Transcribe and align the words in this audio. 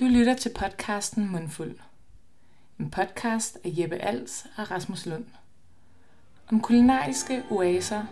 Du 0.00 0.04
lytter 0.04 0.34
til 0.34 0.50
podcasten 0.58 1.32
Mundfuld. 1.32 1.74
En 2.80 2.90
podcast 2.90 3.58
af 3.64 3.70
Jeppe 3.78 3.96
Als 3.96 4.46
og 4.56 4.70
Rasmus 4.70 5.06
Lund. 5.06 5.24
Om 6.52 6.60
kulinariske 6.60 7.42
oaser, 7.50 8.02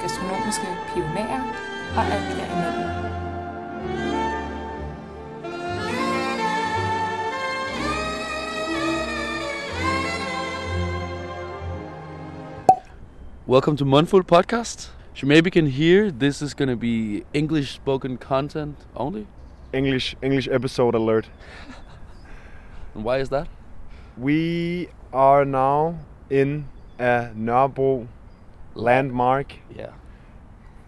gastronomiske 0.00 0.66
pionerer 0.94 1.42
og 1.96 2.04
alt 2.04 2.36
derimellem. 2.36 2.90
Welcome 13.48 13.76
to 13.76 13.84
Mundful 13.84 14.24
Podcast. 14.24 14.94
As 15.12 15.18
you 15.18 15.28
maybe 15.28 15.50
can 15.50 15.66
hear, 15.66 16.10
this 16.10 16.42
is 16.42 16.54
going 16.54 16.70
to 16.70 16.76
be 16.76 17.22
English 17.34 17.74
spoken 17.74 18.16
content 18.16 18.76
only. 18.94 19.26
English 19.72 20.16
English 20.22 20.48
episode 20.48 20.94
alert. 20.94 21.30
And 22.94 23.04
why 23.04 23.18
is 23.18 23.28
that? 23.28 23.46
We 24.18 24.88
are 25.12 25.44
now 25.44 25.94
in 26.28 26.64
a 26.98 27.30
Nørrebro 27.36 28.06
landmark, 28.74 29.54
Yeah. 29.76 29.92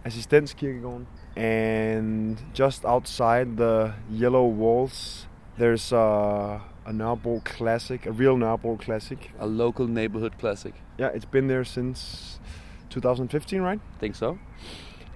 Assistenskirkegården, 0.05 1.05
and 1.37 2.37
just 2.53 2.83
outside 2.85 3.55
the 3.57 3.93
yellow 4.11 4.45
walls, 4.45 5.27
there's 5.57 5.91
a 5.93 6.59
a 6.85 6.91
Nørrebro 6.91 7.41
classic, 7.45 8.05
a 8.05 8.11
real 8.11 8.35
Nørrebro 8.37 8.77
classic. 8.77 9.31
A 9.39 9.45
local 9.47 9.87
neighborhood 9.87 10.37
classic. 10.37 10.73
Yeah, 10.99 11.15
it's 11.15 11.25
been 11.25 11.47
there 11.47 11.63
since 11.63 12.39
2015, 12.89 13.61
right? 13.61 13.79
I 13.79 13.99
Think 13.99 14.15
so? 14.15 14.37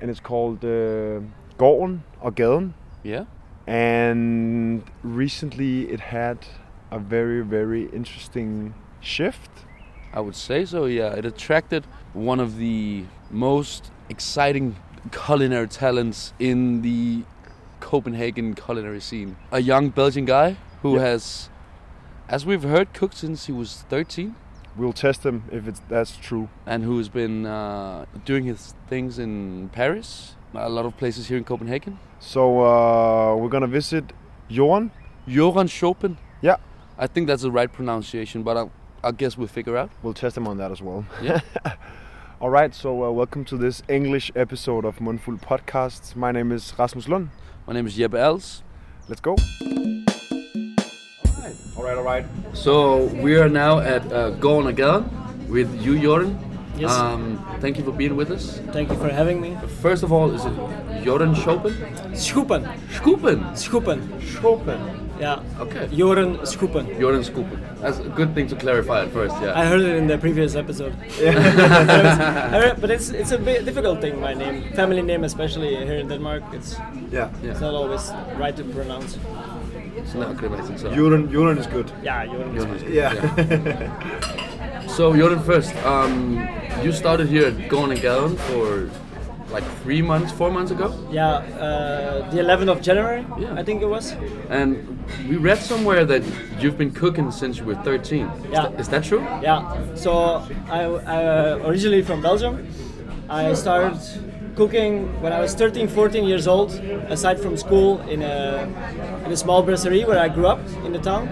And 0.02 0.10
it's 0.10 0.22
called 0.22 0.64
uh, 0.64 1.22
Gården 1.58 2.00
og 2.22 2.36
Gaden. 2.36 2.74
Yeah. 3.04 3.26
And 3.68 4.84
recently 5.04 5.90
it 5.92 6.00
had 6.00 6.38
a 6.90 6.98
very 6.98 7.42
very 7.42 7.86
interesting 7.90 8.74
shift 9.02 9.52
I 10.14 10.22
would 10.22 10.36
say 10.36 10.66
so, 10.66 10.86
yeah. 10.86 11.14
It 11.14 11.26
attracted 11.26 11.86
one 12.14 12.40
of 12.40 12.58
the 12.58 13.04
most 13.30 13.92
exciting 14.10 14.78
culinary 15.12 15.68
talents 15.68 16.34
in 16.40 16.82
the 16.82 17.24
Copenhagen 17.82 18.56
culinary 18.56 19.02
scene. 19.02 19.36
A 19.52 19.60
young 19.60 19.90
Belgian 19.90 20.26
guy 20.26 20.58
who 20.82 20.94
Yep. 20.94 21.02
has, 21.02 21.50
as 22.30 22.46
we've 22.46 22.64
heard, 22.64 22.94
cooked 22.94 23.18
since 23.18 23.46
he 23.46 23.52
was 23.52 23.84
13 23.90 24.36
we'll 24.76 24.94
test 24.94 25.26
him 25.26 25.44
if 25.52 25.68
it's 25.68 25.82
that's 25.90 26.16
true 26.18 26.48
and 26.66 26.84
who's 26.84 27.10
been 27.10 27.48
uh, 27.48 28.06
doing 28.26 28.46
his 28.46 28.76
things 28.88 29.18
in 29.18 29.70
Paris, 29.70 30.36
a 30.58 30.70
lot 30.70 30.86
of 30.86 30.96
places 30.98 31.28
here 31.28 31.38
in 31.38 31.44
Copenhagen. 31.44 31.98
so 32.20 32.62
uh, 32.66 33.36
we're 33.36 33.50
gonna 33.50 33.68
visit 33.68 34.04
Johan 34.50 34.92
Joren 35.28 35.70
Chopin. 35.70 36.18
Yeah. 36.42 36.56
I 36.98 37.08
think 37.08 37.28
that's 37.28 37.44
the 37.44 37.52
right 37.52 37.72
pronunciation, 37.72 38.44
but 38.44 38.58
I, 38.58 38.70
I 39.04 39.12
guess 39.12 39.38
we'll 39.38 39.48
figure 39.48 39.78
out. 39.78 39.90
we'll 40.02 40.14
test 40.14 40.36
him 40.38 40.48
on 40.48 40.58
that 40.58 40.72
as 40.72 40.82
well 40.82 41.06
Yeah. 41.22 41.42
all 42.42 42.50
right 42.50 42.74
so 42.74 43.04
uh, 43.04 43.12
welcome 43.12 43.44
to 43.46 43.58
this 43.58 43.82
english 43.88 44.32
episode 44.36 44.86
of 44.86 44.98
Mundfuld 45.00 45.42
podcast 45.42 46.16
my 46.16 46.32
name 46.32 46.52
is 46.52 46.74
rasmus 46.78 47.08
lund 47.08 47.30
My 47.68 47.74
name 47.74 47.88
is 47.88 47.98
Jeppe 47.98 48.18
Als. 48.20 48.64
let's 49.10 49.22
go 49.22 49.36
all 51.76 51.84
right 51.84 51.98
all 51.98 52.04
right 52.04 52.26
So 52.54 53.06
we 53.24 53.38
are 53.38 53.50
now 53.50 53.80
at 53.80 54.04
uh, 54.12 54.32
Gården 54.40 54.68
og 54.68 54.76
Gaden 54.76 55.04
with 55.50 55.70
you, 55.82 56.00
Jordan. 56.02 56.38
Yes. 56.78 56.92
Um, 56.92 57.38
thank 57.60 57.78
you 57.78 57.84
for 57.84 57.92
being 57.92 58.16
with 58.16 58.30
us. 58.32 58.60
Thank 58.72 58.90
you 58.92 58.98
for 58.98 59.10
having 59.10 59.42
me. 59.42 59.58
First 59.82 60.04
of 60.04 60.12
all, 60.12 60.32
is 60.32 60.46
it 60.46 60.54
Jordan 61.04 61.34
Chopin? 61.36 61.74
Schoepen. 62.14 62.64
Schoepen. 62.90 63.40
Schoepen. 63.56 64.00
Chopin 64.22 64.80
Yeah. 65.20 65.42
Okay. 65.60 65.88
Joren 65.88 66.38
Schoepen. 66.46 66.86
Jordan 67.00 67.24
Schoepen. 67.24 67.60
That's 67.82 68.00
a 68.00 68.10
good 68.20 68.34
thing 68.36 68.48
to 68.50 68.56
clarify 68.56 69.02
at 69.06 69.12
first, 69.12 69.36
yeah. 69.42 69.60
I 69.62 69.66
heard 69.66 69.82
it 69.82 69.96
in 69.98 70.08
the 70.08 70.18
previous 70.18 70.56
episode. 70.56 70.94
I 71.20 72.60
heard- 72.62 72.80
but 72.82 72.92
it's 72.92 73.10
it's 73.10 73.32
a 73.32 73.38
bit 73.40 73.66
difficult 73.66 74.00
thing. 74.02 74.22
My 74.22 74.34
name, 74.36 74.62
family 74.76 75.02
name, 75.02 75.24
especially 75.26 75.76
here 75.76 76.00
in 76.04 76.08
Denmark, 76.08 76.44
it's 76.54 76.76
yeah 77.12 77.30
yeah. 77.42 77.52
it's 77.52 77.62
not 77.62 77.74
always 77.74 78.12
right 78.40 78.56
to 78.58 78.64
pronounce. 78.64 79.18
So 80.12 80.20
now 80.20 80.34
grammatic, 80.34 80.78
so. 80.80 80.90
Joren 80.94 81.28
Joren 81.34 81.58
is 81.58 81.68
good 81.68 81.92
Yeah, 82.04 82.26
Joren. 82.28 82.54
Jordan 82.56 82.76
is 82.76 82.84
good, 82.84 82.94
yeah, 82.94 83.12
So 84.98 85.16
Jordan, 85.16 85.40
first, 85.44 85.76
um, 85.86 86.14
you 86.84 86.92
started 86.92 87.28
here 87.28 87.46
at 87.48 87.54
Gården 87.70 87.92
og 87.92 88.02
Gaden 88.02 88.38
for 88.38 88.90
like 89.54 89.64
three 89.84 90.02
months, 90.02 90.32
four 90.32 90.50
months 90.52 90.72
ago, 90.72 90.88
Yeah, 91.14 91.36
uh, 91.66 92.32
the 92.32 92.40
11th 92.42 92.70
of 92.70 92.82
January, 92.82 93.24
Yeah. 93.40 93.54
I 93.60 93.64
think 93.64 93.82
it 93.84 93.90
was. 93.90 94.16
and 94.50 94.76
we 95.30 95.36
read 95.38 95.60
somewhere 95.60 96.04
that 96.06 96.24
you've 96.60 96.78
been 96.78 96.92
cooking 96.92 97.32
since 97.32 97.60
you 97.60 97.66
were 97.66 97.76
13. 97.84 98.26
Is 98.26 98.32
Yeah. 98.52 98.62
that- 98.64 98.80
is 98.82 98.88
that 98.90 99.04
true? 99.04 99.22
Yeah. 99.42 99.62
So 99.96 100.42
I, 100.70 100.82
I 101.18 101.20
originally 101.70 102.02
from 102.02 102.22
Belgium. 102.22 102.56
I 103.30 103.54
started 103.54 104.00
cooking 104.56 104.94
when 105.22 105.32
I 105.32 105.40
was 105.42 105.54
13, 105.54 105.88
14 105.88 106.26
years 106.26 106.48
old. 106.48 106.70
Aside 107.10 107.38
from 107.40 107.56
school, 107.58 108.02
in 108.10 108.22
a 108.24 108.68
in 109.26 109.32
a 109.32 109.38
small 109.38 109.62
brasserie 109.62 110.06
where 110.10 110.20
I 110.26 110.30
grew 110.36 110.48
up 110.54 110.60
in 110.86 110.92
the 110.94 111.00
town, 111.00 111.30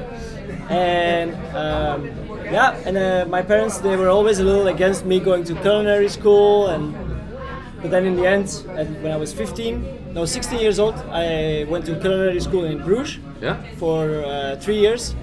and 0.70 1.30
um, 1.64 2.00
yeah, 2.51 2.75
and 2.85 2.97
uh, 2.97 3.25
my 3.29 3.41
parents 3.41 3.78
they 3.79 3.95
were 3.95 4.09
always 4.09 4.39
a 4.39 4.44
little 4.44 4.67
against 4.67 5.06
me 5.06 5.19
going 5.19 5.44
to 5.45 5.53
culinary 5.56 6.09
school 6.09 6.67
and. 6.67 6.94
But 7.81 7.91
then 7.91 8.06
in 8.07 8.16
the 8.16 8.25
end, 8.25 8.47
at, 8.79 8.88
when 9.03 9.11
I 9.11 9.17
was 9.17 9.31
15, 9.31 10.13
no, 10.13 10.25
16 10.25 10.59
years 10.59 10.79
old, 10.79 10.95
I 11.11 11.66
went 11.69 11.85
to 11.85 11.95
culinary 12.00 12.39
school 12.39 12.63
in 12.66 12.81
Bruges 12.83 13.19
Yeah. 13.41 13.57
for 13.78 14.23
uh, 14.25 14.56
three 14.59 14.79
years. 14.79 15.13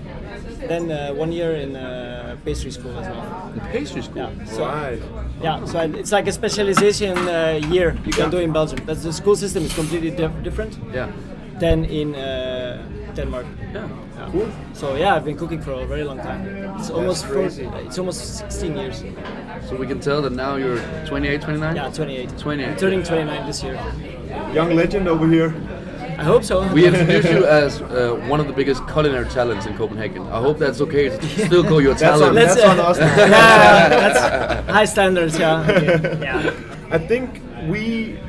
Then 0.68 0.92
uh, 0.92 1.12
one 1.12 1.32
year 1.32 1.54
in 1.54 1.74
uh, 1.74 2.36
pastry 2.44 2.70
school 2.70 2.96
as 3.00 3.08
well. 3.08 3.52
In 3.54 3.60
pastry 3.72 4.02
school. 4.02 4.30
Yeah, 4.30 4.44
so 4.44 4.64
right 4.64 5.02
yeah, 5.42 5.64
so 5.64 5.78
I, 5.80 5.84
it's 5.98 6.12
like 6.12 6.28
a 6.28 6.32
specialization 6.32 7.16
uh, 7.18 7.58
year 7.72 7.96
you 8.06 8.12
can 8.12 8.30
do 8.30 8.38
in 8.38 8.52
Belgium. 8.52 8.78
That's 8.86 9.02
the 9.02 9.12
school 9.12 9.34
system 9.34 9.64
is 9.64 9.74
completely 9.74 10.10
dif- 10.12 10.42
different 10.44 10.78
Yeah. 10.94 11.10
than 11.58 11.84
in 11.86 12.14
uh, 12.14 12.78
Denmark. 13.16 13.46
Yeah. 13.74 13.88
Yeah. 14.22 14.30
Cool. 14.32 14.50
So 14.72 14.94
yeah, 14.96 15.14
I've 15.14 15.24
been 15.24 15.36
cooking 15.36 15.60
for 15.60 15.72
a 15.72 15.86
very 15.86 16.04
long 16.04 16.18
time. 16.18 16.46
It's 16.78 16.90
almost 16.90 17.24
four, 17.26 17.34
crazy. 17.34 17.64
it's 17.86 17.98
almost 17.98 18.38
16 18.38 18.76
years. 18.76 19.04
So 19.68 19.76
we 19.76 19.86
can 19.86 20.00
tell 20.00 20.22
that 20.22 20.32
now 20.32 20.56
you're 20.56 20.80
28, 21.06 21.40
29? 21.42 21.76
Yeah, 21.76 21.90
28. 21.90 22.38
28. 22.38 22.68
I'm 22.68 22.76
turning 22.76 23.02
29 23.02 23.46
this 23.46 23.62
year. 23.62 23.74
young 24.52 24.74
legend 24.74 25.08
over 25.08 25.26
here 25.26 25.54
I 26.18 26.24
hope 26.24 26.44
so. 26.44 26.72
We 26.72 26.86
introduce 26.86 27.24
you 27.24 27.46
as 27.62 27.80
uh, 27.82 28.14
one 28.28 28.38
of 28.38 28.46
the 28.46 28.52
biggest 28.52 28.86
culinary 28.86 29.28
talents 29.30 29.66
in 29.66 29.76
Copenhagen. 29.76 30.22
I 30.28 30.40
hope 30.40 30.58
that's 30.58 30.80
okay 30.82 31.08
to 31.08 31.28
still 31.46 31.64
call 31.64 31.80
you 31.80 31.90
a 31.90 31.94
That's 31.94 32.02
talent. 32.02 32.28
on- 32.28 32.34
Let's, 32.34 32.62
on 32.62 32.78
us 32.78 32.98
yeah, 33.00 33.88
that's 33.88 34.70
high 34.70 34.84
standards. 34.84 35.38
Yeah. 35.38 35.66
Okay. 35.68 36.18
Yeah. 36.22 36.54
I 36.90 36.98
think 36.98 37.40
we 37.66 38.20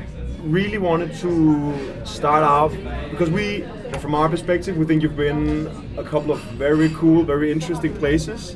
really 0.42 0.78
wanted 0.78 1.14
to 1.16 2.04
start 2.04 2.42
off 2.42 2.72
because 3.10 3.30
we, 3.30 3.64
from 4.04 4.14
our 4.14 4.28
perspective, 4.28 4.76
we 4.76 4.84
think 4.84 5.02
you've 5.02 5.16
been 5.16 5.66
a 5.96 6.04
couple 6.04 6.30
of 6.30 6.38
very 6.66 6.90
cool, 6.90 7.22
very 7.22 7.50
interesting 7.50 7.90
places. 7.96 8.54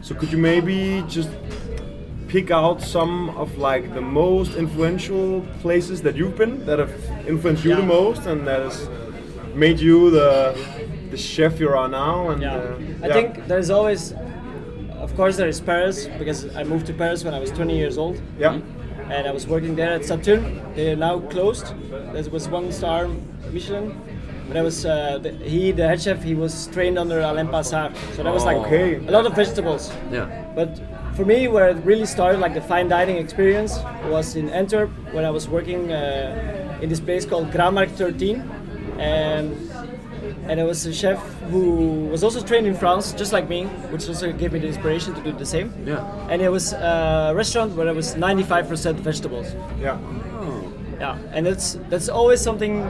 So 0.00 0.12
could 0.12 0.32
you 0.32 0.38
maybe 0.38 1.04
just 1.08 1.30
pick 2.26 2.50
out 2.50 2.82
some 2.82 3.30
of 3.42 3.58
like 3.58 3.94
the 3.94 4.00
most 4.00 4.56
influential 4.56 5.42
places 5.62 6.02
that 6.02 6.16
you've 6.16 6.36
been 6.36 6.66
that 6.66 6.80
have 6.80 6.92
influenced 7.28 7.64
you 7.64 7.76
the 7.76 7.82
most 7.98 8.26
and 8.26 8.44
that 8.48 8.60
has 8.60 8.88
made 9.54 9.78
you 9.78 10.10
the 10.10 10.32
the 11.12 11.16
chef 11.16 11.60
you 11.60 11.68
are 11.68 11.88
now? 11.88 12.30
And 12.30 12.42
Yeah. 12.42 12.56
uh, 12.56 13.06
I 13.06 13.08
think 13.16 13.46
there's 13.46 13.70
always, 13.70 14.02
of 15.04 15.14
course, 15.14 15.36
there 15.36 15.48
is 15.54 15.60
Paris 15.60 16.08
because 16.18 16.40
I 16.56 16.64
moved 16.64 16.86
to 16.86 16.92
Paris 16.92 17.22
when 17.22 17.34
I 17.34 17.38
was 17.38 17.52
20 17.52 17.76
years 17.82 17.96
old. 17.98 18.20
yeah. 18.36 18.58
and 19.16 19.26
I 19.26 19.32
was 19.32 19.46
working 19.46 19.74
there 19.76 19.92
at 19.98 20.04
Saturne. 20.04 20.44
They 20.74 20.90
are 20.92 20.96
now 21.08 21.20
closed. 21.34 21.66
There 22.12 22.30
was 22.36 22.46
one 22.48 22.72
star 22.72 23.08
Michelin, 23.54 23.88
but 24.48 24.56
I 24.56 24.62
was 24.62 24.84
uh, 24.84 25.18
the, 25.22 25.30
he, 25.32 25.70
the 25.72 25.86
head 25.86 26.00
chef, 26.02 26.22
he 26.22 26.34
was 26.34 26.66
trained 26.68 26.98
under 26.98 27.20
Alain 27.20 27.48
Passard, 27.48 27.94
so 28.16 28.22
that 28.22 28.32
was 28.32 28.44
like 28.44 28.56
Okay. 28.58 28.96
a 28.96 29.10
lot 29.10 29.26
of 29.26 29.34
vegetables. 29.36 29.92
Yeah. 30.10 30.26
But 30.54 30.80
for 31.14 31.24
me, 31.24 31.48
where 31.48 31.68
it 31.68 31.76
really 31.84 32.06
started, 32.06 32.40
like 32.40 32.54
the 32.54 32.60
fine 32.62 32.88
dining 32.88 33.16
experience, 33.18 33.78
was 34.06 34.36
in 34.36 34.48
Antwerp 34.50 34.90
when 35.12 35.24
I 35.24 35.30
was 35.30 35.48
working 35.48 35.92
uh, 35.92 36.78
in 36.82 36.88
this 36.88 37.00
place 37.00 37.24
called 37.26 37.50
Graanmarkt 37.50 37.90
13, 37.92 38.40
and 38.98 39.54
and 40.48 40.60
I 40.60 40.64
was 40.64 40.84
a 40.86 40.92
chef 40.94 41.18
who 41.50 42.06
was 42.10 42.24
also 42.24 42.40
trained 42.40 42.66
in 42.66 42.74
France, 42.74 43.12
just 43.12 43.32
like 43.32 43.48
me, 43.48 43.64
which 43.92 44.08
also 44.08 44.32
gave 44.32 44.52
me 44.52 44.58
the 44.58 44.66
inspiration 44.68 45.14
to 45.14 45.20
do 45.22 45.32
the 45.32 45.44
same. 45.46 45.72
Yeah. 45.86 46.02
And 46.30 46.40
it 46.40 46.48
was 46.48 46.72
a 46.72 47.32
restaurant 47.36 47.74
where 47.76 47.86
it 47.86 47.94
was 47.94 48.14
95% 48.14 48.94
vegetables. 49.00 49.54
Yeah. 49.80 49.98
Yeah, 51.00 51.16
and 51.32 51.46
that's 51.46 51.78
that's 51.90 52.08
always 52.08 52.40
something 52.40 52.82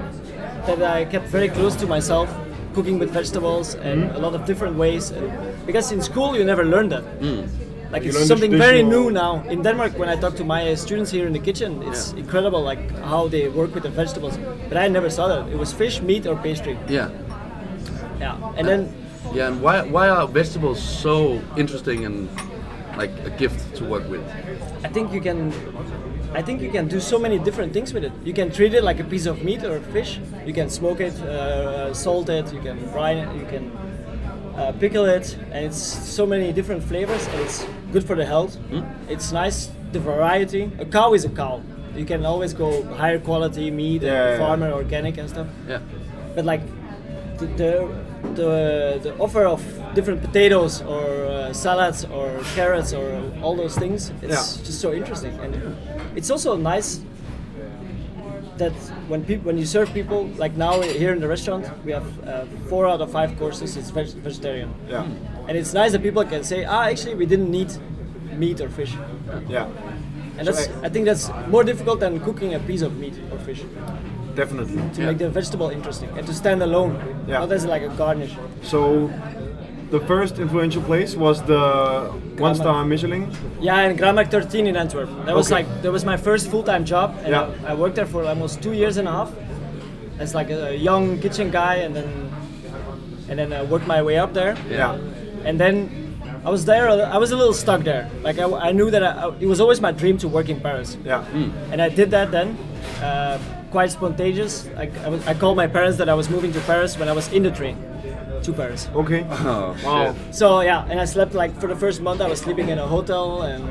that 0.77 0.91
I 0.91 1.05
kept 1.05 1.27
very 1.27 1.49
close 1.49 1.75
to 1.77 1.87
myself, 1.87 2.29
cooking 2.75 2.99
with 2.99 3.11
vegetables 3.11 3.75
and 3.75 4.03
Mm-hmm. 4.05 4.17
a 4.17 4.19
lot 4.19 4.35
of 4.35 4.45
different 4.47 4.77
ways. 4.77 5.11
And 5.11 5.31
because 5.67 5.93
in 5.93 6.01
school 6.03 6.37
you 6.37 6.45
never 6.45 6.65
learn 6.65 6.89
that. 6.91 7.05
Like 7.93 8.05
You 8.05 8.11
it's 8.11 8.29
something 8.29 8.53
very 8.59 8.83
new 8.83 9.11
now. 9.11 9.43
In 9.49 9.63
Denmark, 9.63 9.99
when 9.99 10.11
I 10.11 10.17
talk 10.21 10.35
to 10.37 10.45
my 10.45 10.75
students 10.77 11.11
here 11.11 11.27
in 11.27 11.33
the 11.33 11.39
kitchen, 11.41 11.83
it's 11.89 12.13
Yeah. 12.13 12.21
incredible 12.23 12.61
like 12.71 12.83
how 13.13 13.29
they 13.29 13.49
work 13.49 13.73
with 13.75 13.83
the 13.83 13.91
vegetables. 13.91 14.37
But 14.69 14.77
I 14.77 14.89
never 14.89 15.09
saw 15.11 15.29
that. 15.29 15.49
It 15.53 15.59
was 15.59 15.73
fish, 15.73 16.03
meat, 16.03 16.27
or 16.27 16.37
pastry. 16.37 16.77
Yeah. 16.89 17.09
Yeah, 18.21 18.37
and 18.59 18.69
then 18.69 18.81
Yeah, 19.35 19.49
and 19.49 19.61
why 19.63 19.77
why 19.97 20.09
are 20.09 20.27
vegetables 20.29 20.81
so 21.03 21.41
interesting 21.57 22.05
and 22.07 22.29
like 23.01 23.13
a 23.25 23.31
gift 23.39 23.61
to 23.79 23.85
work 23.85 24.05
with? 24.11 24.21
I 24.85 24.89
think 24.93 25.13
you 25.13 25.21
can. 25.21 25.53
I 26.35 26.43
think 26.43 26.61
you 26.61 26.71
can 26.71 26.89
do 26.89 27.01
so 27.01 27.19
many 27.19 27.39
different 27.39 27.73
things 27.73 27.93
with 27.95 28.05
it. 28.05 28.13
You 28.25 28.33
can 28.35 28.51
treat 28.51 28.75
it 28.75 28.85
like 28.85 29.01
a 29.01 29.05
piece 29.05 29.27
of 29.27 29.43
meat 29.43 29.65
or 29.65 29.81
fish. 29.81 30.21
You 30.47 30.53
can 30.53 30.69
smoke 30.71 31.01
it, 31.01 31.15
uh, 31.21 31.95
salt 31.95 32.29
it. 32.29 32.53
You 32.53 32.61
can 32.61 32.79
brine 32.93 33.17
it. 33.19 33.35
You 33.35 33.47
can 33.47 33.71
uh, 34.57 34.73
pickle 34.79 35.07
it, 35.07 35.37
and 35.53 35.65
it's 35.67 35.79
so 35.79 36.27
many 36.27 36.53
different 36.53 36.83
flavors. 36.85 37.27
And 37.29 37.41
it's 37.41 37.67
good 37.93 38.05
for 38.05 38.15
the 38.15 38.27
health. 38.27 38.59
It's 39.09 39.33
nice 39.33 39.71
the 39.93 40.01
variety. 40.01 40.71
A 40.79 40.85
cow 40.85 41.15
is 41.15 41.25
a 41.25 41.31
cow. 41.31 41.63
You 41.97 42.05
can 42.05 42.25
always 42.27 42.53
go 42.53 42.85
higher 42.95 43.19
quality 43.19 43.71
meat, 43.71 44.03
Yeah, 44.03 44.13
yeah, 44.13 44.31
yeah. 44.33 44.39
farmer, 44.39 44.71
organic 44.71 45.17
and 45.19 45.29
stuff. 45.29 45.47
Yeah. 45.67 45.81
But 46.35 46.45
like 46.45 46.61
the 47.39 47.47
the 47.47 47.89
the, 48.35 48.99
the 49.03 49.17
offer 49.19 49.45
of 49.47 49.63
different 49.95 50.21
potatoes 50.23 50.83
or 50.83 51.03
uh, 51.27 51.53
salads 51.53 52.05
or 52.07 52.31
carrots 52.55 52.93
or 52.93 53.23
all 53.43 53.55
those 53.57 53.77
things, 53.77 54.11
it's 54.23 54.59
Yeah. 54.59 54.65
just 54.67 54.81
so 54.81 54.93
interesting. 54.93 55.33
And 55.41 55.55
it's 56.17 56.31
also 56.31 56.57
nice 56.57 57.01
that 58.59 58.73
when 59.09 59.25
people 59.25 59.45
when 59.47 59.57
you 59.57 59.65
serve 59.65 59.89
people 59.95 60.27
like 60.37 60.57
now 60.57 60.81
here 60.83 61.13
in 61.13 61.21
the 61.21 61.29
restaurant 61.29 61.65
we 61.85 61.93
have 61.93 62.07
uh, 62.27 62.45
four 62.69 62.89
out 62.89 63.01
of 63.01 63.09
five 63.13 63.39
courses 63.39 63.77
it's 63.77 63.91
veg- 63.91 64.19
vegetarian 64.25 64.69
Yeah. 64.89 65.05
and 65.47 65.57
it's 65.57 65.73
nice 65.73 65.93
that 65.93 66.03
people 66.03 66.25
can 66.25 66.43
say 66.43 66.65
ah 66.65 66.83
actually 66.91 67.15
we 67.15 67.25
didn't 67.25 67.51
need 67.53 67.71
meat 68.37 68.61
or 68.61 68.69
fish 68.69 68.93
Yeah. 69.49 69.69
and 70.39 70.45
So 70.47 70.53
that's 70.53 70.67
I- 70.83 70.87
I 70.87 70.89
think 70.89 71.07
that's 71.07 71.31
more 71.49 71.63
difficult 71.63 72.01
than 72.01 72.19
cooking 72.19 72.55
a 72.55 72.59
piece 72.59 72.83
of 72.83 72.97
meat 72.99 73.15
or 73.31 73.39
fish 73.39 73.63
Definitely. 74.43 74.81
to 74.95 75.01
Yeah. 75.01 75.09
make 75.11 75.19
the 75.25 75.31
vegetable 75.41 75.69
interesting 75.79 76.09
and 76.17 76.25
to 76.31 76.35
stand 76.43 76.61
alone 76.69 76.93
Yeah. 77.27 77.41
not 77.43 77.51
as 77.57 77.65
like 77.75 77.83
a 77.91 77.93
garnish 78.03 78.33
So 78.73 78.81
the 79.91 80.01
first 80.11 80.35
influential 80.45 80.83
place 80.91 81.13
was 81.25 81.37
the 81.53 81.63
one 82.47 82.55
star 82.55 82.85
Michelin. 82.93 83.23
Yeah, 83.69 83.87
in 83.89 83.97
Graanmarkt 84.01 84.31
13 84.31 84.67
in 84.71 84.77
Antwerp. 84.85 85.09
That 85.27 85.35
was 85.41 85.47
Okay. 85.47 85.57
like 85.59 85.67
that 85.83 85.93
was 85.97 86.05
my 86.13 86.17
first 86.27 86.45
full-time 86.53 86.85
job, 86.93 87.09
and 87.25 87.33
Yeah. 87.35 87.47
I, 87.67 87.73
I 87.73 87.75
worked 87.83 87.97
there 87.99 88.11
for 88.15 88.21
almost 88.33 88.55
two 88.65 88.75
years 88.83 88.97
and 89.01 89.07
a 89.09 89.15
half 89.19 89.31
as 90.23 90.35
like 90.39 90.51
a 90.51 90.77
young 90.89 91.05
kitchen 91.25 91.47
guy, 91.61 91.75
and 91.87 91.93
then 91.99 92.09
and 93.31 93.37
then 93.41 93.53
I 93.53 93.63
worked 93.73 93.87
my 93.97 94.01
way 94.09 94.17
up 94.25 94.31
there, 94.41 94.53
Yeah. 94.71 94.95
and 95.49 95.55
then 95.63 95.75
I 96.47 96.51
was 96.51 96.63
there. 96.65 96.87
I 97.17 97.19
was 97.25 97.31
a 97.33 97.37
little 97.43 97.57
stuck 97.65 97.81
there. 97.91 98.05
Like 98.27 98.39
I, 98.45 98.47
I 98.69 98.73
knew 98.79 98.89
that 98.95 99.03
I, 99.03 99.11
it 99.45 99.49
was 99.53 99.61
always 99.65 99.81
my 99.81 99.93
dream 100.01 100.17
to 100.19 100.29
work 100.37 100.49
in 100.49 100.59
Paris, 100.61 100.91
Yeah. 101.11 101.23
and 101.73 101.79
I 101.87 101.89
did 102.01 102.09
that 102.17 102.29
then. 102.37 102.49
Uh, 103.03 103.39
quite 103.71 103.91
spontaneous. 103.91 104.67
Like 104.77 104.97
I, 104.99 105.09
was, 105.09 105.27
I 105.27 105.35
called 105.35 105.57
my 105.57 105.67
parents 105.67 105.99
that 105.99 106.09
I 106.09 106.15
was 106.15 106.29
moving 106.31 106.53
to 106.53 106.61
Paris 106.61 106.99
when 106.99 107.09
I 107.09 107.13
was 107.13 107.33
in 107.33 107.43
the 107.43 107.51
train 107.51 107.77
to 108.43 108.53
Paris. 108.53 108.89
Okay. 108.95 109.25
Oh, 109.31 109.77
Wow. 109.85 110.13
shit. 110.15 110.35
So 110.35 110.61
yeah, 110.61 110.87
and 110.91 111.01
I 111.01 111.05
slept 111.05 111.35
like 111.35 111.53
for 111.61 111.67
the 111.67 111.77
first 111.77 112.01
month 112.01 112.21
I 112.21 112.29
was 112.29 112.41
sleeping 112.41 112.69
in 112.69 112.79
a 112.79 112.87
hotel 112.87 113.43
and 113.43 113.63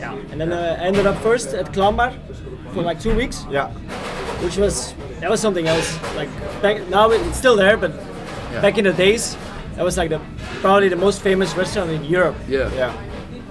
yeah, 0.00 0.14
and 0.30 0.40
then 0.40 0.52
uh, 0.52 0.76
I 0.80 0.84
ended 0.86 1.06
up 1.06 1.16
first 1.22 1.54
at 1.54 1.72
Clownbar 1.72 2.12
for 2.72 2.82
like 2.82 3.00
two 3.00 3.14
weeks, 3.14 3.44
Yeah. 3.50 3.68
which 4.44 4.56
was 4.56 4.94
that 5.20 5.30
was 5.30 5.40
something 5.40 5.66
else. 5.66 5.88
Like 6.14 6.30
back 6.62 6.86
now 6.88 7.10
it's 7.10 7.36
still 7.36 7.56
there, 7.56 7.76
but 7.76 7.92
back 8.62 8.78
in 8.78 8.84
the 8.84 8.92
days, 8.92 9.36
that 9.74 9.84
was 9.84 9.96
like 9.96 10.10
the 10.10 10.20
probably 10.62 10.88
the 10.88 10.96
most 10.96 11.20
famous 11.22 11.54
restaurant 11.56 11.90
in 11.90 12.04
Europe. 12.04 12.36
Yeah. 12.48 12.70
Yeah. 12.74 12.92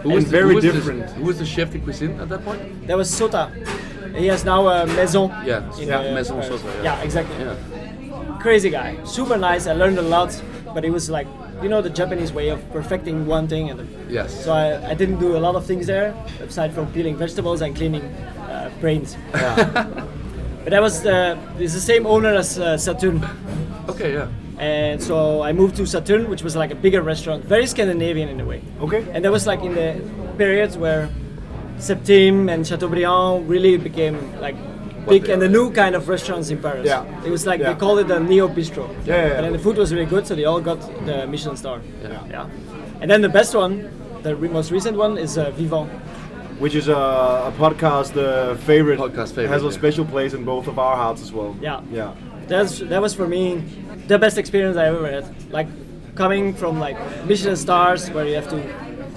Who 0.03 0.09
was 0.13 0.25
the- 0.25 0.31
very 0.31 0.50
who 0.50 0.56
was 0.56 0.63
the- 0.63 0.71
different. 0.71 1.09
who 1.18 1.24
was 1.24 1.38
the 1.39 1.45
chef 1.45 1.71
de 1.71 1.79
cuisine 1.79 2.19
at 2.21 2.29
that 2.29 2.45
point? 2.45 2.88
That 2.88 2.95
was 2.97 3.09
Sota. 3.12 3.51
He 4.15 4.27
has 4.27 4.44
now 4.45 4.68
a 4.68 4.86
maison. 4.86 5.30
Yeah. 5.45 5.77
in, 5.80 5.88
Yeah, 5.88 6.00
uh, 6.00 6.13
Maison 6.13 6.42
yeah. 6.42 6.83
Yeah, 6.83 7.01
exactly. 7.01 7.36
Yeah. 7.38 7.56
Crazy 8.39 8.69
guy, 8.69 9.04
super 9.04 9.38
nice. 9.38 9.68
I 9.68 9.74
learned 9.74 9.98
a 9.98 10.04
lot, 10.04 10.42
but 10.74 10.86
it 10.86 10.92
was 10.92 11.09
like 11.09 11.27
you 11.62 11.69
know 11.69 11.81
the 11.81 11.89
Japanese 11.89 12.31
way 12.31 12.50
of 12.50 12.59
perfecting 12.71 13.25
one 13.25 13.48
thing 13.48 13.69
and. 13.69 13.88
Yes. 14.09 14.44
So 14.44 14.54
I, 14.54 14.92
I 14.92 14.94
didn't 14.94 15.19
do 15.19 15.36
a 15.36 15.39
lot 15.39 15.56
of 15.56 15.65
things 15.65 15.88
there, 15.88 16.13
aside 16.39 16.74
from 16.74 16.92
peeling 16.94 17.18
vegetables 17.18 17.62
and 17.62 17.75
cleaning 17.75 18.04
uh, 18.04 18.71
brains. 18.80 19.18
but 19.31 20.71
that 20.71 20.81
was 20.81 21.01
the, 21.01 21.38
it's 21.60 21.74
the 21.74 21.81
same 21.81 22.06
owner 22.06 22.33
as 22.33 22.57
uh, 22.60 22.77
Saturne. 22.77 23.25
Okay. 23.89 24.13
Yeah. 24.13 24.27
And 24.60 25.01
so 25.01 25.44
I 25.44 25.53
moved 25.53 25.75
to 25.77 25.86
Saturne, 25.86 26.30
which 26.30 26.42
was 26.42 26.56
like 26.56 26.71
a 26.71 26.75
bigger 26.75 27.01
restaurant, 27.01 27.45
very 27.45 27.68
Scandinavian 27.68 28.30
in 28.30 28.39
a 28.39 28.45
way. 28.45 28.62
Okay. 28.81 29.06
And 29.12 29.24
that 29.24 29.31
was 29.31 29.45
like 29.45 29.62
in 29.62 29.75
the 29.75 30.01
periods 30.38 30.77
where 30.77 31.10
Septime 31.77 32.51
and 32.51 32.65
Chateaubriand 32.65 33.47
really 33.47 33.77
became 33.77 34.18
like 34.41 34.56
big 35.07 35.29
and 35.29 35.41
the 35.41 35.47
new 35.47 35.71
kind 35.71 35.95
of 35.95 36.09
restaurants 36.09 36.50
in 36.50 36.62
Paris. 36.62 36.85
Yeah. 36.85 37.06
It 37.25 37.29
was 37.31 37.45
like 37.45 37.59
Yeah. 37.62 37.74
they 37.74 37.79
called 37.79 38.00
it 38.00 38.12
a 38.12 38.19
neo 38.19 38.47
bistro. 38.47 38.89
Yeah, 39.06 39.15
yeah, 39.15 39.27
yeah. 39.27 39.33
And 39.38 39.45
then 39.45 39.53
the 39.53 39.59
food 39.59 39.77
was 39.77 39.94
really 39.94 40.06
good, 40.06 40.27
so 40.27 40.35
they 40.35 40.45
all 40.45 40.59
got 40.62 40.79
the 41.06 41.25
Michelin 41.27 41.56
star. 41.57 41.81
Yeah. 42.03 42.19
Yeah. 42.29 42.45
And 43.01 43.09
then 43.09 43.21
the 43.21 43.29
best 43.29 43.56
one, 43.56 43.89
the 44.24 44.35
re- 44.35 44.50
most 44.50 44.71
recent 44.71 44.97
one, 44.97 45.18
is 45.18 45.38
uh, 45.38 45.51
Vivant. 45.51 45.89
Which 46.59 46.74
is 46.74 46.88
a, 46.88 46.94
a 46.94 47.53
podcast 47.57 48.18
uh, 48.18 48.56
favorite. 48.56 49.00
Podcast 49.00 49.29
favorite, 49.29 49.50
Has 49.50 49.63
a 49.63 49.71
special 49.71 50.03
place 50.06 50.33
in 50.33 50.44
both 50.44 50.68
of 50.68 50.79
our 50.79 50.95
hearts 50.95 51.21
as 51.21 51.31
well. 51.31 51.56
Yeah. 51.62 51.81
Yeah. 51.91 52.13
That's 52.47 52.79
that 52.79 53.01
was 53.01 53.13
for 53.13 53.27
me 53.27 53.62
the 54.07 54.18
best 54.18 54.38
experience 54.38 54.75
I 54.77 54.85
ever 54.88 55.06
had. 55.12 55.25
Like 55.51 55.68
coming 56.15 56.53
from 56.56 56.79
like 56.79 56.97
Michelin 57.27 57.56
stars 57.57 58.09
where 58.09 58.25
you 58.27 58.33
have 58.35 58.50
to 58.50 58.57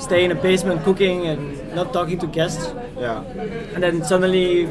stay 0.01 0.25
in 0.25 0.31
a 0.33 0.35
basement 0.35 0.83
cooking 0.85 1.27
and 1.27 1.75
not 1.75 1.93
talking 1.93 2.19
to 2.19 2.27
guests, 2.27 2.65
Yeah. 2.99 3.23
and 3.75 3.83
then 3.83 4.03
suddenly 4.05 4.67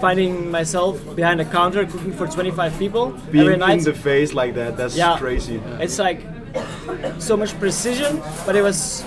finding 0.00 0.50
myself 0.50 0.98
behind 1.16 1.40
a 1.40 1.44
counter 1.44 1.86
cooking 1.86 2.12
for 2.12 2.26
25 2.26 2.78
people 2.78 3.04
Being 3.32 3.44
every 3.46 3.56
night. 3.56 3.78
in 3.78 3.84
the 3.84 3.94
face 3.94 4.32
like 4.34 4.54
that, 4.54 4.76
that's 4.76 4.96
Yeah. 4.96 5.16
crazy. 5.18 5.60
It's 5.80 5.98
like 5.98 6.20
so 7.18 7.36
much 7.36 7.58
precision, 7.58 8.20
but 8.46 8.54
it 8.56 8.62
was 8.62 9.04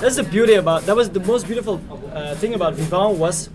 that's 0.00 0.16
the 0.16 0.22
beauty 0.22 0.54
about 0.54 0.84
that 0.86 0.94
was 0.96 1.08
the 1.10 1.20
most 1.32 1.46
beautiful 1.46 1.80
uh, 2.14 2.34
thing 2.36 2.52
about 2.54 2.74
Vivant 2.74 3.16
was 3.18 3.48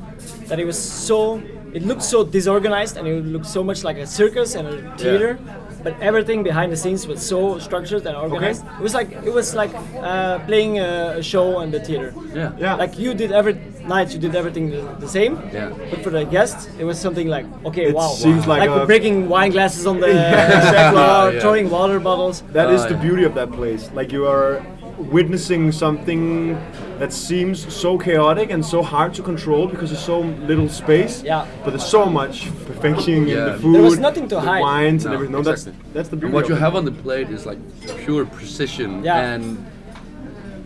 that 0.49 0.59
it 0.59 0.65
was 0.65 0.77
so 0.77 1.39
it 1.73 1.83
looked 1.85 2.03
so 2.03 2.23
disorganized 2.23 2.97
and 2.97 3.07
it 3.07 3.25
looked 3.25 3.45
so 3.45 3.63
much 3.63 3.83
like 3.83 3.97
a 3.97 4.05
circus 4.05 4.55
and 4.55 4.67
a 4.67 4.73
theater. 4.97 5.37
But 5.83 5.93
everything 6.01 6.43
behind 6.43 6.71
the 6.71 6.77
scenes 6.77 7.07
was 7.07 7.21
so 7.25 7.57
structured 7.59 8.05
and 8.05 8.15
organized. 8.15 8.63
It 8.79 8.83
was 8.83 8.93
like 8.93 9.11
it 9.11 9.33
was 9.33 9.55
like 9.55 9.71
uh, 9.97 10.39
playing 10.45 10.79
a, 10.79 11.15
a 11.17 11.23
show 11.23 11.61
in 11.61 11.71
the 11.71 11.79
theater. 11.79 12.13
Yeah. 12.35 12.51
Yeah. 12.59 12.75
Like 12.75 12.99
you 12.99 13.13
did 13.13 13.31
every 13.31 13.55
night, 13.85 14.13
you 14.13 14.19
did 14.19 14.35
everything 14.35 14.69
the, 14.69 14.81
the 14.99 15.07
same. 15.07 15.33
Yeah. 15.51 15.69
But 15.89 16.03
for 16.03 16.11
the 16.11 16.23
guests, 16.25 16.69
it 16.79 16.83
was 16.85 16.99
something 16.99 17.27
like, 17.27 17.45
okay, 17.65 17.85
It 17.89 17.95
wow, 17.95 18.09
seems 18.09 18.45
like 18.45 18.69
we're 18.69 18.83
a- 18.83 18.85
breaking 18.85 19.27
wine 19.27 19.51
glasses 19.51 19.87
on 19.87 19.99
the 19.99 20.07
Yeah. 20.13 20.91
floor, 20.91 21.33
Yeah. 21.33 21.39
throwing 21.41 21.69
water 21.69 21.99
bottles. 21.99 22.41
That 22.53 22.69
is 22.69 22.81
Oh, 22.81 22.89
the 22.89 22.95
yeah. 22.95 23.01
beauty 23.01 23.23
of 23.23 23.33
that 23.35 23.51
place. 23.51 23.89
Like 23.93 24.11
you 24.11 24.27
are 24.27 24.61
witnessing 24.97 25.71
something 25.71 26.53
that 26.99 27.11
seems 27.11 27.73
so 27.73 27.97
chaotic 27.97 28.51
and 28.51 28.63
so 28.65 28.81
hard 28.83 29.13
to 29.15 29.21
control 29.23 29.67
because 29.67 29.89
there's 29.89 30.03
so 30.03 30.19
little 30.21 30.69
space. 30.69 31.23
Yeah. 31.23 31.47
But 31.63 31.71
there's 31.71 31.85
so 31.85 32.05
much 32.05 32.47
perfection 32.65 33.27
in 33.27 33.45
the 33.45 33.57
food. 33.59 33.75
There 33.75 33.81
was 33.81 33.99
nothing 33.99 34.27
to 34.29 34.35
the 34.35 34.41
hide. 34.41 34.61
Wines 34.61 35.05
and 35.05 35.11
No, 35.11 35.15
everything. 35.15 35.31
No, 35.33 35.39
exactly. 35.39 35.71
that's 35.73 35.93
that's 35.93 36.09
the 36.09 36.15
beauty. 36.15 36.27
And 36.27 36.33
what 36.35 36.43
of 36.43 36.49
you 36.49 36.55
it. 36.55 36.59
have 36.59 36.75
on 36.75 36.85
the 36.85 36.91
plate 36.91 37.29
is 37.29 37.45
like 37.45 37.57
pure 38.05 38.25
precision 38.25 39.03
Yeah. 39.03 39.33
and 39.33 39.65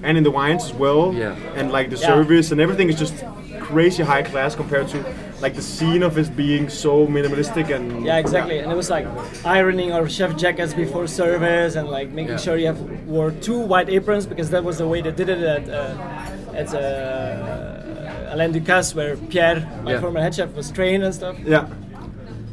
and 0.04 0.18
in 0.18 0.24
the 0.24 0.32
wines 0.32 0.66
as 0.66 0.74
well. 0.74 1.14
Yeah. 1.14 1.36
And 1.56 1.72
like 1.72 1.90
the 1.90 1.98
Yeah. 1.98 2.08
service 2.08 2.52
and 2.52 2.60
everything 2.62 2.90
is 2.90 2.98
just 3.00 3.24
crazy 3.62 4.04
high 4.04 4.22
class 4.24 4.56
compared 4.56 4.88
to 4.90 5.04
like 5.42 5.54
the 5.56 5.62
scene 5.62 6.02
of 6.04 6.18
it 6.18 6.36
being 6.36 6.70
so 6.70 7.06
minimalistic 7.08 7.70
and 7.76 8.06
Yeah, 8.06 8.18
exactly. 8.18 8.60
And 8.60 8.72
it 8.72 8.76
was 8.76 8.90
like 8.90 9.06
ironing 9.46 9.92
our 9.92 10.08
chef 10.08 10.36
jackets 10.38 10.74
before 10.74 11.08
service 11.08 11.76
and 11.76 11.90
like 11.90 12.10
making 12.10 12.32
Yeah. 12.34 12.38
sure 12.46 12.56
you 12.58 12.68
have 12.68 12.80
wore 13.08 13.32
two 13.32 13.60
white 13.60 13.90
aprons 13.90 14.26
because 14.26 14.50
that 14.52 14.64
was 14.64 14.78
the 14.78 14.88
way 14.88 15.02
they 15.02 15.12
did 15.12 15.30
it 15.30 15.42
at 15.42 15.70
uh, 15.70 16.56
at 16.62 16.74
uh, 16.74 18.34
Alain 18.34 18.54
Ducasse 18.54 18.96
where 18.96 19.16
Pierre, 19.32 19.60
my 19.84 19.92
Yeah. 19.94 20.00
former 20.02 20.22
head 20.22 20.34
chef, 20.36 20.54
was 20.56 20.72
trained 20.72 21.04
and 21.04 21.14
stuff. 21.14 21.36
Yeah. 21.46 21.68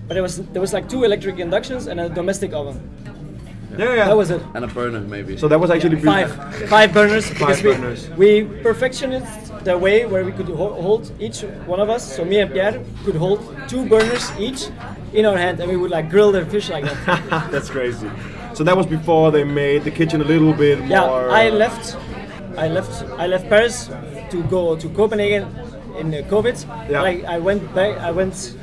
But 0.08 0.16
it 0.16 0.20
was 0.22 0.38
there 0.52 0.60
was 0.60 0.72
like 0.72 0.88
two 0.88 1.04
electric 1.04 1.38
inductions 1.38 1.86
and 1.86 2.00
a 2.00 2.08
domestic 2.08 2.52
oven. 2.52 2.80
Yeah, 3.78 3.94
yeah. 3.94 4.04
That 4.06 4.16
was 4.16 4.30
it. 4.30 4.42
and 4.54 4.64
a 4.64 4.68
burner 4.68 5.00
maybe. 5.00 5.36
so 5.36 5.48
that 5.48 5.58
was 5.58 5.70
actually 5.70 6.00
Five, 6.00 6.30
five 6.68 6.92
burners. 6.92 7.28
because 7.30 7.62
we, 7.62 7.72
burners. 7.72 8.08
We 8.10 8.44
perfectioned 8.62 9.24
the 9.64 9.76
way 9.78 10.06
where 10.06 10.24
we 10.24 10.32
could 10.32 10.48
ho- 10.48 10.80
hold 10.80 11.10
each 11.20 11.42
one 11.66 11.80
of 11.80 11.88
us. 11.88 12.02
So 12.16 12.24
me 12.24 12.40
and 12.40 12.50
Pierre 12.52 12.82
could 13.04 13.16
hold 13.16 13.40
two 13.68 13.86
burners 13.88 14.30
each 14.38 14.68
in 15.12 15.24
our 15.26 15.36
hand, 15.36 15.60
and 15.60 15.70
we 15.70 15.76
would 15.76 15.90
like 15.90 16.10
grill 16.10 16.32
the 16.32 16.44
fish 16.46 16.68
like 16.70 16.84
that. 16.84 17.48
That's 17.50 17.70
crazy. 17.70 18.10
So 18.54 18.64
that 18.64 18.76
was 18.76 18.86
before 18.86 19.30
they 19.30 19.44
made 19.44 19.84
the 19.84 19.90
kitchen 19.90 20.20
a 20.20 20.24
little 20.24 20.52
bit 20.52 20.78
yeah. 20.86 21.04
I 21.04 21.48
left. 21.50 21.96
I 22.56 22.68
left. 22.68 23.02
I 23.18 23.26
left 23.26 23.48
Paris 23.48 23.88
to 24.30 24.42
go 24.44 24.76
to 24.76 24.88
Copenhagen 24.90 25.44
in 25.98 26.12
uh, 26.14 26.18
COVID. 26.28 26.56
Yeah. 26.90 27.00
Like 27.02 27.24
I 27.24 27.38
went 27.38 27.62
back. 27.74 27.96
I 27.98 28.10
went 28.10 28.54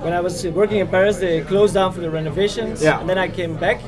when 0.00 0.12
I 0.12 0.20
was 0.20 0.46
working 0.46 0.78
in 0.78 0.88
Paris. 0.88 1.18
They 1.18 1.42
closed 1.42 1.74
down 1.74 1.92
for 1.92 2.00
the 2.00 2.10
renovations. 2.10 2.82
Yeah. 2.82 3.00
And 3.00 3.08
then 3.08 3.18
I 3.18 3.28
came 3.28 3.56
back 3.56 3.80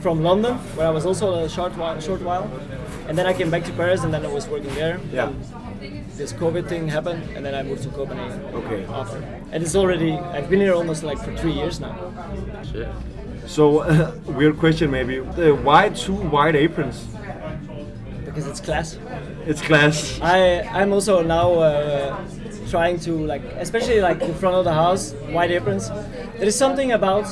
from 0.00 0.22
London, 0.22 0.54
where 0.76 0.86
I 0.86 0.90
was 0.90 1.06
also 1.06 1.44
a 1.44 1.48
short 1.48 1.76
while. 1.76 2.00
Short 2.00 2.22
while. 2.22 2.50
And 3.08 3.16
then 3.18 3.26
I 3.26 3.32
came 3.32 3.50
back 3.50 3.64
to 3.64 3.72
Paris, 3.72 4.04
and 4.04 4.12
then 4.12 4.24
I 4.24 4.32
was 4.32 4.48
working 4.48 4.74
there. 4.74 5.00
Yeah. 5.12 5.28
And 5.28 6.06
this 6.16 6.32
COVID 6.32 6.68
thing 6.68 6.88
happened, 6.88 7.22
and 7.34 7.44
then 7.44 7.54
I 7.54 7.62
moved 7.62 7.82
to 7.84 7.90
Copenhagen. 7.90 8.42
Okay. 8.54 8.84
After, 8.84 9.18
and 9.52 9.62
it's 9.62 9.74
already. 9.74 10.12
I've 10.12 10.48
been 10.48 10.60
here 10.60 10.74
almost 10.74 11.02
like 11.02 11.18
for 11.18 11.36
three 11.36 11.52
years 11.52 11.80
now. 11.80 12.12
Shit. 12.70 12.88
So, 13.46 14.14
weird 14.26 14.58
question 14.58 14.90
maybe. 14.90 15.18
Uh, 15.20 15.54
why 15.54 15.88
two 15.88 16.14
white 16.14 16.54
aprons? 16.54 17.06
because 18.30 18.46
it's 18.46 18.60
class. 18.60 18.98
It's 19.46 19.60
class. 19.60 20.20
I 20.22 20.60
I'm 20.62 20.92
also 20.92 21.22
now 21.22 21.54
uh, 21.54 22.16
trying 22.68 22.98
to 23.00 23.12
like, 23.26 23.42
especially 23.58 24.00
like 24.00 24.22
in 24.22 24.34
front 24.34 24.56
of 24.56 24.64
the 24.64 24.72
house, 24.72 25.12
white 25.30 25.50
aprons. 25.50 25.88
There 25.88 26.46
is 26.46 26.56
something 26.56 26.92
about 26.92 27.26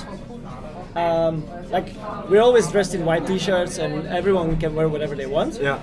um, 0.99 1.43
like 1.71 1.88
we're 2.31 2.43
always 2.49 2.67
dressed 2.75 2.95
in 2.95 3.05
white 3.05 3.26
t-shirts 3.26 3.78
and 3.78 4.07
everyone 4.09 4.57
can 4.62 4.75
wear 4.75 4.88
whatever 4.88 5.14
they 5.14 5.26
want. 5.26 5.52
Yeah. 5.61 5.78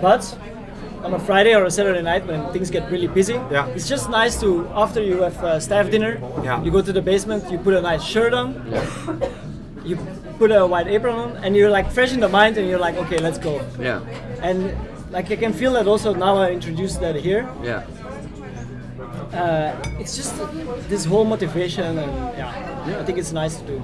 But 0.00 0.22
on 1.04 1.14
a 1.14 1.18
Friday 1.18 1.54
or 1.54 1.64
a 1.64 1.70
Saturday 1.70 2.02
night 2.02 2.26
when 2.26 2.40
things 2.52 2.70
get 2.70 2.90
really 2.90 3.08
busy, 3.08 3.34
Yeah. 3.50 3.66
it's 3.76 3.88
just 3.88 4.08
nice 4.10 4.34
to 4.40 4.48
after 4.84 5.00
you 5.02 5.16
have 5.22 5.38
uh, 5.44 5.60
staff 5.60 5.90
dinner, 5.90 6.12
Yeah. 6.44 6.62
you 6.64 6.70
go 6.70 6.82
to 6.82 6.92
the 6.92 7.02
basement, 7.02 7.50
you 7.52 7.58
put 7.58 7.74
a 7.74 7.80
nice 7.90 8.02
shirt 8.14 8.32
on, 8.34 8.48
Yeah. 8.70 8.84
you 9.84 9.96
put 10.38 10.50
a 10.52 10.62
white 10.66 10.88
apron 10.96 11.16
on, 11.24 11.30
and 11.44 11.56
you're 11.56 11.70
like 11.78 11.90
fresh 11.90 12.12
in 12.12 12.20
the 12.20 12.28
mind, 12.28 12.56
and 12.58 12.68
you're 12.68 12.78
like, 12.86 12.96
okay, 13.04 13.18
let's 13.18 13.38
go. 13.38 13.60
Yeah. 13.80 14.00
And 14.42 14.58
like 15.10 15.30
I 15.30 15.36
can 15.36 15.52
feel 15.52 15.72
that 15.74 15.86
also 15.86 16.14
now 16.14 16.34
I 16.36 16.50
introduced 16.52 17.00
that 17.00 17.16
here. 17.16 17.42
Yeah. 17.62 17.82
Uh, 19.32 19.74
it's 19.98 20.14
just 20.14 20.34
this 20.88 21.04
whole 21.04 21.24
motivation, 21.24 21.98
and 21.98 22.12
yeah, 22.36 22.98
I 23.00 23.04
think 23.04 23.18
it's 23.18 23.32
nice 23.32 23.56
to 23.56 23.66
do. 23.66 23.82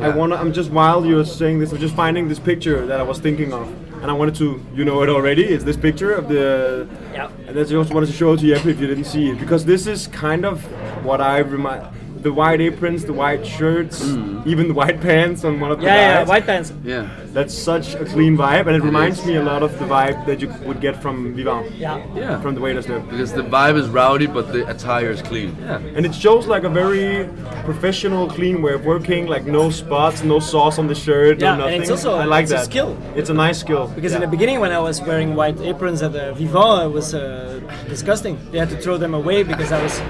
I 0.00 0.08
wanna. 0.08 0.34
I'm 0.34 0.52
just 0.52 0.70
while 0.70 1.06
you're 1.06 1.24
saying 1.24 1.60
this, 1.60 1.70
I'm 1.72 1.78
just 1.78 1.94
finding 1.94 2.28
this 2.28 2.40
picture 2.40 2.84
that 2.86 2.98
I 2.98 3.04
was 3.04 3.20
thinking 3.20 3.52
of, 3.52 3.68
and 4.02 4.10
I 4.10 4.14
wanted 4.14 4.34
to. 4.36 4.60
You 4.74 4.84
know 4.84 5.02
it 5.02 5.08
already. 5.08 5.44
It's 5.44 5.62
this 5.62 5.76
picture 5.76 6.12
of 6.12 6.28
the. 6.28 6.88
Yeah. 7.12 7.30
And 7.46 7.56
I 7.58 7.62
just 7.62 7.94
wanted 7.94 8.06
to 8.06 8.12
show 8.12 8.32
it 8.32 8.40
to 8.40 8.46
you 8.46 8.54
if 8.54 8.64
you 8.64 8.74
didn't 8.74 9.04
see 9.04 9.30
it, 9.30 9.38
because 9.38 9.64
this 9.64 9.86
is 9.86 10.08
kind 10.08 10.44
of 10.44 10.64
what 11.04 11.20
I 11.20 11.38
remind. 11.38 11.86
The 12.24 12.32
white 12.32 12.62
aprons, 12.62 13.04
the 13.04 13.12
white 13.12 13.46
shirts, 13.46 14.02
even 14.46 14.66
the 14.68 14.72
white 14.72 14.98
pants 15.02 15.44
on 15.44 15.60
one 15.60 15.70
of 15.70 15.78
the 15.78 15.84
Yeah, 15.84 16.20
yeah, 16.20 16.24
white 16.24 16.46
pants. 16.46 16.72
Yeah. 16.82 17.06
That's 17.34 17.52
such 17.52 17.94
a 17.96 18.04
clean 18.06 18.34
vibe, 18.34 18.66
and 18.66 18.74
it 18.74 18.82
reminds 18.82 19.26
me 19.26 19.36
a 19.36 19.42
lot 19.42 19.62
of 19.62 19.78
the 19.78 19.84
vibe 19.84 20.24
that 20.24 20.40
you 20.40 20.48
would 20.64 20.80
get 20.80 20.94
from 21.02 21.34
Vivant, 21.36 21.70
Yeah. 21.72 22.00
Yeah. 22.16 22.40
from 22.40 22.54
the 22.54 22.62
waiters 22.62 22.86
there. 22.86 23.00
Because 23.00 23.34
the 23.34 23.42
vibe 23.42 23.76
is 23.76 23.88
rowdy, 23.90 24.26
but 24.26 24.54
the 24.54 24.66
attire 24.74 25.10
is 25.10 25.20
clean. 25.20 25.54
Yeah. 25.60 25.80
And 25.96 26.06
it 26.06 26.14
shows 26.14 26.46
like 26.46 26.64
a 26.64 26.70
very 26.70 27.28
professional, 27.64 28.26
clean 28.26 28.62
way 28.62 28.72
of 28.72 28.86
working. 28.86 29.26
Like 29.26 29.44
no 29.44 29.68
spots, 29.68 30.24
no 30.24 30.38
sauce 30.40 30.78
on 30.78 30.86
the 30.86 30.94
shirt, 30.94 31.40
Yeah, 31.42 31.48
no 31.48 31.52
and 31.52 31.60
nothing. 31.64 31.82
it's 31.82 31.90
also- 31.90 32.14
I 32.16 32.24
like 32.24 32.44
it's 32.44 32.52
a 32.52 32.64
skill. 32.64 32.96
It's 33.14 33.28
a 33.28 33.34
nice 33.34 33.58
skill. 33.60 33.92
Because 33.94 34.14
in 34.14 34.22
the 34.22 34.32
beginning, 34.36 34.60
when 34.60 34.72
I 34.72 34.78
was 34.78 34.96
wearing 35.02 35.34
white 35.40 35.60
aprons 35.60 36.00
at 36.00 36.12
the 36.14 36.32
Vivant, 36.32 36.84
it 36.88 36.92
was 36.98 37.12
uh, 37.14 37.60
disgusting. 37.94 38.34
They 38.50 38.58
had 38.62 38.70
to 38.70 38.78
throw 38.84 38.96
them 38.96 39.12
away 39.12 39.42
because 39.42 39.70
I 39.72 39.82
was. 39.82 40.00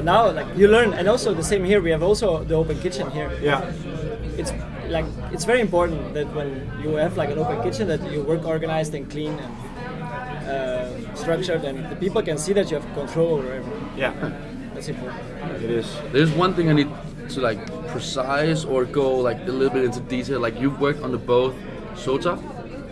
But 0.00 0.06
now, 0.06 0.30
like 0.32 0.56
you 0.56 0.66
learn, 0.66 0.94
and 0.94 1.06
also 1.08 1.34
the 1.34 1.42
same 1.42 1.62
here. 1.62 1.82
We 1.82 1.90
have 1.90 2.02
also 2.02 2.42
the 2.42 2.54
open 2.54 2.80
kitchen 2.80 3.10
here. 3.10 3.30
yeah, 3.42 3.70
It's 4.38 4.50
like 4.88 5.04
it's 5.30 5.44
very 5.44 5.60
important 5.60 6.14
that 6.14 6.26
when 6.34 6.48
you 6.82 6.94
have 6.96 7.18
like 7.18 7.28
an 7.30 7.38
open 7.38 7.60
kitchen, 7.62 7.86
that 7.88 8.00
you 8.10 8.22
work 8.22 8.46
organized 8.46 8.94
and 8.94 9.10
clean 9.10 9.32
and 9.38 9.52
uh, 10.48 11.14
structured, 11.14 11.64
and 11.66 11.84
the 11.92 11.96
people 11.96 12.22
can 12.22 12.38
see 12.38 12.54
that 12.54 12.70
you 12.70 12.78
have 12.80 12.94
control 12.94 13.34
over 13.34 13.52
everything. 13.52 13.90
yeah, 13.94 14.12
That's 14.72 14.88
important. 14.88 15.20
it 15.64 15.70
is. 15.70 15.86
There's 16.12 16.32
one 16.32 16.54
thing 16.54 16.70
I 16.70 16.72
need 16.72 16.88
to 17.34 17.40
like 17.42 17.60
precise 17.88 18.64
or 18.64 18.86
go 18.86 19.16
like 19.20 19.40
a 19.46 19.52
little 19.52 19.74
bit 19.74 19.84
into 19.84 20.00
detail. 20.00 20.40
Like 20.40 20.58
you've 20.58 20.80
worked 20.80 21.02
on 21.02 21.12
the 21.12 21.18
both 21.18 21.54
Sota 21.94 22.40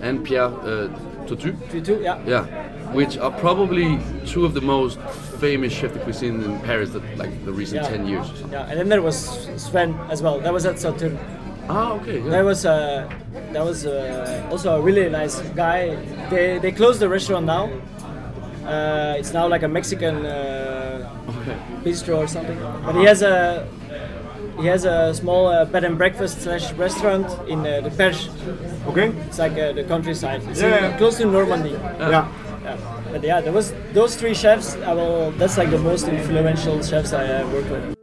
and 0.02 0.22
Pierre 0.26 0.52
uh, 0.52 0.88
Touitou. 1.26 1.56
Three, 1.70 1.80
two, 1.80 2.00
yeah. 2.02 2.20
Yeah, 2.26 2.44
which 2.92 3.18
are 3.18 3.30
probably 3.30 3.98
two 4.26 4.44
of 4.44 4.54
the 4.54 4.60
most 4.60 4.98
famous 5.40 5.72
chef 5.72 5.92
de 5.92 5.98
cuisine 6.00 6.42
in 6.42 6.58
Paris 6.60 6.90
that 6.90 7.02
like 7.18 7.32
the 7.44 7.52
recent 7.52 7.82
Yeah. 7.82 7.88
ten 7.90 8.06
years. 8.06 8.26
Or. 8.42 8.48
Yeah, 8.52 8.68
and 8.70 8.78
then 8.78 8.88
there 8.88 9.02
was 9.02 9.16
Sven 9.56 9.94
as 10.10 10.22
well. 10.22 10.40
That 10.40 10.52
was 10.52 10.64
at 10.66 10.78
Saturne. 10.78 11.18
Ah, 11.68 11.92
okay. 12.00 12.18
That 12.20 12.44
was 12.44 12.64
uh, 12.64 13.08
that 13.52 13.64
was 13.64 13.84
uh, 13.86 14.48
also 14.50 14.76
a 14.76 14.80
really 14.80 15.08
nice 15.10 15.40
guy. 15.54 15.96
They 16.30 16.58
they 16.58 16.72
closed 16.72 16.98
the 17.00 17.08
restaurant 17.08 17.46
now. 17.46 17.68
Uh, 18.66 19.16
it's 19.18 19.32
now 19.32 19.46
like 19.48 19.62
a 19.62 19.68
Mexican 19.68 20.26
uh, 20.26 21.08
Okay. 21.40 21.56
bistro 21.84 22.16
or 22.18 22.26
something. 22.26 22.58
But 22.84 22.96
he 22.96 23.04
has 23.04 23.22
a 23.22 23.66
he 24.60 24.66
has 24.66 24.84
a 24.84 25.12
small 25.14 25.46
uh, 25.48 25.64
bed 25.66 25.84
and 25.84 25.96
breakfast 25.96 26.40
slash 26.42 26.72
restaurant 26.72 27.26
in 27.48 27.60
uh, 27.60 27.80
the 27.82 27.90
Perche. 27.90 28.28
Okay. 28.88 29.08
It's 29.28 29.38
like 29.38 29.52
uh, 29.52 29.72
the 29.72 29.84
countryside. 29.84 30.40
It's 30.50 30.60
Yeah, 30.60 30.76
in- 30.78 30.84
yeah. 30.90 30.98
close 30.98 31.16
to 31.18 31.26
Normandy. 31.26 31.70
Yeah. 31.70 32.10
Yeah. 32.10 32.28
But 33.12 33.22
yeah, 33.22 33.40
there 33.40 33.52
was 33.52 33.72
those 33.92 34.16
three 34.16 34.34
chefs. 34.34 34.76
I 34.76 34.92
will, 34.92 35.30
that's 35.32 35.56
like 35.58 35.70
the 35.70 35.78
most 35.78 36.08
influential 36.08 36.82
chefs 36.82 37.12
I 37.12 37.24
uh, 37.26 37.46
worked 37.52 37.70
with. 37.70 37.94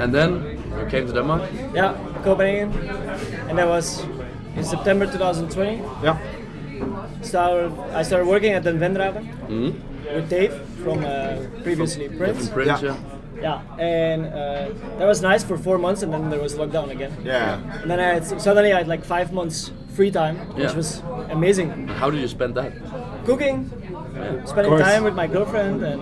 And 0.00 0.12
then 0.14 0.30
you 0.78 0.86
came 0.90 1.06
to 1.06 1.12
Denmark. 1.12 1.42
Yeah, 1.74 1.94
Copenhagen, 2.24 2.72
and 3.48 3.58
that 3.58 3.66
was 3.68 4.04
in 4.56 4.64
September 4.64 5.06
2020. 5.06 5.80
Yeah. 6.02 6.18
started 7.22 7.72
I 7.94 8.02
started 8.02 8.26
working 8.28 8.52
at 8.52 8.64
Den 8.64 8.78
Vendraven 8.78 9.24
Mm. 9.48 9.72
with 10.14 10.28
Dave 10.28 10.52
from 10.82 10.98
uh, 11.04 11.36
previously 11.62 12.08
Prince. 12.08 12.48
From 12.48 12.54
Prince, 12.54 12.82
Yeah. 12.82 12.92
yeah. 12.92 12.96
Yeah, 13.42 13.60
and 13.78 14.26
uh, 14.26 14.68
that 14.98 15.06
was 15.06 15.20
nice 15.22 15.42
for 15.44 15.58
four 15.58 15.76
months, 15.78 16.02
and 16.02 16.12
then 16.12 16.30
there 16.30 16.40
was 16.40 16.54
lockdown 16.54 16.90
again. 16.90 17.12
Yeah. 17.24 17.58
And 17.82 17.90
then 17.90 17.98
I 18.00 18.14
had, 18.14 18.24
suddenly 18.40 18.72
I 18.72 18.78
had 18.78 18.88
like 18.88 19.04
five 19.04 19.32
months 19.32 19.70
free 19.96 20.10
time, 20.10 20.36
which 20.54 20.64
Yeah. 20.70 20.76
was 20.76 21.02
amazing. 21.30 21.88
How 22.00 22.10
did 22.10 22.20
you 22.20 22.28
spend 22.28 22.54
that? 22.56 22.72
Cooking, 23.24 23.58
spending 24.44 24.76
time 24.78 25.02
with 25.04 25.14
my 25.14 25.26
girlfriend, 25.26 25.82
and 25.82 26.00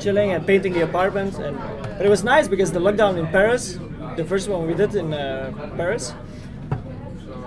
chilling 0.00 0.32
and 0.34 0.46
painting 0.46 0.72
the 0.72 0.82
apartment. 0.90 1.38
And 1.38 1.56
but 1.96 2.04
it 2.06 2.10
was 2.16 2.22
nice 2.24 2.46
because 2.48 2.70
the 2.72 2.80
lockdown 2.80 3.14
in 3.18 3.26
Paris, 3.38 3.78
the 4.16 4.24
first 4.24 4.48
one 4.48 4.66
we 4.66 4.74
did 4.74 4.94
in 4.94 5.12
uh, 5.12 5.50
Paris, 5.76 6.14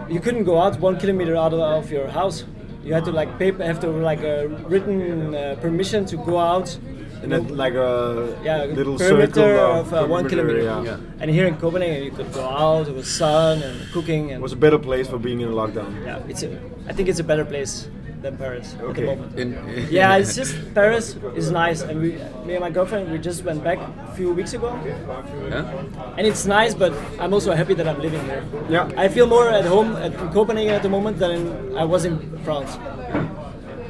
you 0.09 0.19
couldn't 0.19 0.43
go 0.45 0.55
out 0.61 0.79
one 0.79 0.97
kilometer 0.97 1.35
out 1.35 1.53
of, 1.53 1.59
of 1.59 1.91
your 1.91 2.07
house. 2.07 2.45
You 2.83 2.93
had 2.93 3.03
to 3.05 3.11
like 3.11 3.29
pay, 3.39 3.51
have 3.71 3.79
to 3.81 3.87
like 3.89 4.23
a 4.23 4.47
written 4.71 5.35
uh, 5.35 5.55
permission 5.61 6.05
to 6.05 6.15
go 6.17 6.37
out. 6.39 6.77
And 7.23 7.31
then 7.31 7.57
like 7.57 7.73
a 7.73 8.37
Yeah, 8.43 8.65
little 8.65 8.97
perimeter 8.97 9.33
circle 9.33 9.79
of, 9.81 9.93
uh, 9.93 10.05
one 10.05 10.29
kilometer. 10.29 10.61
Yeah. 10.61 10.83
Yeah. 10.83 10.97
And 11.19 11.31
here 11.31 11.47
in 11.47 11.55
Copenhagen, 11.57 12.03
you 12.03 12.11
could 12.11 12.31
go 12.31 12.45
out. 12.45 12.87
It 12.87 12.95
was 12.95 13.07
sun 13.07 13.61
and 13.63 13.75
cooking, 13.91 14.29
It 14.29 14.41
was 14.41 14.53
a 14.53 14.61
better 14.65 14.79
place 14.79 15.07
for 15.07 15.17
being 15.17 15.41
in 15.41 15.49
a 15.49 15.51
lockdown. 15.51 15.89
yeah, 16.05 16.19
it's. 16.27 16.43
A, 16.43 16.49
I 16.87 16.93
think 16.93 17.09
it's 17.09 17.19
a 17.19 17.23
better 17.23 17.45
place 17.45 17.89
than 18.21 18.37
Paris 18.37 18.75
at 18.79 18.95
the 18.95 19.01
moment. 19.01 19.39
In, 19.39 19.53
Yeah, 19.89 20.17
it's 20.17 20.35
just 20.35 20.55
Paris 20.73 21.15
is 21.35 21.51
nice, 21.51 21.81
and 21.81 22.01
we, 22.01 22.09
me 22.45 22.53
and 22.55 22.61
my 22.61 22.69
girlfriend, 22.69 23.11
we 23.11 23.17
just 23.17 23.43
went 23.43 23.63
back 23.63 23.77
a 23.79 24.11
few 24.15 24.33
weeks 24.33 24.53
ago, 24.53 24.73
yeah. 24.85 26.17
and 26.17 26.25
it's 26.25 26.45
nice. 26.45 26.73
But 26.73 26.93
I'm 27.19 27.33
also 27.33 27.53
happy 27.53 27.73
that 27.75 27.87
I'm 27.87 28.01
living 28.01 28.23
here. 28.25 28.43
Yeah. 28.69 28.89
I 28.97 29.07
feel 29.07 29.27
more 29.27 29.49
at 29.49 29.65
home 29.65 29.95
at 29.95 30.13
in 30.13 30.29
Copenhagen 30.33 30.73
at 30.73 30.83
the 30.83 30.89
moment 30.89 31.19
than 31.19 31.77
I 31.77 31.83
was 31.83 32.05
in 32.05 32.17
France. 32.43 32.77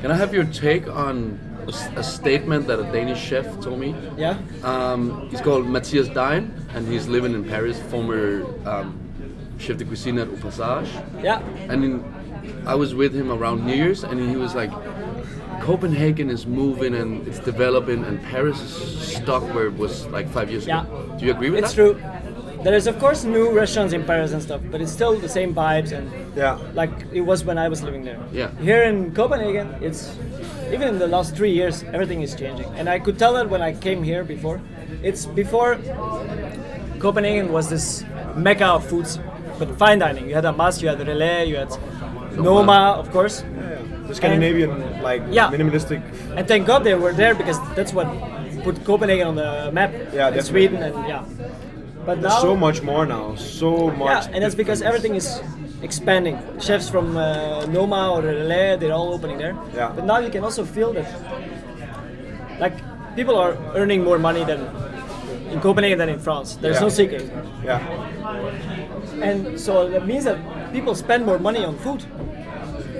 Can 0.01 0.11
I 0.11 0.15
have 0.15 0.33
your 0.33 0.45
take 0.45 0.87
on 0.87 1.39
a, 1.67 1.71
s- 1.71 1.89
a 1.95 2.03
statement 2.03 2.67
that 2.67 2.79
a 2.79 2.83
Danish 2.91 3.19
chef 3.19 3.45
told 3.61 3.79
me? 3.79 3.95
Yeah, 4.17 4.37
Um, 4.63 5.27
he's 5.29 5.41
called 5.41 5.67
Matthias 5.67 6.07
Dein, 6.09 6.49
and 6.73 6.87
he's 6.87 7.07
living 7.07 7.33
in 7.33 7.43
Paris, 7.43 7.77
former 7.91 8.45
um, 8.65 8.97
chef 9.59 9.77
de 9.77 9.85
cuisine 9.85 10.17
at 10.19 10.27
Au 10.29 10.37
Passage. 10.37 10.89
yeah, 11.21 11.41
And 11.69 11.83
in, 11.83 12.03
I 12.65 12.75
was 12.75 12.93
with 12.95 13.13
him 13.13 13.31
around 13.31 13.65
New 13.65 13.73
Year's, 13.75 14.03
and 14.03 14.19
he 14.29 14.35
was 14.37 14.55
like, 14.55 14.71
Copenhagen 15.61 16.29
is 16.29 16.45
moving 16.45 16.93
and 16.95 17.27
it's 17.27 17.39
developing, 17.39 18.03
and 18.05 18.21
Paris 18.23 18.59
is 18.61 19.15
stuck 19.17 19.43
where 19.53 19.65
it 19.67 19.77
was 19.77 20.05
like 20.07 20.29
five 20.29 20.49
years 20.51 20.65
Yeah. 20.67 20.83
ago. 20.85 21.15
Do 21.19 21.25
you 21.25 21.31
agree 21.31 21.49
with 21.49 21.63
it's 21.63 21.73
that? 21.73 21.81
It's 21.91 21.99
true. 21.99 22.63
There 22.63 22.73
is 22.75 22.87
of 22.87 22.97
course 22.99 23.23
new 23.23 23.51
restaurants 23.51 23.93
in 23.93 24.03
Paris 24.03 24.31
and 24.33 24.41
stuff, 24.41 24.61
but 24.71 24.81
it's 24.81 24.91
still 24.91 25.15
the 25.15 25.29
same 25.29 25.53
vibes 25.53 25.91
and 25.91 26.09
Yeah. 26.35 26.57
like 26.73 26.91
it 27.13 27.21
was 27.21 27.43
when 27.43 27.57
I 27.57 27.67
was 27.69 27.81
living 27.83 28.03
there. 28.03 28.19
Yeah. 28.31 28.49
Here 28.61 28.83
in 28.83 29.13
Copenhagen, 29.13 29.67
it's 29.81 30.15
even 30.73 30.87
in 30.87 30.99
the 30.99 31.07
last 31.07 31.35
three 31.35 31.51
years, 31.51 31.83
everything 31.93 32.21
is 32.21 32.35
changing, 32.35 32.65
and 32.77 32.89
I 32.89 32.99
could 32.99 33.17
tell 33.17 33.33
that 33.33 33.49
when 33.49 33.61
I 33.61 33.73
came 33.73 34.03
here 34.03 34.23
before. 34.23 34.59
It's 35.03 35.25
before 35.25 35.77
Copenhagen 36.99 37.51
was 37.51 37.69
this 37.69 38.03
mecca 38.35 38.65
of 38.67 38.85
foods, 38.85 39.19
but 39.59 39.69
fine 39.77 39.99
dining. 39.99 40.27
You 40.27 40.35
had 40.35 40.45
Amass, 40.45 40.81
you 40.81 40.87
had 40.89 40.99
Relæ, 40.99 41.47
you 41.47 41.57
had 41.57 41.69
Noma, 42.37 42.95
of 42.97 43.11
course, 43.11 43.43
The 44.07 44.15
Scandinavian 44.15 45.01
like 45.01 45.21
Yeah. 45.29 45.51
minimalistic. 45.51 46.01
and 46.37 46.47
thank 46.47 46.65
God 46.65 46.83
they 46.83 46.95
were 46.95 47.11
there 47.13 47.35
because 47.35 47.59
that's 47.75 47.93
what 47.93 48.07
put 48.63 48.83
Copenhagen 48.85 49.27
on 49.27 49.35
the 49.35 49.69
map. 49.73 49.91
Yeah, 50.13 50.27
and. 50.29 50.43
Sweden 50.45 50.81
and 50.81 50.95
yeah. 51.07 51.23
But 52.05 52.21
now, 52.21 52.39
So 52.39 52.55
much 52.55 52.81
more 52.81 53.05
now. 53.05 53.35
So 53.35 53.91
much. 53.91 54.07
Yeah, 54.27 54.31
and 54.33 54.39
that's 54.43 54.55
because 54.55 54.81
everything 54.81 55.15
is 55.15 55.41
expanding. 55.81 56.37
Chefs 56.59 56.89
from 56.89 57.17
uh, 57.17 57.65
Noma 57.67 58.11
or 58.13 58.21
Relæ, 58.21 58.79
they're 58.79 58.93
all 58.93 59.13
opening 59.13 59.37
there. 59.37 59.55
Yeah. 59.75 59.91
But 59.95 60.05
now 60.05 60.19
you 60.19 60.29
can 60.29 60.43
also 60.43 60.65
feel 60.65 60.93
that, 60.93 61.07
like, 62.59 62.73
people 63.15 63.35
are 63.35 63.57
earning 63.75 64.03
more 64.03 64.19
money 64.19 64.43
than 64.43 64.61
in 65.51 65.59
Copenhagen 65.61 65.97
than 65.97 66.09
in 66.09 66.19
France. 66.19 66.55
There's 66.55 66.75
Yeah. 66.77 66.81
no 66.81 66.89
secret. 66.89 67.31
Yeah. 67.63 67.79
And 69.21 69.59
so 69.59 69.89
that 69.89 70.05
means 70.05 70.25
that 70.25 70.37
people 70.73 70.93
spend 70.95 71.25
more 71.25 71.39
money 71.39 71.63
on 71.65 71.77
food. 71.77 72.03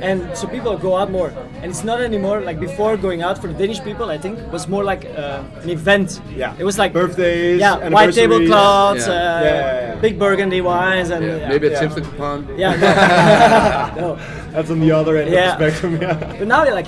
And 0.02 0.36
so 0.38 0.48
people 0.48 0.78
go 0.78 0.96
out 0.96 1.10
more. 1.12 1.32
And 1.62 1.66
it's 1.72 1.84
not 1.84 2.02
anymore 2.02 2.42
like 2.42 2.60
before 2.60 2.98
going 2.98 3.22
out 3.22 3.38
for 3.42 3.48
the 3.48 3.54
Danish 3.54 3.82
people. 3.84 4.10
I 4.10 4.18
think 4.18 4.40
was 4.52 4.68
more 4.68 4.84
like 4.84 5.06
uh, 5.06 5.44
an 5.64 5.70
event. 5.70 6.22
Yeah. 6.36 6.56
it 6.60 6.64
was 6.64 6.78
like 6.78 6.94
Birthdays, 6.94 7.60
yeah, 7.60 7.90
white 7.90 8.14
tablecloths, 8.14 9.08
Yeah. 9.08 9.14
uh, 9.14 9.18
Yeah, 9.18 9.44
yeah, 9.44 9.94
yeah. 9.94 9.96
big 10.02 10.18
Burgundy 10.20 10.62
wines, 10.62 11.10
and 11.10 11.24
Yeah, 11.26 11.38
yeah. 11.38 11.50
maybe 11.50 11.68
a 11.68 11.72
Yeah. 11.72 11.80
tipsy 11.80 12.02
coupon. 12.02 12.48
Yeah, 12.58 12.76
no. 12.76 14.02
no. 14.02 14.18
That's 14.52 14.70
on 14.70 14.80
the 14.80 14.92
other 14.92 15.18
end 15.18 15.32
Yeah. 15.32 15.54
of 15.54 15.60
the 15.60 15.70
spectrum. 15.70 16.02
Yeah. 16.02 16.14
But 16.40 16.48
now 16.48 16.64
they're 16.64 16.76
like, 16.76 16.88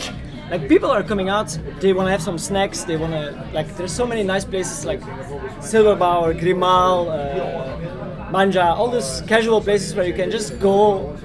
like 0.52 0.68
people 0.68 0.90
are 0.90 1.04
coming 1.04 1.30
out. 1.30 1.50
They 1.80 1.94
want 1.94 2.08
to 2.08 2.12
have 2.12 2.22
some 2.22 2.38
snacks. 2.38 2.84
They 2.84 2.98
want 2.98 3.14
to 3.14 3.24
like. 3.54 3.68
There's 3.78 3.92
so 4.02 4.06
many 4.06 4.24
nice 4.24 4.46
places 4.46 4.86
like 4.86 5.02
Silverbauer, 5.62 6.34
Grimal, 6.40 6.98
uh, 7.10 8.32
Manja, 8.32 8.66
all 8.78 8.90
those 8.90 9.22
casual 9.28 9.62
places 9.62 9.96
where 9.96 10.06
you 10.06 10.14
can 10.14 10.30
just 10.32 10.60
go 10.60 11.16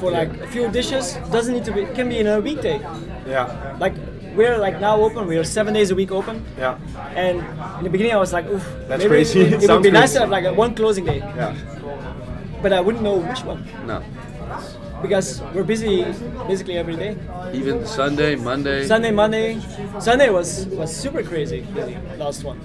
for 0.00 0.10
like 0.10 0.30
a 0.40 0.46
few 0.48 0.68
dishes. 0.68 1.14
Doesn't 1.30 1.54
need 1.54 1.64
to 1.64 1.72
be. 1.72 1.86
Can 1.94 2.08
be 2.08 2.18
in 2.18 2.26
a 2.26 2.40
weekday. 2.40 2.78
Yeah. 3.26 3.76
Like 3.80 3.94
we're 4.34 4.58
like 4.58 4.80
now 4.80 4.96
open. 5.00 5.26
We 5.26 5.36
are 5.36 5.44
seven 5.44 5.74
days 5.74 5.90
a 5.90 5.94
week 5.94 6.10
open. 6.12 6.44
Yeah. 6.56 6.78
And 7.14 7.38
in 7.78 7.84
the 7.84 7.90
beginning, 7.90 8.12
I 8.14 8.18
was 8.18 8.32
like, 8.32 8.46
oof, 8.46 8.64
That's 8.88 9.02
maybe 9.02 9.08
crazy. 9.08 9.40
It, 9.40 9.62
It 9.64 9.70
would- 9.70 9.82
be 9.82 9.90
nice 9.90 10.00
crazy. 10.00 10.14
to 10.14 10.20
have 10.20 10.30
like 10.30 10.44
a 10.44 10.52
one 10.54 10.74
closing 10.74 11.04
day, 11.04 11.18
Yeah. 11.18 11.54
but 12.62 12.72
I 12.72 12.80
wouldn't 12.80 13.02
know 13.02 13.16
which 13.16 13.42
one 13.44 13.64
No. 13.86 14.02
Because 15.02 15.40
we're 15.54 15.64
busy 15.64 16.04
basically 16.46 16.76
every 16.76 16.96
day. 16.96 17.16
Even 17.52 17.86
Sunday, 17.86 18.34
Monday. 18.36 18.86
Sunday, 18.86 19.10
Monday, 19.10 19.60
Sunday 20.00 20.30
was 20.30 20.66
was 20.66 20.94
super 20.94 21.22
crazy 21.22 21.60
busy. 21.74 21.96
Last 22.16 22.44
one 22.44 22.58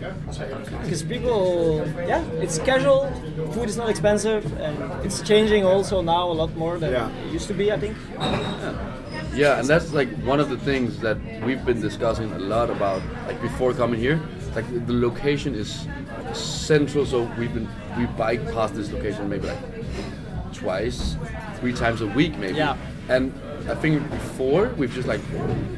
because 0.83 1.03
people, 1.03 1.85
yeah, 2.07 2.23
it's 2.43 2.57
casual. 2.59 3.11
Food 3.53 3.69
is 3.69 3.77
not 3.77 3.89
expensive, 3.89 4.43
and 4.59 4.75
it's 5.05 5.21
changing 5.21 5.65
also 5.65 6.01
now 6.01 6.29
a 6.31 6.35
lot 6.41 6.55
more 6.55 6.77
than 6.79 6.91
Yeah. 6.91 7.09
it 7.27 7.33
used 7.33 7.47
to 7.47 7.53
be. 7.53 7.71
I 7.71 7.77
think. 7.79 7.95
Yeah, 9.35 9.59
and 9.59 9.67
that's 9.67 9.93
like 9.93 10.09
one 10.23 10.39
of 10.39 10.49
the 10.49 10.57
things 10.57 10.99
that 10.99 11.17
we've 11.45 11.63
been 11.65 11.81
discussing 11.81 12.31
a 12.33 12.39
lot 12.39 12.69
about, 12.69 13.01
like 13.27 13.41
before 13.41 13.73
coming 13.73 13.99
here. 13.99 14.19
Like 14.55 14.65
the 14.85 14.93
location 14.93 15.55
is 15.55 15.87
central, 16.33 17.05
so 17.05 17.23
we've 17.39 17.53
been 17.53 17.67
we 17.97 18.05
bike 18.17 18.43
past 18.53 18.75
this 18.75 18.91
location 18.91 19.27
maybe 19.29 19.47
like 19.47 19.57
twice, 20.53 21.17
three 21.63 21.71
times 21.73 22.01
a 22.01 22.07
week 22.07 22.37
maybe. 22.37 22.57
Yeah. 22.57 22.75
And 23.07 23.31
I 23.69 23.75
think 23.75 23.95
before 24.09 24.67
we've 24.79 24.93
just 24.93 25.07
like 25.07 25.21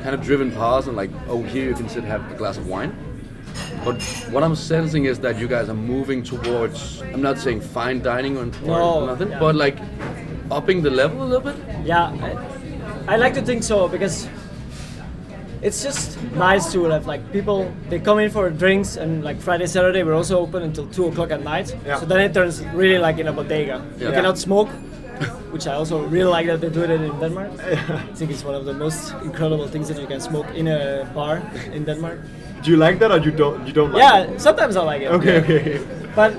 kind 0.04 0.16
of 0.18 0.22
driven 0.24 0.52
past 0.52 0.88
and 0.88 0.98
like, 0.98 1.12
oh, 1.28 1.44
here 1.44 1.66
you 1.70 1.76
can 1.76 1.88
sit 1.88 2.04
have 2.04 2.22
a 2.32 2.36
glass 2.42 2.58
of 2.58 2.66
wine. 2.68 2.92
But 3.86 4.02
what 4.34 4.42
I'm 4.44 4.56
sensing 4.56 5.06
is 5.06 5.20
that 5.20 5.38
you 5.38 5.48
guys 5.48 5.70
are 5.70 5.76
moving 5.96 6.24
towards. 6.24 7.04
I'm 7.14 7.22
not 7.22 7.38
saying 7.38 7.62
fine 7.62 8.02
dining 8.02 8.36
or, 8.36 8.46
or 8.46 8.78
No, 8.80 9.06
nothing, 9.06 9.30
yeah. 9.30 9.40
but 9.40 9.54
like 9.56 9.78
upping 10.50 10.82
the 10.82 10.90
level 10.90 11.22
a 11.22 11.28
little 11.32 11.52
bit. 11.52 11.58
Yeah, 11.86 12.06
I, 13.08 13.14
I 13.14 13.16
like 13.18 13.36
to 13.36 13.44
think 13.44 13.62
so 13.64 13.88
because 13.88 14.28
it's 15.62 15.84
just 15.84 16.20
nice 16.34 16.72
to 16.74 16.84
have 16.86 17.06
like 17.06 17.22
people 17.32 17.72
they 17.90 18.00
come 18.00 18.18
in 18.20 18.30
for 18.32 18.50
drinks 18.50 18.98
and 18.98 19.24
like 19.24 19.40
Friday 19.40 19.68
Saturday 19.68 20.02
we're 20.04 20.16
also 20.22 20.40
open 20.40 20.64
until 20.64 20.88
two 20.88 21.06
o'clock 21.10 21.30
at 21.30 21.44
night. 21.44 21.68
Yeah. 21.86 22.00
So 22.00 22.06
then 22.08 22.20
it 22.22 22.34
turns 22.34 22.64
really 22.82 22.98
like 22.98 23.20
in 23.20 23.28
a 23.28 23.34
bodega. 23.34 23.78
Yeah. 23.78 24.00
You 24.00 24.06
Yeah. 24.10 24.16
cannot 24.18 24.38
smoke, 24.40 24.70
which 25.52 25.68
I 25.68 25.74
also 25.74 26.06
really 26.08 26.30
like 26.38 26.48
that 26.48 26.60
they 26.62 26.70
do 26.70 26.84
it 26.84 26.90
in 26.92 27.20
Denmark. 27.20 27.52
I 27.60 28.16
think 28.16 28.32
it's 28.32 28.44
one 28.46 28.56
of 28.56 28.66
the 28.66 28.74
most 28.74 29.14
incredible 29.24 29.68
things 29.68 29.88
that 29.88 30.00
you 30.00 30.08
can 30.08 30.20
smoke 30.20 30.48
in 30.56 30.68
a 30.68 31.06
bar 31.14 31.42
in 31.74 31.84
Denmark. 31.86 32.20
Do 32.64 32.72
you 32.72 32.78
like 32.78 33.00
that 33.00 33.12
or 33.12 33.20
you 33.20 33.32
don't? 33.32 33.66
You 33.68 33.74
don't 33.74 33.92
like 33.94 34.02
Yeah, 34.04 34.24
it? 34.24 34.30
Yeah, 34.32 34.38
sometimes 34.38 34.76
I 34.76 34.84
like 34.84 35.02
it. 35.06 35.12
Okay. 35.12 35.38
Okay. 35.42 35.80
But 36.16 36.34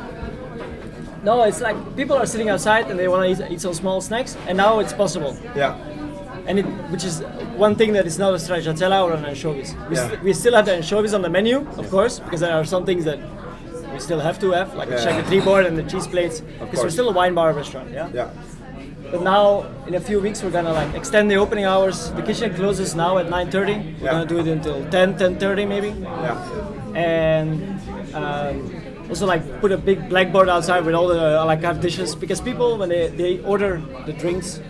no, 1.25 1.43
it's 1.45 1.61
like 1.61 1.77
people 1.97 2.17
are 2.17 2.27
sitting 2.27 2.49
outside 2.51 2.91
and 2.91 2.99
they 2.99 3.09
want 3.09 3.23
to 3.25 3.45
eat, 3.45 3.53
eat 3.53 3.61
some 3.61 3.75
small 3.75 4.01
snacks, 4.01 4.37
and 4.49 4.57
now 4.57 4.81
it's 4.81 4.93
possible. 4.93 5.37
Yeah. 5.57 5.75
and 6.49 6.59
it, 6.61 6.67
which 6.93 7.05
is 7.05 7.23
one 7.59 7.75
thing 7.75 7.93
that 7.95 8.07
is 8.07 8.19
not 8.19 8.33
a 8.33 8.37
stracciatella 8.39 9.03
or 9.03 9.13
an 9.13 9.25
anchovies. 9.25 9.75
We, 9.91 9.97
Yeah. 9.97 10.09
st- 10.09 10.23
we 10.23 10.33
still 10.33 10.55
have 10.55 10.65
the 10.65 10.75
anchovies 10.77 11.13
on 11.15 11.23
the 11.23 11.29
menu, 11.29 11.57
of 11.77 11.91
course, 11.91 12.21
because 12.21 12.41
there 12.41 12.55
are 12.55 12.65
some 12.65 12.85
things 12.85 13.05
that 13.05 13.19
we 13.93 13.99
still 13.99 14.21
have 14.21 14.39
to 14.39 14.53
have, 14.53 14.69
like 14.79 14.89
the 14.89 14.95
Yeah. 14.95 15.07
charcuterie 15.07 15.45
board 15.45 15.67
and 15.67 15.77
the 15.77 15.83
cheese 15.83 16.07
plates, 16.07 16.43
because 16.61 16.85
we're 16.85 16.91
still 16.99 17.09
a 17.09 17.13
wine 17.13 17.35
bar 17.35 17.53
restaurant, 17.53 17.89
yeah. 17.91 18.09
Yeah. 18.15 18.29
But 19.11 19.23
now, 19.23 19.67
in 19.87 19.95
a 19.95 20.01
few 20.01 20.21
weeks, 20.21 20.43
we're 20.43 20.51
gonna 20.51 20.73
like 20.73 20.95
extend 20.95 21.31
the 21.31 21.37
opening 21.37 21.65
hours. 21.65 22.11
The 22.13 22.23
kitchen 22.23 22.55
closes 22.55 22.95
now 22.95 23.19
at 23.19 23.27
9:30. 23.31 23.77
We're 24.01 24.07
Yeah. 24.07 24.11
gonna 24.13 24.27
do 24.27 24.39
it 24.39 24.47
until 24.49 24.85
10, 24.91 25.15
10:30 25.17 25.65
maybe, 25.65 25.91
Yeah. 26.25 26.37
and 26.95 27.81
um, 28.15 28.55
also 29.09 29.27
like 29.27 29.43
put 29.61 29.71
a 29.73 29.77
big 29.77 30.09
blackboard 30.09 30.49
outside 30.49 30.85
with 30.85 30.95
all 30.95 31.07
the 31.09 31.21
a 31.43 31.45
la 31.45 31.57
carte 31.57 31.81
dishes 31.81 32.15
because 32.17 32.41
people 32.41 32.77
when 32.79 32.89
they, 32.89 33.07
they 33.09 33.39
order 33.45 33.81
the 34.07 34.13
drinks 34.13 34.61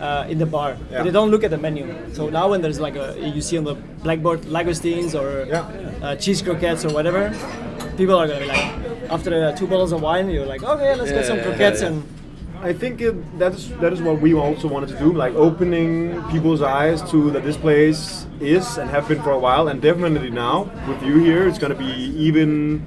uh, 0.00 0.24
in 0.32 0.38
the 0.38 0.46
bar 0.46 0.76
Yeah. 0.90 1.02
they 1.02 1.10
don't 1.10 1.30
look 1.30 1.44
at 1.44 1.50
the 1.50 1.58
menu 1.58 1.84
so 2.14 2.30
now 2.30 2.48
when 2.50 2.62
there's 2.62 2.80
like 2.80 2.96
a 2.96 3.06
you 3.36 3.42
see 3.42 3.58
on 3.58 3.64
the 3.64 3.74
blackboard 4.04 4.40
langoustines 4.56 5.12
or 5.20 5.28
Yeah. 5.46 5.64
uh, 6.02 6.16
cheese 6.16 6.40
croquettes 6.40 6.84
or 6.86 6.90
whatever 6.98 7.22
people 7.98 8.16
are 8.16 8.26
gonna 8.26 8.40
be 8.40 8.46
like 8.46 8.66
after 9.10 9.30
uh, 9.44 9.52
two 9.58 9.66
bottles 9.66 9.92
of 9.92 10.00
wine 10.00 10.30
you're 10.30 10.46
like 10.54 10.62
okay 10.62 10.94
let's 10.94 11.12
get 11.12 11.26
some 11.26 11.40
croquettes 11.44 11.82
and 11.82 12.02
I 12.62 12.72
think 12.74 13.00
it, 13.00 13.14
that 13.38 13.54
is 13.54 13.70
that 13.78 13.92
is 13.92 14.02
what 14.02 14.20
we 14.20 14.34
also 14.34 14.68
wanted 14.68 14.90
to 14.90 14.98
do, 14.98 15.12
like 15.14 15.34
opening 15.34 16.22
people's 16.30 16.60
eyes 16.60 17.00
to 17.10 17.30
that 17.30 17.42
this 17.42 17.56
place 17.56 18.26
is 18.40 18.76
and 18.76 18.90
have 18.90 19.08
been 19.08 19.22
for 19.22 19.30
a 19.30 19.38
while, 19.38 19.68
and 19.68 19.80
definitely 19.80 20.30
now 20.30 20.70
with 20.86 21.02
you 21.02 21.18
here, 21.18 21.48
it's 21.48 21.58
going 21.58 21.72
to 21.72 21.78
be 21.78 21.92
even 22.26 22.84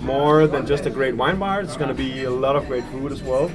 more 0.00 0.46
than 0.46 0.64
just 0.66 0.86
a 0.86 0.90
great 0.90 1.16
wine 1.16 1.38
bar. 1.40 1.60
It's 1.60 1.76
going 1.76 1.88
to 1.88 1.94
be 1.94 2.22
a 2.24 2.30
lot 2.30 2.54
of 2.54 2.66
great 2.68 2.84
food 2.92 3.10
as 3.10 3.22
well. 3.22 3.50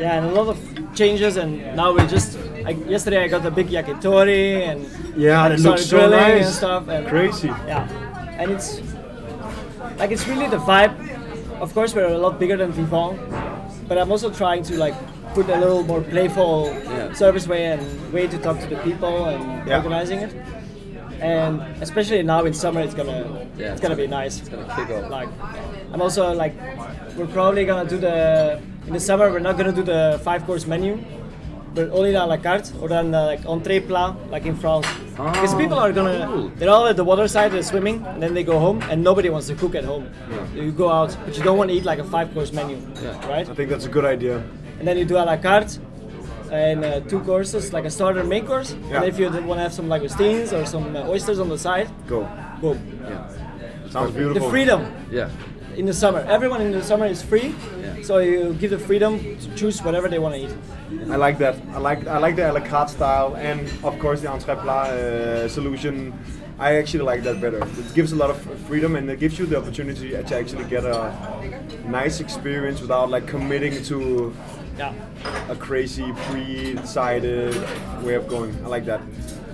yeah 0.00 0.18
and 0.18 0.26
a 0.26 0.32
lot 0.40 0.48
of 0.54 0.58
changes 0.94 1.36
and 1.36 1.50
now 1.76 1.88
we 1.96 2.00
just 2.06 2.30
like 2.66 2.78
yesterday 2.94 3.20
I 3.24 3.28
got 3.28 3.42
the 3.42 3.50
big 3.50 3.68
yakitori 3.76 4.66
and 4.68 4.78
Yeah, 5.16 5.48
that 5.48 5.58
started 5.58 5.62
looks 5.62 5.86
so 5.86 5.96
grilling 5.98 6.30
and 6.30 6.40
nice. 6.46 6.56
stuff 6.56 6.88
and 6.88 7.06
Crazy. 7.06 7.48
Yeah, 7.70 7.86
and 8.40 8.50
it's 8.54 8.68
like 9.98 10.10
it's 10.14 10.26
really 10.30 10.48
the 10.48 10.58
vibe. 10.70 10.94
Of 11.60 11.72
course, 11.74 11.94
we're 11.94 12.12
a 12.14 12.18
lot 12.18 12.38
bigger 12.38 12.56
than 12.56 12.72
Vivant, 12.72 13.14
but 13.88 13.98
I'm 13.98 14.10
also 14.10 14.30
trying 14.30 14.62
to 14.64 14.76
like 14.76 14.94
put 15.34 15.48
a 15.48 15.56
little 15.58 15.82
more 15.82 16.00
playful 16.00 16.66
Yeah. 16.66 17.12
service 17.12 17.46
way 17.48 17.66
and 17.72 17.82
way 18.12 18.26
to 18.26 18.38
talk 18.38 18.58
to 18.60 18.66
the 18.66 18.76
people 18.76 19.26
and 19.26 19.42
Yeah. 19.68 19.76
organizing 19.78 20.20
it. 20.20 20.32
And 21.20 21.60
especially 21.80 22.22
now 22.22 22.44
in 22.44 22.52
summer, 22.54 22.80
it's 22.80 22.94
gonna 22.94 23.20
Yeah. 23.56 23.72
it's 23.72 23.80
gonna 23.80 23.96
be 23.96 24.06
nice. 24.06 24.40
It's 24.40 24.48
gonna 24.48 24.68
kick 24.76 24.90
off. 24.96 25.10
Like, 25.10 25.28
I'm 25.92 26.02
also 26.02 26.32
like, 26.32 26.54
we're 27.16 27.26
probably 27.38 27.64
gonna 27.64 27.88
do 27.88 27.98
the 27.98 28.58
in 28.86 28.92
the 28.92 29.00
summer. 29.00 29.30
We're 29.30 29.38
not 29.48 29.56
gonna 29.56 29.72
do 29.72 29.82
the 29.82 30.20
five 30.22 30.44
course 30.46 30.66
menu, 30.66 30.98
but 31.74 31.90
only 31.90 32.12
the 32.12 32.24
a 32.24 32.26
la 32.26 32.36
carte 32.36 32.72
or 32.80 32.88
then 32.88 33.10
the, 33.10 33.20
like 33.22 33.42
entrée 33.42 33.80
plat, 33.86 34.14
like 34.30 34.46
in 34.46 34.56
France. 34.56 34.86
Because 35.16 35.54
Oh, 35.54 35.58
people 35.58 35.78
are 35.78 35.92
gonna, 35.92 36.26
cool. 36.26 36.48
they're 36.56 36.70
all 36.70 36.86
at 36.86 36.96
the 36.96 37.04
water 37.04 37.28
side, 37.28 37.52
they're 37.52 37.62
swimming, 37.62 38.04
and 38.06 38.22
then 38.22 38.34
they 38.34 38.42
go 38.44 38.58
home, 38.58 38.82
and 38.90 39.02
nobody 39.02 39.28
wants 39.30 39.46
to 39.48 39.54
cook 39.54 39.74
at 39.74 39.84
home. 39.84 40.08
You 40.54 40.70
go 40.72 40.88
out, 40.90 41.16
but 41.24 41.36
you 41.36 41.42
don't 41.42 41.58
want 41.58 41.70
to 41.70 41.76
eat 41.76 41.84
like 41.84 41.98
a 41.98 42.04
five 42.04 42.32
course 42.34 42.52
menu, 42.52 42.76
Yeah. 43.02 43.28
right? 43.28 43.48
I 43.48 43.54
think 43.54 43.70
that's 43.70 43.86
a 43.86 43.88
good 43.88 44.04
idea. 44.04 44.42
And 44.78 44.86
then 44.88 44.96
you 44.98 45.04
do 45.04 45.16
a 45.16 45.24
la 45.24 45.36
carte. 45.36 45.78
And 46.52 46.84
uh, 46.84 47.00
two 47.00 47.18
courses, 47.20 47.72
like 47.72 47.84
a 47.84 47.90
starter 47.90 48.22
main 48.22 48.46
course. 48.46 48.76
Yeah. 48.88 48.96
And 48.96 49.04
if 49.06 49.18
you 49.18 49.26
want 49.30 49.58
to 49.58 49.62
have 49.66 49.72
some 49.72 49.86
langoustines 49.88 50.52
or 50.52 50.64
some 50.66 50.94
uh, 50.94 51.08
oysters 51.08 51.40
on 51.40 51.48
the 51.48 51.58
side, 51.58 51.88
Go. 52.06 52.28
boom. 52.60 52.78
Yeah. 53.02 53.26
Sounds 53.90 54.12
beautiful. 54.12 54.12
The 54.12 54.40
beautiful. 54.40 54.50
freedom 54.50 54.80
Yeah. 55.10 55.30
In 55.76 55.86
the 55.86 55.92
summer. 55.92 56.20
Everyone 56.28 56.60
in 56.60 56.72
the 56.72 56.82
summer 56.82 57.06
is 57.06 57.22
free, 57.22 57.54
Yeah. 57.80 58.02
so 58.02 58.18
you 58.18 58.54
give 58.60 58.70
the 58.70 58.78
freedom 58.78 59.18
to 59.18 59.54
choose 59.54 59.82
whatever 59.84 60.08
they 60.08 60.18
want 60.18 60.34
to 60.34 60.40
eat. 60.44 60.54
I 61.10 61.16
like 61.16 61.38
that. 61.38 61.54
I 61.74 61.78
like 61.78 62.06
I 62.06 62.18
like 62.18 62.36
the 62.36 62.50
a 62.50 62.52
la 62.52 62.60
carte 62.60 62.90
style, 62.90 63.34
and 63.36 63.60
of 63.82 63.98
course 63.98 64.20
the 64.20 64.28
entrée 64.28 64.56
plat 64.62 64.90
uh, 64.90 65.48
solution. 65.48 66.12
I 66.58 66.76
actually 66.76 67.02
like 67.04 67.22
that 67.24 67.40
better. 67.40 67.58
It 67.58 67.94
gives 67.94 68.12
a 68.12 68.16
lot 68.16 68.30
of 68.30 68.36
freedom, 68.68 68.94
and 68.96 69.10
it 69.10 69.18
gives 69.18 69.38
you 69.38 69.46
the 69.46 69.56
opportunity 69.58 70.10
to 70.10 70.34
actually 70.40 70.64
get 70.64 70.84
a 70.84 71.12
nice 71.88 72.20
experience 72.20 72.80
without 72.80 73.10
like 73.10 73.26
committing 73.26 73.82
to 73.90 74.32
Yeah. 74.78 74.92
a 75.48 75.54
crazy 75.56 76.12
pre-decided 76.28 77.54
way 78.02 78.14
of 78.14 78.26
going. 78.28 78.52
I 78.64 78.68
like 78.68 78.84
that. 78.86 79.00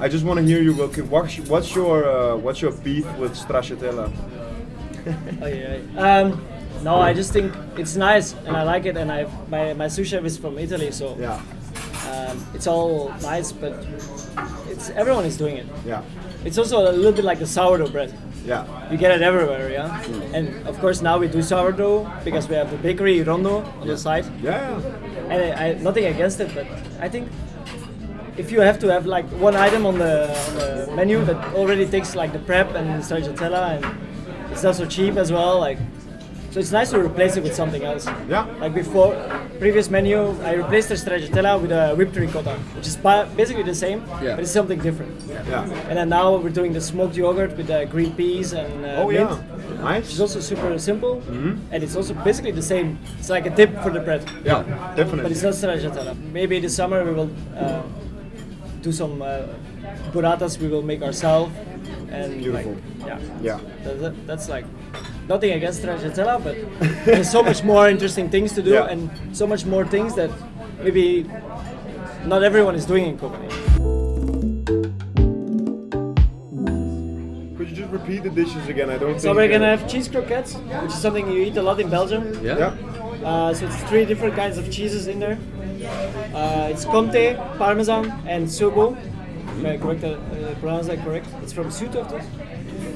I 0.00 0.08
just 0.08 0.24
want 0.24 0.38
to 0.40 0.44
hear 0.46 0.62
you. 0.62 0.72
What's, 0.74 1.38
what's 1.48 1.74
your 1.74 2.04
uh, 2.04 2.36
what's 2.44 2.60
your 2.62 2.72
beef 2.72 3.06
with 3.18 3.32
stracciatella? 3.34 4.10
Oh, 5.42 5.46
yeah, 5.46 5.78
yeah. 5.94 6.18
Um, 6.20 6.44
no, 6.82 6.94
I 7.00 7.12
just 7.12 7.32
think 7.32 7.52
it's 7.76 7.96
nice 7.96 8.34
and 8.46 8.56
I 8.56 8.62
like 8.62 8.86
it. 8.86 8.96
And 8.96 9.10
I 9.12 9.26
my 9.48 9.74
my 9.74 9.88
sous 9.88 10.08
chef 10.08 10.24
is 10.24 10.36
from 10.38 10.58
Italy, 10.58 10.90
so 10.90 11.16
Yeah, 11.18 11.40
um, 12.10 12.36
it's 12.54 12.66
all 12.66 13.12
nice. 13.22 13.52
But 13.52 13.72
it's 14.68 14.90
everyone 14.90 15.24
is 15.26 15.36
doing 15.36 15.56
it. 15.58 15.66
yeah, 15.86 16.02
It's 16.44 16.58
also 16.58 16.78
a 16.90 16.92
little 16.92 17.12
bit 17.12 17.24
like 17.24 17.38
the 17.38 17.46
sourdough 17.46 17.90
bread. 17.90 18.12
yeah, 18.46 18.64
You 18.90 18.96
get 18.96 19.10
it 19.12 19.22
everywhere, 19.22 19.68
yeah. 19.70 20.02
And 20.32 20.66
of 20.66 20.78
course 20.80 21.02
now 21.02 21.18
we 21.18 21.28
do 21.28 21.42
sourdough 21.42 22.08
because 22.24 22.48
we 22.48 22.54
have 22.56 22.70
the 22.70 22.78
bakery 22.78 23.22
Rondo 23.22 23.62
on 23.80 23.86
the 23.86 23.96
side. 23.98 24.24
yeah. 24.42 24.80
And 25.28 25.38
I, 25.42 25.66
I 25.68 25.74
nothing 25.82 26.06
against 26.06 26.40
it, 26.40 26.54
but 26.54 26.66
I 27.00 27.08
think 27.08 27.28
if 28.38 28.50
you 28.52 28.60
have 28.62 28.78
to 28.78 28.88
have 28.88 29.04
like 29.06 29.26
one 29.40 29.54
item 29.54 29.84
on 29.86 29.98
the, 29.98 30.14
on 30.48 30.54
the 30.56 30.92
menu 30.96 31.22
that 31.26 31.36
already 31.54 31.84
takes 31.86 32.14
like 32.16 32.32
the 32.32 32.38
prep 32.38 32.74
and 32.74 32.86
the 32.88 33.02
stracciatella 33.04 33.76
and 33.76 33.84
it's 34.50 34.62
not 34.62 34.74
so 34.74 34.86
cheap 34.86 35.16
as 35.16 35.30
well, 35.32 35.58
like 35.60 35.78
So 36.52 36.58
it's 36.58 36.72
nice 36.72 36.90
to 36.90 36.98
replace 36.98 37.36
it 37.38 37.44
with 37.46 37.54
something 37.54 37.84
else. 37.84 38.04
Yeah. 38.28 38.42
Like 38.62 38.74
before, 38.74 39.14
previous 39.60 39.86
menu, 39.88 40.18
I 40.42 40.54
replaced 40.62 40.88
the 40.88 40.96
stracciatella 40.96 41.52
with 41.62 41.70
a 41.70 41.94
whipped 41.94 42.16
ricotta, 42.16 42.54
which 42.74 42.88
is 42.88 42.96
basically 43.36 43.62
the 43.62 43.74
same, 43.84 43.98
Yeah. 44.20 44.34
but 44.34 44.40
it's 44.42 44.50
something 44.50 44.80
different. 44.82 45.14
Yeah. 45.28 45.62
And 45.88 45.94
then 45.98 46.08
now 46.08 46.26
we're 46.42 46.56
doing 46.60 46.72
the 46.72 46.80
smoked 46.80 47.14
yogurt 47.16 47.56
with 47.56 47.68
the 47.68 47.86
green 47.92 48.12
peas 48.18 48.52
and 48.52 48.84
uh, 48.84 49.02
Oh 49.02 49.06
mint, 49.08 49.30
yeah. 49.30 49.82
Nice. 49.90 50.18
also 50.18 50.40
super 50.40 50.76
simple, 50.78 51.14
Mm-hmm. 51.30 51.72
and 51.72 51.78
it's 51.84 51.94
also 51.94 52.14
basically 52.24 52.50
the 52.60 52.66
same. 52.74 52.98
It's 53.20 53.30
like 53.30 53.46
a 53.46 53.54
dip 53.58 53.70
for 53.84 53.90
the 53.96 54.00
bread, 54.00 54.22
Yeah, 54.44 54.64
definitely. 54.96 55.22
but 55.22 55.30
it's 55.30 55.44
not 55.46 55.54
stracciatella. 55.54 56.14
Maybe 56.38 56.58
this 56.58 56.74
summer 56.74 56.98
we 57.08 57.12
will 57.18 57.30
uh, 57.54 57.82
do 58.82 58.90
some 58.90 59.22
uh, 59.22 59.46
burratas 60.12 60.58
we 60.58 60.66
will 60.66 60.82
make 60.82 61.02
ourselves, 61.08 61.52
and 62.10 62.38
Beautiful. 62.38 62.72
Like, 62.72 63.06
yeah. 63.06 63.18
Yeah. 63.42 63.60
That, 63.84 64.00
that- 64.00 64.26
that's 64.26 64.48
like 64.48 64.64
nothing 65.28 65.52
against 65.52 65.82
stracciatella, 65.82 66.42
but 66.42 66.56
there's 67.04 67.30
so 67.30 67.42
much 67.42 67.62
more 67.62 67.88
interesting 67.88 68.28
things 68.30 68.52
to 68.54 68.62
do 68.62 68.70
Yeah. 68.70 68.86
and 68.92 69.10
so 69.32 69.46
much 69.46 69.64
more 69.64 69.86
things 69.86 70.14
that 70.16 70.30
maybe 70.82 71.26
not 72.26 72.42
everyone 72.42 72.74
is 72.74 72.84
doing 72.86 73.06
in 73.06 73.18
Copenhagen. 73.18 73.56
Could 77.56 77.68
you 77.70 77.76
just 77.76 77.90
repeat 77.92 78.22
the 78.22 78.30
dishes 78.30 78.68
again? 78.68 78.90
I 78.90 78.98
don't 78.98 79.18
So 79.20 79.28
think. 79.28 79.36
we're 79.36 79.44
uh, 79.44 79.58
gonna 79.58 79.76
have 79.76 79.86
cheese 79.88 80.08
croquettes, 80.08 80.54
which 80.54 80.92
is 80.92 80.98
something 81.00 81.30
you 81.30 81.42
eat 81.42 81.56
a 81.56 81.62
lot 81.62 81.78
in 81.80 81.88
Belgium. 81.90 82.22
Yeah. 82.44 82.58
Yeah. 82.58 83.26
Uh, 83.28 83.52
so 83.54 83.66
it's 83.66 83.76
three 83.84 84.04
different 84.06 84.34
kinds 84.34 84.56
of 84.58 84.70
cheeses 84.70 85.06
in 85.06 85.18
there. 85.20 85.38
Uh, 86.34 86.68
it's 86.70 86.84
Comté, 86.84 87.36
Parmesan, 87.58 88.10
and 88.26 88.46
Sobo. 88.46 88.96
Am 89.48 89.66
I 89.66 89.76
correct? 89.76 90.04
Uh, 90.04 90.16
pronounce 90.60 90.86
that 90.86 91.02
correct? 91.04 91.26
It's 91.42 91.52
from 91.52 91.66
Zuidhoofd. 91.68 92.24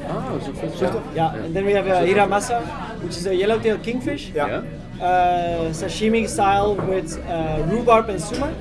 Oh, 0.07 0.40
so 0.44 0.52
first 0.52 0.80
yeah. 0.83 1.02
Yeah, 1.14 1.35
and 1.44 1.54
then 1.54 1.64
we 1.64 1.72
have 1.72 1.87
uh, 1.87 2.02
hiramasa, 2.02 2.62
which 3.02 3.16
is 3.16 3.26
a 3.26 3.35
yellowtail 3.35 3.78
kingfish. 3.78 4.30
Yeah. 4.35 4.62
Yeah. 4.98 5.04
Uh, 5.04 5.70
sashimi 5.72 6.28
style 6.28 6.76
with 6.76 7.18
uh, 7.26 7.64
rhubarb 7.68 8.09
and 8.09 8.20
sumac. 8.20 8.54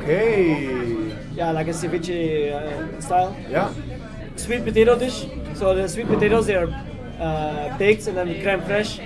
Okay. 0.00 1.12
Yeah, 1.34 1.50
like 1.50 1.68
a 1.68 1.72
ceviche 1.72 2.52
uh, 2.52 3.00
style. 3.00 3.36
Yeah. 3.50 3.72
Sweet 4.36 4.64
potato 4.64 4.98
dish. 4.98 5.26
So 5.54 5.74
the 5.74 5.88
sweet 5.88 6.06
potatoes 6.06 6.46
they 6.46 6.54
are 6.56 6.68
uh, 7.20 7.76
baked 7.78 8.06
and 8.06 8.16
then 8.16 8.28
crème 8.42 8.62
fraîche, 8.62 9.00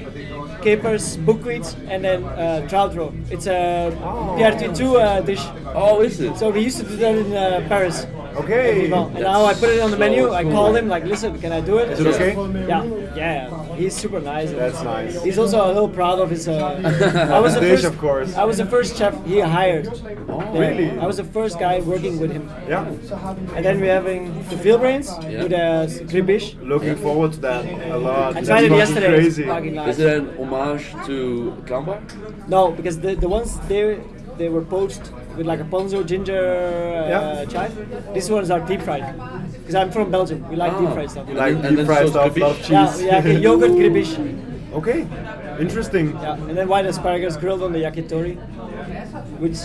capers, 0.62 1.16
buckwheat, 1.18 1.74
and 1.88 2.04
then 2.04 2.24
uh, 2.24 2.66
trout 2.68 2.94
roe. 2.94 3.12
It's 3.30 3.46
a 3.46 3.90
Oh. 4.02 4.34
Pierre 4.36 4.52
Touitou 4.52 5.00
uh, 5.00 5.20
dish. 5.20 5.42
Oh, 5.74 6.00
is 6.02 6.20
it? 6.20 6.36
So 6.36 6.50
we 6.50 6.60
used 6.60 6.78
to 6.78 6.84
do 6.84 6.96
that 6.96 7.14
in 7.16 7.32
uh, 7.34 7.66
Paris. 7.68 8.06
Okay. 8.44 8.90
And 8.90 9.14
now 9.14 9.44
I 9.44 9.54
put 9.54 9.70
it 9.70 9.80
on 9.80 9.90
the 9.90 9.96
so 9.96 10.00
menu. 10.04 10.32
I 10.32 10.42
cool. 10.42 10.52
called 10.52 10.76
him 10.76 10.88
like, 10.88 11.04
listen, 11.04 11.38
can 11.40 11.52
I 11.52 11.60
do 11.60 11.78
it? 11.78 11.90
Is 11.90 12.00
it 12.00 12.06
okay? 12.14 12.32
Yeah, 12.68 12.84
yeah. 13.16 13.74
He's 13.76 13.94
super 13.94 14.20
nice. 14.20 14.50
That's 14.50 14.82
nice. 14.82 15.22
He's 15.22 15.38
also 15.38 15.64
a 15.66 15.72
little 15.72 15.88
proud 15.88 16.18
of 16.20 16.30
his. 16.30 16.48
Uh, 16.48 16.80
I 17.32 17.38
was 17.40 17.54
the 17.54 17.60
Dish, 17.60 17.70
first, 17.70 17.84
of 17.84 17.98
course. 17.98 18.34
I 18.36 18.44
was 18.44 18.58
the 18.58 18.66
first 18.66 18.96
chef 18.96 19.14
he 19.26 19.40
hired. 19.40 19.86
there. 19.86 20.60
really? 20.60 20.90
I 20.98 21.06
was 21.06 21.16
the 21.16 21.24
first 21.24 21.58
guy 21.58 21.80
working 21.80 22.18
with 22.18 22.32
him. 22.32 22.48
Yeah. 22.68 22.84
And 23.54 23.64
then 23.64 23.80
we're 23.80 23.94
having 23.94 24.32
the 24.48 24.56
veal 24.56 24.78
brains 24.78 25.08
Yeah. 25.22 25.42
with 25.42 25.52
a 25.52 25.88
gribiche. 26.10 26.56
Looking 26.62 26.96
forward 26.96 27.32
to 27.34 27.40
that 27.40 27.64
a 27.90 27.96
lot. 27.98 28.30
I 28.30 28.32
That's 28.32 28.48
tried 28.48 28.64
it 28.64 28.72
yesterday. 28.72 29.08
Crazy. 29.08 29.42
It's 29.42 29.50
fucking 29.52 29.74
nice. 29.74 29.94
Is 29.94 30.00
it 30.00 30.18
an 30.22 30.36
homage 30.38 30.86
to 31.06 31.16
Clownbar? 31.66 32.00
No, 32.48 32.70
because 32.72 32.98
the, 33.00 33.14
the 33.14 33.28
ones 33.28 33.58
they 33.68 34.00
they 34.38 34.48
were 34.48 34.62
poached 34.62 35.12
with 35.36 35.46
like 35.46 35.60
a 35.60 35.64
ponzu 35.64 36.04
ginger 36.06 36.38
uh, 36.38 37.08
Yeah. 37.08 37.44
chive. 37.46 38.14
These 38.14 38.30
ones 38.30 38.50
are 38.50 38.60
deep 38.60 38.82
fried. 38.82 39.04
Because 39.58 39.74
I'm 39.74 39.90
from 39.90 40.10
Belgium, 40.10 40.48
we 40.50 40.56
like 40.56 40.76
deep 40.78 40.88
Ah. 40.88 40.94
fried 40.94 41.10
stuff. 41.10 41.28
You 41.28 41.34
like 41.34 41.62
deep 41.62 41.86
fried 41.86 42.08
stuff, 42.08 42.36
a 42.36 42.40
lot 42.40 42.50
of 42.50 42.56
gribiche? 42.56 42.66
cheese. 42.66 43.02
Yeah, 43.02 43.12
yeah, 43.12 43.18
okay, 43.18 43.38
yogurt 43.40 43.72
gribiche. 43.72 44.16
Okay. 44.72 45.04
Interesting. 45.58 46.12
Yeah, 46.22 46.34
and 46.48 46.56
then 46.56 46.68
white 46.68 46.86
asparagus 46.86 47.36
grilled 47.36 47.60
on 47.62 47.72
the 47.72 47.80
yakitori, 47.80 48.36
which 49.40 49.58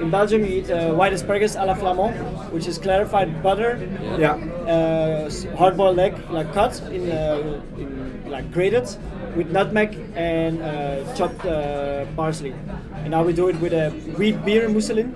in 0.00 0.10
Belgium 0.10 0.44
you 0.44 0.50
eat 0.58 0.68
uh, 0.70 0.92
white 0.94 1.12
asparagus 1.12 1.54
à 1.54 1.64
la 1.64 1.74
flamand, 1.74 2.12
which 2.52 2.66
is 2.66 2.76
clarified 2.76 3.40
butter, 3.40 3.78
Yeah. 4.18 4.34
uh, 4.66 5.30
hard-boiled 5.56 5.98
egg, 6.00 6.14
like 6.30 6.52
cut 6.52 6.82
in, 6.90 7.08
uh, 7.10 7.60
in 7.78 7.88
like 8.28 8.50
grated, 8.52 8.88
with 9.36 9.50
nutmeg 9.50 9.98
and 10.14 10.62
uh, 10.62 11.14
chopped 11.14 11.44
uh, 11.44 12.04
parsley. 12.16 12.54
And 13.02 13.10
now 13.10 13.22
we 13.22 13.32
do 13.32 13.48
it 13.48 13.56
with 13.60 13.72
a 13.72 13.90
wheat 14.18 14.44
beer 14.44 14.68
mousseline. 14.68 15.12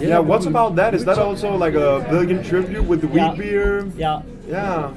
Yeah. 0.00 0.18
What's 0.18 0.46
about 0.46 0.76
that? 0.76 0.94
Is 0.94 1.04
that 1.04 1.18
also 1.18 1.54
like 1.56 1.74
a 1.74 2.00
Belgian 2.10 2.42
tribute 2.42 2.84
with 2.84 3.00
the 3.00 3.08
wheat 3.08 3.22
Yeah. 3.32 3.34
beer? 3.34 3.86
Yeah, 3.96 4.22
Yeah. 4.48 4.90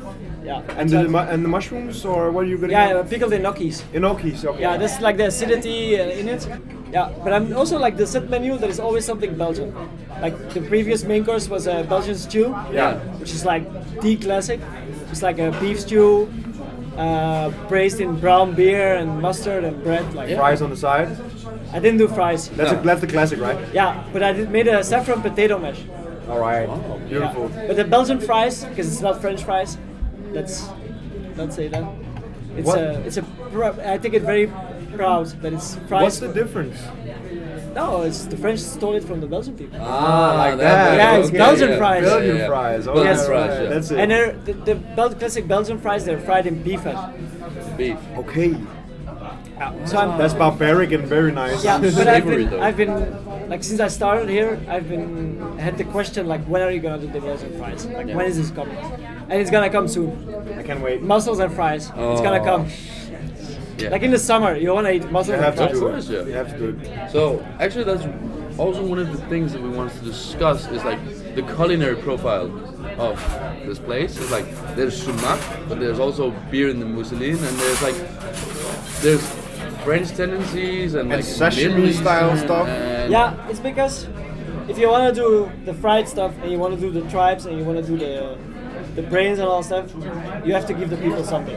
yeah. 0.44 0.62
And 0.80 0.90
the 0.90 1.00
and 1.34 1.44
the 1.46 1.50
mushrooms, 1.50 2.06
or 2.06 2.32
what 2.32 2.42
are 2.46 2.50
you 2.50 2.58
gonna? 2.58 2.74
yeah, 2.74 3.00
uh, 3.00 3.04
pickled 3.04 3.32
gnocchis. 3.34 3.84
Gnocchis. 3.94 4.46
Okay. 4.46 4.62
Yeah, 4.62 4.78
there's 4.78 5.00
like 5.02 5.18
the 5.18 5.28
acidity 5.28 6.00
uh, 6.00 6.20
in 6.20 6.28
it. 6.30 6.48
Yeah, 6.92 7.10
but 7.24 7.32
I'm 7.34 7.56
also 7.56 7.78
like 7.78 7.98
the 7.98 8.08
set 8.08 8.30
menu. 8.30 8.58
There 8.58 8.70
is 8.70 8.80
always 8.80 9.06
something 9.06 9.36
Belgian. 9.38 9.74
Like 10.22 10.36
the 10.54 10.62
previous 10.62 11.04
main 11.04 11.24
course 11.24 11.48
was 11.48 11.68
a 11.68 11.84
Belgian 11.84 12.16
stew. 12.16 12.50
Yeah. 12.74 12.98
Which 13.20 13.32
is 13.32 13.46
like 13.46 13.64
the 14.02 14.16
classic. 14.18 14.60
It's 15.12 15.22
like 15.22 15.40
a 15.40 15.52
beef 15.62 15.80
stew, 15.82 16.28
uh, 17.00 17.50
braised 17.70 18.00
in 18.02 18.20
brown 18.20 18.54
beer 18.54 18.96
and 18.96 19.22
mustard 19.22 19.64
and 19.64 19.82
bread. 19.84 20.14
Like 20.14 20.36
Fries 20.36 20.62
on 20.62 20.70
the 20.70 20.78
side. 20.78 21.10
I 21.72 21.80
didn't 21.80 21.98
do 22.00 22.08
fries. 22.08 22.50
That's 22.50 22.72
Yeah. 22.72 22.80
a, 22.80 22.84
that's 22.84 23.02
the 23.02 23.08
classic, 23.08 23.40
right? 23.40 23.58
Yeah, 23.74 24.04
but 24.14 24.22
I 24.24 24.34
did, 24.34 24.50
made 24.52 24.68
a 24.68 24.84
saffron 24.84 25.22
potato 25.22 25.58
mash. 25.58 25.82
All 26.30 26.40
right. 26.40 26.68
Wow. 26.68 27.00
Beautiful. 27.08 27.50
But 27.68 27.76
the 27.76 27.84
Belgian 27.86 28.20
fries, 28.20 28.66
because 28.66 28.88
it's 28.92 29.02
not 29.02 29.22
French 29.22 29.44
fries. 29.44 29.78
Let's 30.32 30.68
not 31.38 31.54
say 31.54 31.68
that. 31.70 31.84
It's 32.58 32.68
What- 32.68 32.80
a 32.80 33.00
it's 33.08 33.18
a. 33.18 33.24
pr- 33.24 33.82
I 33.86 33.98
take 33.98 34.14
it 34.14 34.24
very 34.24 34.48
proud 34.96 35.28
that 35.42 35.54
it's 35.54 35.76
fries. 35.88 36.04
What's 36.04 36.20
the 36.20 36.34
difference? 36.34 36.78
No, 37.74 38.02
it's 38.02 38.26
the 38.26 38.38
French 38.38 38.60
stole 38.60 38.96
it 38.96 39.04
from 39.04 39.22
the 39.22 39.28
Belgian 39.28 39.56
people. 39.58 39.80
Ah, 39.82 40.36
like 40.38 40.58
that. 40.58 40.98
Yeah, 40.98 41.18
it's 41.18 41.32
Belgian 41.32 41.78
fries. 41.78 42.04
Belgian 42.04 42.48
fries. 42.48 42.88
Oh, 42.88 42.94
Belgian 42.96 43.14
Yes. 43.16 43.26
fries. 43.28 43.52
Yeah. 43.64 43.70
That's 43.70 43.92
it. 43.92 44.00
And 44.00 44.12
they're, 44.12 44.32
the, 44.34 44.54
the 44.54 44.76
Bel- 44.76 45.14
classic 45.14 45.48
Belgian 45.48 45.80
fries, 45.80 46.04
they're 46.06 46.20
fried 46.20 46.46
in 46.48 46.62
beef 46.64 46.82
fat. 46.82 47.14
beef. 47.78 47.98
okay. 48.18 48.56
So 49.86 49.98
I'm, 49.98 50.18
That's 50.18 50.34
barbaric 50.34 50.94
and 50.94 51.04
very 51.06 51.34
nice. 51.34 51.66
yeah, 51.66 51.80
but 51.80 52.08
I've 52.08 52.26
been. 52.26 52.54
I've 52.62 52.78
been, 52.78 53.50
like 53.50 53.62
since 53.62 53.82
I 53.82 53.90
started 53.90 54.30
here, 54.30 54.58
I've 54.70 54.88
been 54.88 55.58
had 55.58 55.78
the 55.78 55.84
question 55.84 56.28
like, 56.28 56.42
when 56.46 56.62
are 56.62 56.72
you 56.72 56.80
gonna 56.80 57.00
do 57.02 57.08
the 57.08 57.20
Belgian 57.20 57.58
fries? 57.58 57.86
Like, 57.88 58.08
when 58.08 58.26
is 58.26 58.38
this 58.38 58.52
coming? 58.52 58.78
And 58.78 59.34
it's 59.42 59.52
gonna 59.52 59.70
come 59.70 59.88
soon. 59.90 60.12
I 60.58 60.64
can't 60.64 60.80
wait. 60.82 61.02
Mussels 61.02 61.40
and 61.40 61.52
fries, 61.54 61.88
it's 61.88 62.22
gonna 62.22 62.40
Oh. 62.42 62.46
come. 62.46 62.68
Yeah. 63.82 63.90
Like 63.90 64.04
in 64.04 64.12
the 64.12 64.20
summer, 64.20 64.56
you 64.56 64.74
wanna 64.74 64.92
eat 64.92 65.10
mussels 65.12 65.38
You 65.38 65.44
have 65.44 65.56
to 65.56 65.62
fries. 65.68 65.74
do 65.74 65.80
course, 65.80 66.10
it. 66.10 66.14
yeah. 66.14 66.26
You 66.26 66.34
have 66.34 66.52
to 66.54 66.58
do 66.58 66.80
it. 66.80 67.12
So 67.12 67.46
actually, 67.60 67.86
that's 67.86 68.06
also 68.58 68.84
one 68.86 69.00
of 69.00 69.10
the 69.12 69.22
things 69.28 69.54
that 69.54 69.62
we 69.62 69.70
wanted 69.70 69.94
to 70.00 70.06
discuss 70.06 70.68
is 70.72 70.84
like 70.84 71.00
the 71.36 71.44
culinary 71.56 71.96
profile 71.96 72.48
of 73.00 73.16
this 73.66 73.80
place. 73.80 74.18
It's 74.18 74.32
like 74.32 74.48
there's 74.76 74.96
sumac, 75.02 75.40
but 75.70 75.80
there's 75.80 76.00
also 76.00 76.32
beer 76.52 76.70
in 76.70 76.80
the 76.80 76.86
mousseline, 76.86 77.38
and 77.48 77.58
there's 77.60 77.82
like 77.82 77.96
there's 79.02 79.26
French 79.84 80.10
tendencies 80.10 80.94
and, 80.96 81.10
like 81.10 81.22
sashimi 81.22 81.70
Middle 81.70 81.86
Eastern 81.86 82.04
style 82.04 82.38
stuff. 82.38 82.68
and- 82.68 83.12
Yeah, 83.12 83.50
it's 83.50 83.60
because 83.62 84.08
if 84.68 84.78
you 84.78 84.90
want 84.90 85.16
to 85.16 85.22
do 85.22 85.50
the 85.66 85.74
fried 85.74 86.08
stuff 86.08 86.34
and 86.42 86.52
you 86.52 86.60
want 86.60 86.76
to 86.76 86.80
do 86.82 86.92
the 86.92 87.10
tripes 87.10 87.46
and 87.46 87.58
you 87.58 87.64
want 87.64 87.78
to 87.84 87.86
do 87.92 87.98
the 87.98 88.38
the 89.02 89.08
brains 89.10 89.40
and 89.40 89.48
all 89.48 89.64
stuff, 89.64 89.94
you 90.46 90.54
have 90.54 90.66
to 90.68 90.74
give 90.74 90.90
the 90.90 90.98
people 90.98 91.24
something. 91.24 91.56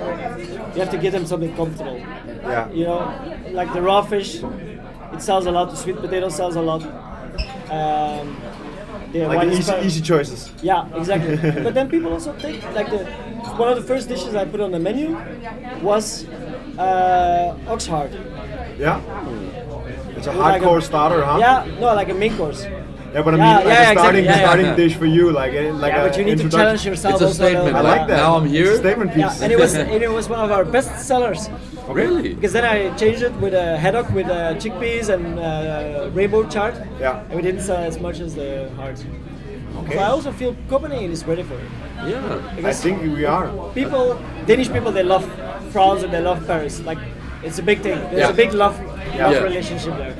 You 0.75 0.81
have 0.85 0.91
to 0.91 0.99
give 0.99 1.13
them 1.13 1.27
something 1.27 1.55
comfortable. 1.57 1.99
Yeah. 1.99 2.71
You 2.71 2.85
know, 2.85 3.01
like 3.51 3.73
the 3.73 3.83
raw 3.83 4.03
fish, 4.03 4.43
it 5.15 5.21
sells 5.23 5.47
a 5.47 5.51
lot. 5.51 5.71
The 5.71 5.77
sweet 5.77 5.97
potato 5.97 6.29
sells 6.29 6.57
a 6.57 6.63
lot. 6.63 6.83
Um, 7.71 8.37
the 9.13 9.27
Like 9.27 9.49
the 9.49 9.57
easy, 9.59 9.75
easy 9.89 10.01
choices. 10.01 10.51
Yeah, 10.63 10.89
exactly. 11.01 11.37
but 11.67 11.75
then 11.75 11.89
people 11.91 12.13
also 12.13 12.33
take 12.39 12.63
like 12.75 12.89
the 12.91 13.05
one 13.63 13.69
of 13.69 13.77
the 13.77 13.87
first 13.93 14.09
dishes 14.09 14.35
I 14.35 14.45
put 14.45 14.61
on 14.61 14.71
the 14.71 14.79
menu 14.79 15.09
was 15.83 16.25
uh, 16.79 17.57
ox 17.69 17.87
heart. 17.87 18.13
Yeah. 18.79 19.01
It's 20.17 20.27
a 20.27 20.33
Like 20.33 20.63
a- 20.63 20.65
hardcore 20.65 20.83
starter, 20.83 21.23
huh? 21.25 21.39
Yeah, 21.39 21.67
no, 21.81 21.95
like 21.95 22.09
a 22.09 22.15
main 22.15 22.37
course. 22.37 22.65
Yeah, 23.15 23.23
but 23.23 23.35
I 23.35 23.37
mean, 23.37 23.47
Yeah, 23.47 23.57
like 23.57 23.67
yeah, 23.67 23.91
a 23.91 23.99
starting, 23.99 24.25
yeah, 24.25 24.31
yeah. 24.39 24.45
starting 24.47 24.77
dish 24.77 24.95
for 24.97 25.07
you, 25.07 25.31
like 25.33 25.53
like 25.53 25.93
yeah, 25.93 26.03
a 26.05 26.09
but 26.09 26.17
you 26.19 26.25
need 26.25 26.39
to 26.39 26.49
challenge 26.49 26.87
yourself. 26.87 27.15
It's 27.15 27.23
a 27.23 27.27
also, 27.27 27.45
statement. 27.45 27.77
I 27.77 27.81
like 27.81 28.07
that. 28.09 28.17
Now 28.17 28.37
I'm 28.37 28.47
It's 28.47 28.55
a 28.55 28.57
here. 28.57 28.77
statement 28.77 29.11
piece. 29.13 29.19
Yeah, 29.39 29.43
and 29.45 29.53
it 29.53 29.59
was 29.59 29.75
and 29.95 30.03
it 30.03 30.11
was 30.11 30.29
one 30.29 30.41
of 30.41 30.51
our 30.51 30.65
best 30.65 30.91
sellers 31.07 31.51
Really? 31.89 32.35
because 32.35 32.53
then 32.53 32.65
I 32.65 32.77
changed 32.97 33.23
it 33.23 33.35
with 33.45 33.55
a 33.55 33.77
haddock 33.77 34.09
with 34.15 34.29
uh, 34.29 34.55
chickpeas 34.63 35.09
and 35.15 35.39
uh, 35.39 36.09
rainbow 36.15 36.43
chard. 36.49 36.75
Yeah. 37.01 37.21
And 37.29 37.35
we 37.35 37.43
didn't 37.43 37.63
sell 37.63 37.77
as 37.91 37.99
much 38.01 38.21
as 38.21 38.35
the 38.35 38.71
heart. 38.77 39.05
Okay. 39.81 39.95
So 39.97 40.01
I 40.01 40.09
also 40.09 40.33
feel 40.33 40.55
Copenhagen 40.69 41.11
is 41.11 41.25
ready 41.27 41.43
for 41.43 41.55
it. 41.55 41.69
Yeah. 42.09 42.69
I 42.71 42.73
think 42.73 43.03
we 43.03 43.25
are. 43.25 43.47
people, 43.75 44.19
Danish 44.47 44.71
people, 44.73 44.91
they 44.93 45.03
love 45.03 45.25
France 45.73 46.03
and 46.03 46.13
they 46.13 46.21
love 46.21 46.47
Paris. 46.47 46.81
Like 46.81 46.99
it's 47.43 47.59
a 47.59 47.63
big 47.63 47.81
thing. 47.81 47.99
There's 48.11 48.19
Yeah. 48.25 48.31
a 48.31 48.35
big 48.43 48.53
love, 48.55 48.79
love 49.21 49.33
Yeah. 49.33 49.43
relationship 49.43 49.97
there. 49.99 50.15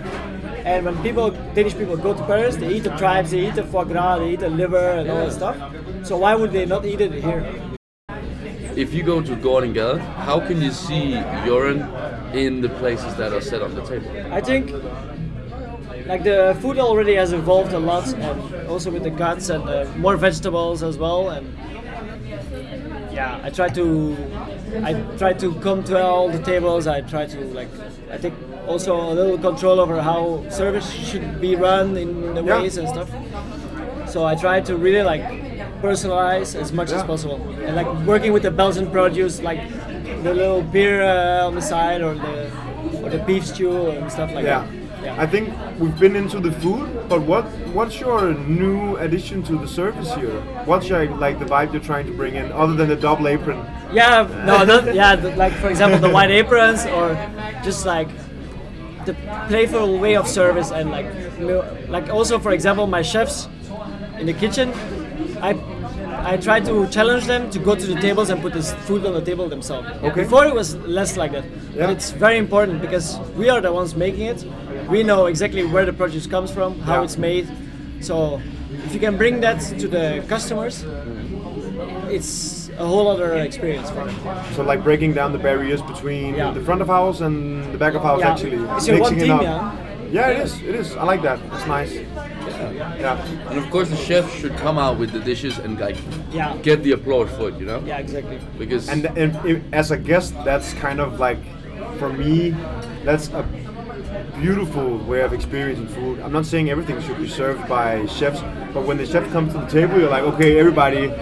And 0.65 0.85
when 0.87 1.03
people, 1.03 1.31
Danish 1.55 1.75
people, 1.75 1.97
go 1.97 2.15
to 2.15 2.25
Paris, 2.25 2.57
they 2.57 2.75
eat 2.75 2.85
the 2.85 2.97
tripes, 2.97 3.31
they 3.33 3.49
eat 3.49 3.55
the 3.55 3.65
foie 3.65 3.85
gras, 3.85 4.19
they 4.19 4.35
eat 4.35 4.41
the 4.41 4.49
liver 4.49 4.91
and 4.91 5.11
all 5.11 5.25
that 5.25 5.33
stuff. 5.33 5.57
So 6.05 6.17
why 6.17 6.35
would 6.35 6.53
they 6.53 6.67
not 6.67 6.85
eat 6.85 7.01
it 7.01 7.13
here? 7.13 7.45
If 8.77 8.95
you 8.95 9.03
go 9.03 9.21
to 9.21 9.37
Gordon 9.37 9.73
Gad, 9.73 9.99
how 9.99 10.41
can 10.41 10.63
you 10.63 10.71
see 10.71 11.13
urine 11.45 11.83
in 12.33 12.61
the 12.63 12.71
places 12.71 13.15
that 13.17 13.33
are 13.33 13.41
set 13.41 13.61
on 13.61 13.75
the 13.75 13.83
table? 13.83 14.11
I 14.33 14.41
think 14.41 14.73
like 16.07 16.25
the 16.25 16.57
food 16.61 16.79
already 16.79 17.15
has 17.15 17.33
evolved 17.33 17.73
a 17.73 17.79
lot, 17.79 18.13
and 18.15 18.69
also 18.69 18.91
with 18.91 19.03
the 19.03 19.11
cuts 19.11 19.51
and 19.51 19.69
uh, 19.69 19.87
more 19.97 20.17
vegetables 20.17 20.83
as 20.83 20.97
well. 20.97 21.31
And 21.31 21.55
yeah, 23.13 23.41
I 23.43 23.51
try 23.51 23.69
to 23.69 24.17
I 24.83 24.95
try 25.19 25.33
to 25.35 25.55
come 25.61 25.85
to 25.85 26.03
all 26.03 26.31
the 26.31 26.41
tables. 26.41 26.87
I 26.87 27.03
try 27.03 27.27
to 27.27 27.39
like 27.53 27.69
I 28.11 28.17
take 28.17 28.35
also 28.67 28.95
a 28.95 29.13
little 29.15 29.39
control 29.39 29.81
over 29.81 30.01
how 30.01 30.45
service 30.51 30.89
should 30.91 31.41
be 31.41 31.57
run 31.57 31.97
in 31.97 32.35
the 32.35 32.43
Yeah. 32.43 32.61
ways 32.61 32.77
and 32.79 32.89
stuff. 32.89 33.11
So 34.07 34.25
I 34.25 34.35
try 34.35 34.61
to 34.61 34.77
really 34.77 35.03
like 35.03 35.23
personalize 35.81 36.55
as 36.55 36.73
much 36.73 36.93
as 36.93 37.03
possible, 37.03 37.41
and 37.65 37.75
like 37.75 37.89
working 38.07 38.33
with 38.33 38.43
the 38.43 38.51
Belgian 38.51 38.91
produce, 38.91 39.43
like 39.43 39.61
the 40.23 40.33
little 40.35 40.63
beer 40.63 41.03
uh, 41.03 41.47
on 41.47 41.55
the 41.55 41.63
side 41.63 42.01
or 42.03 42.15
the 42.15 42.51
or 43.03 43.11
the 43.11 43.19
beef 43.19 43.45
stew 43.47 43.89
and 43.91 44.11
stuff 44.13 44.33
like 44.33 44.45
Yeah. 44.45 44.65
that. 45.03 45.19
I 45.19 45.27
think 45.27 45.51
we've 45.81 45.99
been 45.99 46.15
into 46.15 46.39
the 46.39 46.53
food, 46.63 46.87
but 47.09 47.23
what 47.23 47.45
what's 47.75 47.99
your 47.99 48.35
new 48.35 48.97
addition 48.99 49.43
to 49.45 49.59
the 49.59 49.67
service 49.67 50.15
here? 50.15 50.39
What's 50.65 50.89
your, 50.89 51.05
like 51.19 51.41
the 51.41 51.45
vibe 51.45 51.73
you're 51.73 51.83
trying 51.83 52.07
to 52.07 52.13
bring 52.13 52.37
in, 52.37 52.53
other 52.53 52.75
than 52.75 52.89
the 52.89 52.95
double 52.95 53.27
apron? 53.27 53.59
Yeah, 53.93 54.29
no, 54.47 54.63
not, 54.65 54.95
yeah, 54.95 55.17
the, 55.17 55.35
like 55.35 55.55
for 55.55 55.69
example 55.69 55.99
the 55.99 56.11
white 56.15 56.31
aprons 56.41 56.87
or 56.87 57.17
just 57.65 57.85
like 57.85 58.09
the 59.07 59.15
playful 59.49 59.99
way 59.99 60.17
of 60.17 60.27
service 60.29 60.71
and 60.71 60.91
like 60.91 61.07
like 61.89 62.09
also 62.09 62.39
for 62.39 62.53
example 62.53 62.87
my 62.87 63.03
chefs 63.03 63.49
in 64.19 64.27
the 64.27 64.33
kitchen, 64.33 64.73
I 65.41 65.51
I 66.25 66.37
try 66.37 66.61
to 66.61 66.87
challenge 66.89 67.27
them 67.27 67.51
to 67.51 67.59
go 67.59 67.75
to 67.75 67.87
the 67.87 68.01
tables 68.01 68.31
and 68.31 68.41
put 68.41 68.53
this 68.53 68.73
food 68.87 69.05
on 69.05 69.13
the 69.15 69.21
table 69.21 69.49
themselves. 69.49 69.89
Okay. 70.03 70.23
Before 70.23 70.45
it 70.47 70.55
was 70.55 70.77
less 70.77 71.17
like 71.17 71.33
that, 71.33 71.45
Yeah. 71.45 71.87
but 71.87 71.91
it's 71.97 72.13
very 72.13 72.39
important 72.39 72.81
because 72.81 73.19
we 73.37 73.49
are 73.49 73.61
the 73.61 73.73
ones 73.73 73.97
making 73.97 74.27
it. 74.27 74.45
We 74.89 75.03
know 75.03 75.27
exactly 75.27 75.65
where 75.65 75.85
the 75.85 75.93
produce 75.93 76.27
comes 76.29 76.51
from, 76.51 76.79
how 76.81 76.99
Yeah. 76.99 77.05
it's 77.05 77.19
made. 77.19 77.49
So 78.01 78.41
if 78.87 78.95
you 78.95 79.01
can 79.01 79.17
bring 79.17 79.41
that 79.41 79.61
to 79.81 79.89
the 79.89 80.23
customers, 80.29 80.85
it's 82.09 82.62
a 82.79 82.87
whole 82.87 83.09
other 83.09 83.35
experience 83.37 83.91
for 83.91 84.05
me. 84.05 84.15
So 84.55 84.63
like 84.63 84.83
breaking 84.83 85.13
down 85.15 85.33
the 85.33 85.39
barriers 85.39 85.83
between 85.83 86.35
Yeah. 86.35 86.51
the 86.53 86.61
front 86.61 86.81
of 86.83 86.89
house 86.89 87.21
and 87.21 87.73
the 87.73 87.79
back 87.79 87.95
of 87.95 88.03
house, 88.03 88.21
Yeah. 88.21 88.33
actually 88.33 88.57
It's 88.77 88.89
your 88.89 89.01
one 89.01 89.13
mixing 89.15 89.31
it 89.31 89.35
up. 89.35 89.43
yeah? 89.43 89.73
Yeah, 90.11 90.29
it 90.29 90.39
is. 90.45 90.61
It 90.63 90.75
is. 90.75 90.97
I 90.97 91.05
like 91.05 91.23
that. 91.23 91.39
It's 91.55 91.67
nice. 91.67 91.93
Yeah. 93.01 93.17
And 93.49 93.59
of 93.59 93.71
course, 93.71 93.89
the 93.89 93.97
chef 93.97 94.31
should 94.39 94.57
come 94.57 94.79
out 94.79 94.99
with 94.99 95.11
the 95.13 95.21
dishes 95.21 95.59
and 95.59 95.79
like 95.81 95.97
Yeah. 96.33 96.55
get 96.63 96.83
the 96.83 96.93
applause 96.93 97.31
for 97.31 97.49
it, 97.49 97.59
you 97.59 97.67
know? 97.67 97.81
Yeah, 97.87 97.99
exactly. 97.99 98.39
Because 98.59 98.89
And, 98.89 99.07
and 99.17 99.37
if, 99.45 99.59
as 99.73 99.91
a 99.91 99.97
guest, 99.97 100.35
that's 100.45 100.75
kind 100.75 101.01
of 101.01 101.19
like, 101.21 101.39
for 101.99 102.09
me, 102.11 102.55
that's 103.05 103.29
a 103.31 103.45
beautiful 104.41 104.99
way 104.99 105.21
of 105.23 105.33
experiencing 105.33 105.89
food. 105.89 106.21
I'm 106.25 106.33
not 106.33 106.47
saying 106.47 106.71
everything 106.71 107.01
should 107.03 107.19
be 107.19 107.29
served 107.29 107.67
by 107.69 108.07
chefs, 108.07 108.43
but 108.75 108.85
when 108.87 108.97
the 108.99 109.07
chef 109.07 109.31
comes 109.33 109.53
to 109.53 109.59
the 109.61 109.67
table, 109.67 109.99
you're 109.99 110.11
like, 110.11 110.25
okay, 110.25 110.59
everybody, 110.59 111.13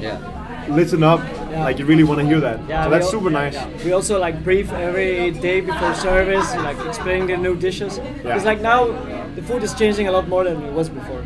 yeah, 0.00 0.18
listen 0.68 1.02
up. 1.02 1.20
Yeah. 1.50 1.64
Like 1.64 1.78
you 1.78 1.84
really 1.86 2.04
want 2.04 2.20
to 2.20 2.26
hear 2.26 2.40
that. 2.40 2.60
Yeah, 2.68 2.84
so 2.84 2.90
that's 2.90 3.04
al- 3.06 3.10
super 3.10 3.30
nice. 3.30 3.54
yeah. 3.54 3.68
We 3.84 3.92
also 3.92 4.18
like 4.18 4.42
brief 4.44 4.70
every 4.72 5.30
day 5.30 5.60
before 5.60 5.94
service, 5.94 6.54
like 6.56 6.78
explaining 6.86 7.28
the 7.28 7.36
new 7.36 7.56
dishes. 7.56 7.98
Because 7.98 8.44
like 8.44 8.60
now, 8.60 8.86
the 9.34 9.42
food 9.42 9.62
is 9.62 9.72
changing 9.74 10.08
a 10.08 10.12
lot 10.12 10.28
more 10.28 10.44
than 10.44 10.62
it 10.62 10.72
was 10.72 10.88
before. 10.88 11.22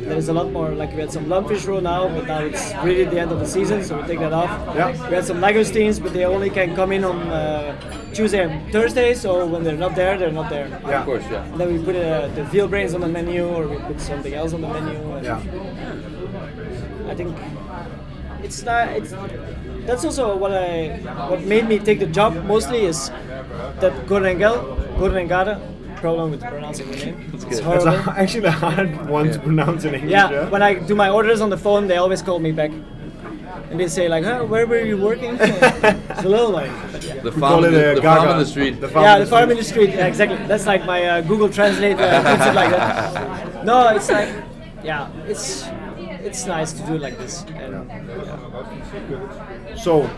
There's 0.00 0.28
a 0.28 0.32
lot 0.32 0.50
more. 0.50 0.70
Like 0.70 0.92
we 0.94 1.00
had 1.00 1.12
some 1.12 1.26
lumpfish 1.26 1.66
roll 1.68 1.80
now, 1.80 2.08
but 2.08 2.26
now 2.26 2.38
it's 2.40 2.72
really 2.82 3.04
the 3.04 3.20
end 3.20 3.30
of 3.32 3.38
the 3.38 3.46
season, 3.46 3.84
so 3.84 4.00
we 4.00 4.06
take 4.08 4.18
that 4.20 4.32
off. 4.32 4.50
Yeah. 4.74 4.90
We 5.08 5.14
had 5.14 5.24
some 5.24 5.38
langoustines, 5.40 6.02
but 6.02 6.12
they 6.12 6.24
only 6.24 6.50
can 6.50 6.74
come 6.74 6.90
in 6.92 7.04
on 7.04 7.16
uh, 7.28 7.76
Tuesday 8.12 8.42
and 8.44 8.72
Thursday. 8.72 9.14
So 9.14 9.46
when 9.46 9.62
they're 9.62 9.76
not 9.76 9.94
there, 9.94 10.16
they're 10.18 10.32
not 10.32 10.48
there. 10.50 10.68
Yeah. 10.68 11.00
of 11.00 11.04
course, 11.04 11.22
yeah. 11.30 11.44
And 11.44 11.60
then 11.60 11.72
we 11.78 11.84
put 11.84 11.96
uh, 11.96 12.28
the 12.34 12.44
veal 12.44 12.66
brains 12.66 12.94
on 12.94 13.02
the 13.02 13.08
menu, 13.08 13.46
or 13.46 13.68
we 13.68 13.76
put 13.78 14.00
something 14.00 14.32
else 14.34 14.52
on 14.54 14.62
the 14.62 14.68
menu. 14.68 14.96
and- 15.16 15.24
Yeah. 15.24 15.40
I 17.08 17.14
think 17.14 17.36
it's 18.42 18.62
not. 18.62 18.88
It's 18.88 19.12
that's 19.86 20.04
also 20.04 20.36
what 20.36 20.52
I 20.52 20.98
what 21.30 21.40
made 21.42 21.66
me 21.68 21.78
take 21.78 21.98
the 22.00 22.06
job 22.06 22.34
mostly 22.44 22.84
is 22.84 23.10
that 23.80 23.92
Gorengel 24.06 24.76
Gorengada 24.98 25.58
problem 25.96 26.30
with 26.30 26.40
pronouncing 26.42 26.90
the 26.90 26.96
name. 26.96 27.30
It's, 27.34 27.44
It's 27.44 27.60
horrible. 27.60 27.88
a, 27.88 28.14
actually 28.22 28.46
a 28.46 28.50
hard 28.50 29.08
one 29.08 29.30
to 29.32 29.38
pronounce 29.38 29.84
in 29.84 29.94
English. 29.94 30.10
yeah, 30.12 30.30
Yeah. 30.30 30.48
when 30.48 30.62
I 30.62 30.74
do 30.74 30.94
my 30.94 31.10
orders 31.10 31.40
on 31.40 31.50
the 31.50 31.58
phone, 31.58 31.88
they 31.88 31.96
always 31.98 32.22
call 32.22 32.38
me 32.38 32.52
back. 32.52 32.70
And 33.70 33.78
they 33.78 33.86
say 33.88 34.08
like, 34.08 34.24
huh, 34.24 34.44
where 34.44 34.66
were 34.66 34.80
you 34.80 34.96
working? 34.96 35.36
it's 35.40 36.24
a 36.24 36.28
little 36.28 36.50
like, 36.50 36.70
yeah. 37.02 37.20
The 37.22 37.30
We 37.30 37.40
farm, 37.40 37.52
call 37.52 37.64
in 37.64 37.72
the, 37.74 37.94
the 37.96 38.02
farm 38.02 38.28
in 38.30 38.38
the 38.38 38.46
street. 38.46 38.80
The 38.80 38.88
farm 38.88 39.04
yeah, 39.04 39.14
in 39.16 39.20
the 39.20 39.26
farm 39.26 39.50
in 39.50 39.56
the 39.58 39.64
street. 39.64 39.90
Yeah, 39.90 40.06
exactly. 40.06 40.38
That's 40.48 40.66
like 40.66 40.84
my 40.86 41.00
uh, 41.04 41.20
Google 41.20 41.48
Translate 41.50 41.98
uh, 42.00 42.22
puts 42.36 42.46
it 42.50 42.54
like 42.54 42.70
that. 42.70 43.64
No, 43.66 43.88
it's 43.88 44.10
like, 44.10 44.28
yeah, 44.82 45.08
it's 45.28 45.64
it's 46.24 46.46
nice 46.46 46.72
to 46.72 46.82
do 46.86 46.94
it 46.94 47.00
like 47.00 47.18
this. 47.18 47.44
And, 47.56 47.90
So, 49.78 50.08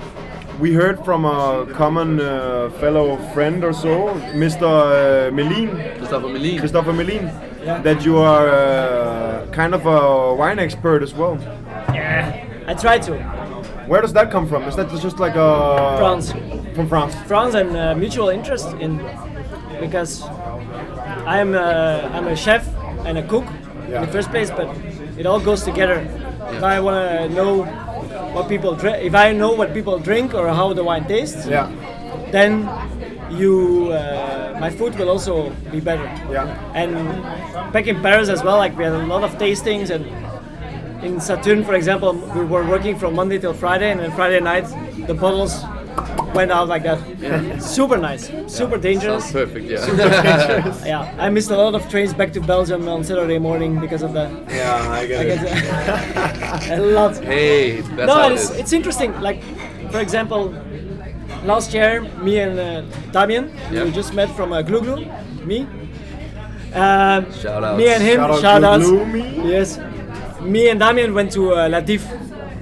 we 0.60 0.72
heard 0.74 1.04
from 1.04 1.24
a 1.24 1.66
common 1.72 2.20
uh, 2.20 2.70
fellow 2.80 3.16
friend 3.34 3.64
or 3.64 3.72
so, 3.72 4.14
Mr. 4.34 4.62
Uh, 4.62 5.30
Melin, 5.32 5.68
Christopher 5.98 6.28
Melin. 6.28 6.58
Christopher 6.58 6.92
Melin, 6.92 7.30
Yeah. 7.64 7.80
that 7.82 8.04
you 8.04 8.18
are 8.18 8.48
uh, 8.48 9.46
kind 9.52 9.74
of 9.74 9.86
a 9.86 10.34
wine 10.34 10.58
expert 10.58 11.02
as 11.02 11.14
well. 11.14 11.38
yeah, 11.94 12.44
I 12.66 12.74
try 12.74 12.98
to. 12.98 13.14
Where 13.86 14.00
does 14.00 14.12
that 14.12 14.30
come 14.30 14.46
from? 14.48 14.62
Is 14.64 14.76
that 14.76 14.88
just 14.90 15.18
like 15.18 15.34
a 15.36 15.96
France. 15.98 16.32
From 16.74 16.88
France. 16.88 17.14
France 17.26 17.54
and 17.54 17.76
uh, 17.76 17.94
mutual 17.94 18.28
interest 18.30 18.68
in 18.80 18.98
because 19.80 20.22
I'm 21.26 21.54
a, 21.54 22.08
I'm 22.14 22.26
a 22.28 22.36
chef 22.36 22.66
and 23.04 23.18
a 23.18 23.22
cook 23.26 23.44
Yeah. 23.88 23.96
in 24.00 24.06
the 24.06 24.12
first 24.12 24.30
place, 24.30 24.50
but 24.50 24.68
it 25.18 25.26
all 25.26 25.40
goes 25.40 25.62
together. 25.62 26.00
If 26.50 26.62
I 26.62 26.80
want 26.80 26.96
to 27.08 27.28
know 27.34 27.64
what 28.34 28.48
people 28.48 28.74
drink, 28.74 28.98
if 29.02 29.14
I 29.14 29.32
know 29.32 29.52
what 29.52 29.72
people 29.74 29.98
drink 29.98 30.34
or 30.34 30.48
how 30.48 30.72
the 30.72 30.84
wine 30.84 31.04
tastes, 31.06 31.46
Yeah. 31.46 31.70
then 32.30 32.68
you 33.30 33.90
uh, 33.92 34.56
my 34.60 34.70
food 34.70 34.98
will 34.98 35.08
also 35.08 35.50
be 35.70 35.80
better. 35.80 36.04
Yeah. 36.30 36.46
And 36.74 36.92
back 37.72 37.86
in 37.86 38.00
Paris 38.02 38.28
as 38.28 38.42
well, 38.42 38.58
like 38.58 38.76
we 38.76 38.84
had 38.84 38.92
a 38.92 39.06
lot 39.06 39.24
of 39.24 39.32
tastings 39.38 39.90
and 39.90 40.04
in 41.04 41.18
Saturne, 41.20 41.64
for 41.64 41.74
example, 41.74 42.12
we 42.12 42.44
were 42.44 42.64
working 42.64 42.96
from 42.96 43.16
Monday 43.16 43.36
till 43.38 43.52
Friday, 43.54 43.90
and 43.90 43.98
then 44.00 44.12
Friday 44.12 44.38
night 44.38 44.66
the 45.08 45.14
bottles 45.14 45.64
went 46.34 46.50
out 46.50 46.68
like 46.68 46.82
that. 46.84 46.98
Super 47.62 47.96
nice, 47.96 48.30
super 48.46 48.78
dangerous. 48.78 49.24
Sounds 49.24 49.32
perfect, 49.32 49.66
yeah. 49.70 49.80
Super 49.84 49.96
dangerous. 50.22 50.84
Yeah, 50.86 51.14
I 51.18 51.28
missed 51.30 51.50
a 51.50 51.56
lot 51.56 51.74
of 51.74 51.88
trains 51.90 52.14
back 52.14 52.32
to 52.34 52.40
Belgium 52.40 52.88
on 52.88 53.04
Saturday 53.04 53.38
morning 53.38 53.80
because 53.80 54.02
of 54.02 54.12
that. 54.14 54.30
Yeah, 54.50 54.88
I 54.90 55.06
get 55.06 55.20
I 55.20 55.30
it. 55.30 55.40
get 56.66 56.78
a 56.78 56.82
lot. 56.82 57.16
hey, 57.18 57.80
that's 57.80 57.96
no, 58.08 58.14
how 58.14 58.28
it 58.28 58.32
it's, 58.34 58.50
is. 58.50 58.56
it's 58.56 58.72
interesting. 58.72 59.12
Like, 59.20 59.42
for 59.90 60.00
example, 60.00 60.54
last 61.44 61.72
year, 61.74 62.02
me 62.22 62.38
and 62.38 62.58
uh, 62.58 62.82
Damien, 63.12 63.50
Yeah. 63.70 63.84
we 63.84 63.90
just 63.90 64.14
met 64.14 64.30
from 64.36 64.52
uh, 64.52 64.62
Glu 64.62 64.80
Glu, 64.80 65.06
me. 65.44 65.66
Um, 66.74 67.30
Shout 67.32 67.62
outs. 67.62 67.78
Me 67.78 67.88
and 67.88 68.02
him, 68.02 68.16
Shout 68.16 68.30
out 68.30 68.40
shout 68.40 68.60
Glu 68.62 68.68
outs. 68.70 68.86
Glu, 68.88 69.04
me. 69.06 69.50
Yes. 69.50 69.78
Me 70.40 70.68
and 70.70 70.80
Damien 70.80 71.12
went 71.14 71.30
to 71.32 71.54
uh, 71.54 71.68
La 71.68 71.80
Dive 71.80 72.02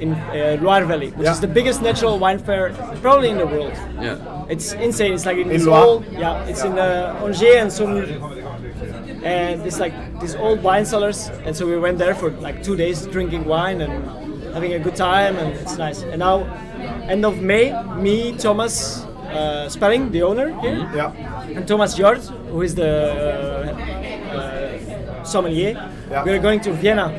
in 0.00 0.12
uh, 0.14 0.58
Loire 0.62 0.84
Valley, 0.84 1.10
which 1.10 1.26
Yeah. 1.26 1.32
is 1.32 1.40
the 1.40 1.46
biggest 1.58 1.82
natural 1.82 2.18
wine 2.18 2.38
fair 2.38 2.70
probably 3.02 3.28
in 3.30 3.38
the 3.38 3.46
world. 3.46 3.72
yeah. 4.00 4.16
It's 4.48 4.72
insane. 4.72 5.12
It's 5.14 5.26
like 5.26 5.38
in, 5.38 5.48
this 5.48 5.64
Loire? 5.64 5.84
old, 5.84 6.04
yeah, 6.12 6.44
it's 6.50 6.64
in 6.64 6.78
uh, 6.78 7.20
Angers 7.24 7.42
and 7.62 7.70
Saumur. 7.70 8.06
And 9.22 9.62
it's 9.66 9.78
like 9.78 9.92
these 10.20 10.34
old 10.34 10.62
wine 10.62 10.86
cellars, 10.86 11.28
and 11.44 11.54
so 11.54 11.66
we 11.66 11.76
went 11.78 11.98
there 11.98 12.14
for 12.14 12.30
like 12.46 12.62
two 12.62 12.74
days 12.76 13.06
drinking 13.06 13.44
wine 13.44 13.80
and 13.82 13.92
having 14.54 14.72
a 14.72 14.78
good 14.78 14.96
time, 14.96 15.36
and 15.36 15.48
it's 15.62 15.76
nice. 15.76 16.02
And 16.02 16.18
now, 16.18 16.36
end 17.08 17.24
of 17.26 17.40
May, 17.40 17.66
me, 17.96 18.32
Thomas 18.38 19.04
uh, 19.30 19.68
Spelling, 19.68 20.10
the 20.10 20.22
owner 20.22 20.48
here, 20.62 20.88
Yeah. 20.94 21.12
and 21.56 21.68
Thomas 21.68 21.94
Jord, 21.94 22.18
who 22.50 22.62
is 22.62 22.74
the 22.74 22.90
uh, 22.90 24.36
uh, 24.36 25.24
sommelier, 25.24 25.74
Yeah. 26.10 26.24
we're 26.24 26.40
going 26.40 26.60
to 26.60 26.72
Vienna. 26.72 27.12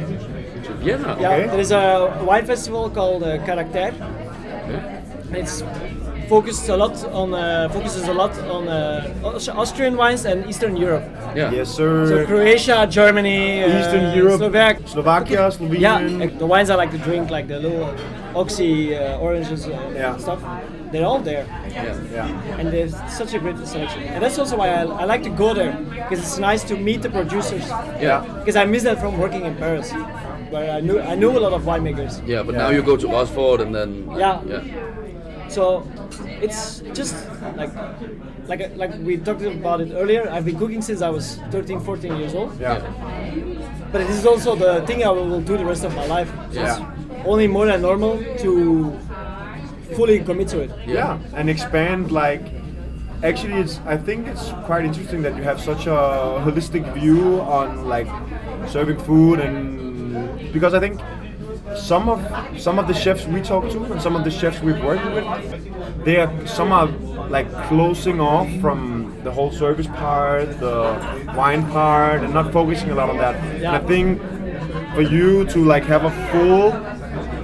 To 0.82 0.86
Vienna. 0.88 1.18
Yeah, 1.20 1.30
Okay. 1.36 1.48
there 1.48 1.60
is 1.60 1.72
a 1.72 2.24
wine 2.26 2.46
festival 2.46 2.90
called 2.90 3.24
uh, 3.24 3.38
Karakterre. 3.46 3.94
It's 5.34 5.64
focused 6.28 6.70
a 6.70 6.76
lot 6.78 6.96
on 7.14 7.34
uh, 7.34 7.70
focuses 7.70 8.08
a 8.08 8.14
lot 8.14 8.32
on 8.50 8.68
uh, 8.68 9.40
Austrian 9.56 9.96
wines 9.98 10.26
and 10.26 10.48
Eastern 10.50 10.76
Europe. 10.78 11.04
Yeah. 11.36 11.52
Yes, 11.52 11.70
sir. 11.70 12.08
So 12.08 12.26
Croatia, 12.26 12.88
Germany, 12.90 13.64
uh, 13.64 13.80
Eastern 13.80 14.16
Europe, 14.18 14.40
Slovak, 14.40 14.76
Slovakia, 14.88 15.52
Slovenia. 15.52 15.80
yeah, 15.80 16.00
like 16.20 16.38
the 16.40 16.46
wines 16.48 16.70
I 16.70 16.76
like 16.76 16.92
to 16.92 16.98
drink, 16.98 17.30
like 17.32 17.48
the 17.48 17.60
little 17.60 17.94
oxy 18.36 18.96
uh, 18.96 19.20
oranges 19.20 19.66
and 19.68 19.96
Yeah. 19.96 20.18
stuff. 20.18 20.40
They're 20.92 21.06
all 21.08 21.20
there, 21.24 21.46
Yeah. 21.72 21.96
Yeah. 22.12 22.60
and 22.60 22.68
there's 22.72 22.96
such 23.08 23.34
a 23.34 23.40
great 23.40 23.56
selection. 23.64 24.04
And 24.12 24.20
that's 24.24 24.40
also 24.40 24.58
why 24.58 24.68
I, 24.68 24.84
I 24.84 25.06
like 25.06 25.24
to 25.24 25.32
go 25.32 25.54
there 25.54 25.72
because 25.96 26.20
it's 26.20 26.40
nice 26.40 26.64
to 26.68 26.76
meet 26.76 27.02
the 27.02 27.10
producers. 27.10 27.64
Yeah. 28.00 28.24
Because 28.44 28.56
I 28.60 28.66
miss 28.68 28.84
that 28.84 29.00
from 29.00 29.16
working 29.20 29.46
in 29.48 29.56
Paris, 29.56 29.92
where 30.52 30.72
I 30.72 30.80
knew 30.82 31.00
I 31.00 31.16
knew 31.16 31.32
a 31.38 31.42
lot 31.46 31.54
of 31.54 31.64
winemakers. 31.64 32.14
Yeah, 32.28 32.44
but 32.44 32.54
Yeah. 32.56 32.64
now 32.64 32.70
you 32.70 32.82
go 32.84 32.96
to 32.98 33.08
Oxford 33.16 33.62
and 33.62 33.74
then 33.74 33.90
Yeah. 34.18 34.40
yeah, 34.48 34.62
So 35.48 35.84
it's 36.42 36.82
just 36.94 37.16
like 37.58 37.72
like 38.48 38.62
like 38.78 38.92
we 39.08 39.18
talked 39.18 39.42
about 39.44 39.82
it 39.82 39.92
earlier. 39.94 40.30
I've 40.32 40.46
been 40.46 40.58
cooking 40.60 40.82
since 40.82 41.02
I 41.02 41.10
was 41.10 41.40
13, 41.52 41.80
14 41.80 42.16
years 42.18 42.34
old. 42.36 42.52
Yeah. 42.60 42.80
But 43.92 44.08
this 44.08 44.18
is 44.18 44.26
also 44.26 44.56
the 44.56 44.82
thing 44.88 45.04
I 45.04 45.10
will 45.10 45.42
do 45.42 45.58
the 45.58 45.66
rest 45.66 45.84
of 45.84 45.96
my 45.96 46.06
life. 46.08 46.30
So 46.54 46.60
Yeah. 46.62 46.76
it's 46.78 47.28
only 47.28 47.48
more 47.48 47.66
than 47.66 47.82
normal 47.82 48.18
to 48.44 48.52
fully 49.96 50.20
commit 50.20 50.48
to 50.48 50.60
it. 50.62 50.72
yeah 50.88 51.18
and 51.36 51.50
expand 51.50 52.12
like 52.12 52.42
actually 53.24 53.60
it's 53.64 53.82
i 53.86 53.98
think 53.98 54.26
it's 54.26 54.46
quite 54.66 54.86
interesting 54.86 55.22
that 55.22 55.36
you 55.36 55.44
have 55.44 55.60
such 55.60 55.86
a 55.86 55.98
holistic 56.46 56.84
view 56.94 57.42
on 57.42 57.68
like 57.90 58.08
serving 58.68 58.98
food 59.08 59.40
and 59.42 59.91
because 60.54 60.74
i 60.74 60.80
think 60.80 61.00
some 61.76 62.10
of 62.10 62.20
some 62.60 62.78
of 62.80 62.88
the 62.88 62.94
chefs 62.94 63.26
we 63.26 63.42
talk 63.42 63.70
to 63.72 63.84
and 63.92 64.02
some 64.02 64.16
of 64.16 64.24
the 64.24 64.32
chefs 64.32 64.60
we've 64.62 64.84
worked 64.84 65.06
with 65.16 65.26
they 66.06 66.18
are 66.18 66.32
some 66.48 66.72
are 66.72 66.88
like 67.30 67.48
closing 67.68 68.20
off 68.20 68.48
from 68.60 69.16
the 69.24 69.32
whole 69.32 69.52
service 69.52 69.88
part 69.88 70.48
the 70.60 70.76
wine 71.38 71.64
part 71.72 72.22
and 72.24 72.34
not 72.34 72.52
focusing 72.52 72.90
a 72.92 72.96
lot 72.96 73.10
on 73.10 73.18
that 73.18 73.36
and 73.36 73.68
i 73.68 73.80
think 73.80 74.20
for 74.96 75.02
you 75.02 75.46
to 75.46 75.64
like 75.64 75.84
have 75.86 76.04
a 76.06 76.12
full 76.32 76.72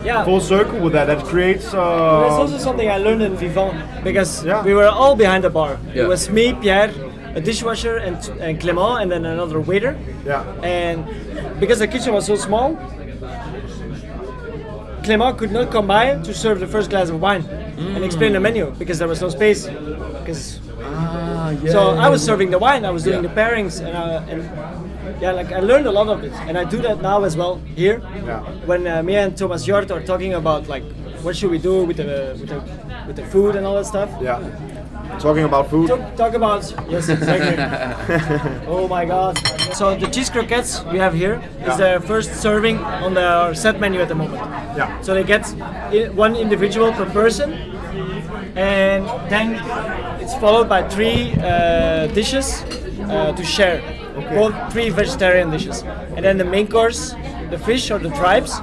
Yeah. 0.07 0.23
full 0.23 0.39
circle 0.39 0.79
with 0.83 0.93
that 0.93 1.07
that 1.11 1.21
creates 1.31 1.65
uh, 1.73 1.79
That's 2.23 2.39
also 2.43 2.57
something 2.67 2.87
I 2.89 2.97
learned 3.05 3.23
in 3.27 3.33
Vivant 3.35 3.75
because 4.03 4.31
Yeah. 4.45 4.63
we 4.63 4.73
were 4.79 4.87
all 5.01 5.15
behind 5.23 5.41
the 5.43 5.49
bar. 5.49 5.71
Yeah. 5.75 6.03
It 6.03 6.07
was 6.07 6.29
me, 6.29 6.45
Pierre, 6.61 6.91
a 7.37 7.41
dishwasher, 7.41 7.95
and, 8.05 8.15
and 8.45 8.53
Clément, 8.61 9.01
and 9.01 9.07
then 9.11 9.23
another 9.25 9.59
waiter. 9.71 9.93
yeah 10.25 10.43
And 10.79 10.97
because 11.61 11.79
the 11.83 11.87
kitchen 11.93 12.11
was 12.17 12.25
so 12.31 12.35
small, 12.47 12.69
Clément 15.05 15.37
could 15.37 15.51
not 15.51 15.71
come 15.71 15.87
by 15.87 16.05
to 16.27 16.33
serve 16.33 16.59
the 16.59 16.67
first 16.75 16.89
glass 16.89 17.09
of 17.09 17.21
wine 17.21 17.43
and 17.95 18.03
explain 18.03 18.31
the 18.33 18.39
menu 18.39 18.65
because 18.81 18.97
there 18.99 19.07
was 19.13 19.21
no 19.21 19.29
space. 19.29 19.61
Because 20.19 20.59
Ah, 20.89 21.49
yeah. 21.51 21.71
so 21.75 21.79
I 22.05 22.07
was 22.09 22.21
serving 22.29 22.49
the 22.55 22.59
wine, 22.67 22.83
I 22.85 22.91
was 22.97 23.03
doing 23.03 23.21
Yeah. 23.23 23.29
the 23.29 23.41
pairings, 23.41 23.75
and, 23.85 23.93
uh, 23.95 24.31
and 24.31 24.39
yeah, 25.21 25.31
like 25.39 25.49
I 25.51 25.59
learned 25.71 25.85
a 25.87 25.91
lot 25.99 26.07
of 26.07 26.23
it, 26.27 26.33
and 26.47 26.57
I 26.57 26.63
do 26.73 26.77
that 26.87 26.97
now 27.01 27.23
as 27.23 27.35
well 27.41 27.55
here. 27.75 27.97
Yeah. 28.25 28.39
When 28.69 28.81
uh, 28.87 29.03
me 29.03 29.13
and 29.23 29.35
Thomas 29.37 29.61
Jort 29.67 29.89
are 29.95 30.03
talking 30.11 30.33
about 30.41 30.61
like 30.73 30.83
what 31.23 31.35
should 31.37 31.51
we 31.51 31.59
do 31.69 31.75
with 31.89 31.97
the 31.97 32.11
with 32.39 32.49
the 32.53 32.59
with 33.07 33.15
the 33.19 33.25
food 33.33 33.55
and 33.57 33.63
all 33.67 33.75
that 33.79 33.85
stuff. 33.85 34.09
Yeah. 34.21 34.39
Talking 35.19 35.45
about 35.45 35.69
food. 35.69 35.87
Talk, 35.87 36.15
talk 36.15 36.33
about 36.33 36.61
yes, 36.89 37.09
exactly. 37.09 37.55
oh 38.67 38.87
my 38.87 39.03
god! 39.05 39.37
So 39.73 39.95
the 39.95 40.07
cheese 40.07 40.29
croquettes 40.29 40.83
we 40.91 40.99
have 40.99 41.13
here 41.13 41.41
is 41.61 41.79
Yeah. 41.79 41.97
the 41.99 42.07
first 42.07 42.35
serving 42.35 42.77
on 42.77 43.13
the 43.15 43.53
set 43.53 43.79
menu 43.79 43.99
at 44.01 44.07
the 44.09 44.15
moment. 44.15 44.41
Yeah. 44.77 45.01
So 45.01 45.13
they 45.13 45.23
get 45.23 45.43
one 46.15 46.35
individual 46.35 46.91
per 46.93 47.05
person, 47.05 47.53
and 48.55 49.05
then 49.29 49.55
it's 50.21 50.35
followed 50.35 50.69
by 50.69 50.87
three 50.87 51.33
uh, 51.41 52.07
dishes 52.13 52.63
uh, 53.09 53.33
to 53.35 53.43
share. 53.43 53.81
Both 54.33 54.53
three 54.73 54.89
vegetarian 54.89 55.51
dishes, 55.51 55.83
and 56.15 56.25
then 56.25 56.37
the 56.37 56.45
main 56.45 56.67
course, 56.67 57.13
the 57.49 57.57
fish 57.57 57.91
or 57.91 57.99
the 57.99 58.09
tripes, 58.09 58.59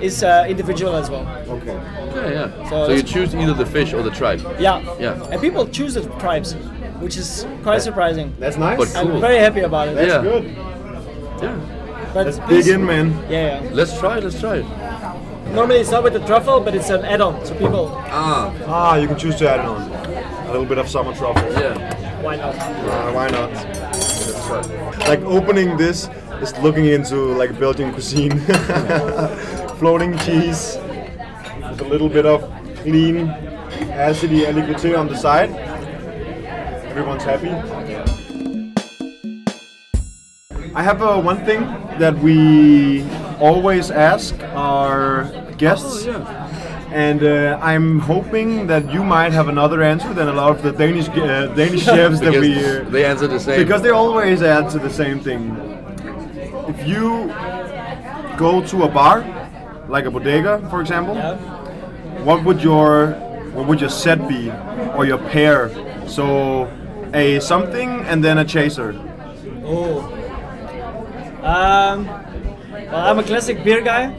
is 0.00 0.22
uh, 0.22 0.46
individual 0.48 0.94
as 0.96 1.10
well. 1.10 1.26
Okay. 1.48 1.74
Yeah, 2.14 2.30
yeah. 2.30 2.68
So 2.70 2.86
So, 2.86 2.92
you 2.92 3.02
choose 3.02 3.34
either 3.34 3.54
the 3.54 3.66
fish 3.66 3.92
or 3.92 4.02
the 4.02 4.10
tripe. 4.10 4.40
Yeah. 4.58 4.80
Yeah. 4.98 5.22
And 5.30 5.40
people 5.40 5.66
choose 5.68 5.94
the 5.94 6.02
tripes, 6.18 6.54
which 7.00 7.16
is 7.16 7.46
quite 7.62 7.82
surprising. 7.82 8.34
That's 8.38 8.56
nice. 8.56 8.78
But 8.78 8.96
I'm 8.96 9.20
very 9.20 9.38
happy 9.38 9.60
about 9.60 9.88
it. 9.88 9.94
That's 9.94 10.08
Yeah. 10.08 10.22
good. 10.22 10.44
Yeah. 11.42 11.56
But 12.14 12.26
Let's 12.26 12.38
please- 12.40 12.64
dig 12.66 12.74
in, 12.74 12.84
man. 12.86 13.06
Yeah, 13.30 13.62
yeah. 13.62 13.70
Let's 13.72 13.98
try 13.98 14.18
it. 14.18 14.24
Let's 14.24 14.40
try 14.40 14.56
it. 14.58 14.66
Normally 15.54 15.78
it's 15.80 15.90
not 15.90 16.02
with 16.04 16.12
the 16.12 16.20
truffle, 16.26 16.60
but 16.60 16.74
it's 16.74 16.90
an 16.90 17.04
add-on. 17.04 17.44
So 17.44 17.54
people, 17.54 17.90
Ah. 18.10 18.52
Ah, 18.66 18.96
you 18.96 19.06
can 19.08 19.16
choose 19.16 19.36
to 19.36 19.48
add 19.50 19.60
it 19.60 19.66
on. 19.66 19.80
A 20.48 20.52
little 20.52 20.66
bit 20.66 20.78
of 20.78 20.88
summer 20.88 21.12
truffle. 21.14 21.42
Yeah. 21.52 21.74
why 22.22 22.36
not? 22.36 22.54
Uh, 22.54 23.12
why 23.12 23.28
not? 23.28 23.50
Like 25.06 25.20
opening 25.20 25.76
this 25.76 26.08
is 26.42 26.56
looking 26.58 26.86
into 26.86 27.16
like 27.34 27.58
Belgian 27.58 27.92
cuisine. 27.92 28.38
Floating 29.78 30.18
cheese 30.18 30.76
with 31.70 31.80
a 31.80 31.86
little 31.88 32.08
bit 32.08 32.26
of 32.26 32.42
clean, 32.82 33.28
acidy 33.94 34.44
aligoté 34.46 34.98
on 34.98 35.06
the 35.06 35.16
side. 35.16 35.50
Everyone's 36.90 37.22
happy. 37.22 37.50
I 40.74 40.82
have 40.82 41.02
uh, 41.02 41.20
one 41.20 41.44
thing 41.44 41.60
that 41.98 42.18
we 42.18 43.04
always 43.38 43.90
ask 43.90 44.34
our 44.54 45.24
guests. 45.58 46.06
Oh, 46.06 46.10
yeah. 46.10 46.49
And 46.92 47.22
uh, 47.22 47.58
I'm 47.62 48.00
hoping 48.00 48.66
that 48.66 48.92
you 48.92 49.04
might 49.04 49.32
have 49.32 49.48
another 49.48 49.80
answer 49.82 50.12
than 50.12 50.28
a 50.28 50.32
lot 50.32 50.50
of 50.50 50.62
the 50.62 50.72
Danish 50.72 51.08
uh, 51.08 51.46
Danish 51.54 51.84
chefs 51.92 52.18
that 52.20 52.32
we 52.32 52.56
uh, 52.64 52.82
they 52.90 53.04
answer 53.04 53.28
the 53.28 53.38
same. 53.38 53.60
because 53.62 53.80
they 53.82 53.90
always 53.90 54.42
add 54.42 54.70
to 54.70 54.78
the 54.78 54.90
same 54.90 55.20
thing. 55.20 55.56
If 56.68 56.86
you 56.86 57.28
go 58.36 58.60
to 58.66 58.82
a 58.84 58.88
bar, 58.88 59.24
like 59.88 60.04
a 60.04 60.10
bodega, 60.10 60.66
for 60.70 60.80
example, 60.80 61.14
Yeah. 61.14 61.36
what 62.24 62.42
would 62.44 62.60
your 62.62 63.12
what 63.54 63.66
would 63.68 63.80
your 63.80 63.90
set 63.90 64.26
be 64.28 64.50
or 64.96 65.04
your 65.06 65.18
pair? 65.18 65.70
So 66.08 66.68
a 67.14 67.38
something 67.40 68.00
and 68.10 68.22
then 68.24 68.38
a 68.38 68.44
chaser. 68.44 68.94
Oh. 69.64 70.16
Um, 71.42 72.06
well, 72.06 73.06
I'm 73.08 73.18
a 73.18 73.22
classic 73.22 73.62
beer 73.64 73.80
guy, 73.80 74.12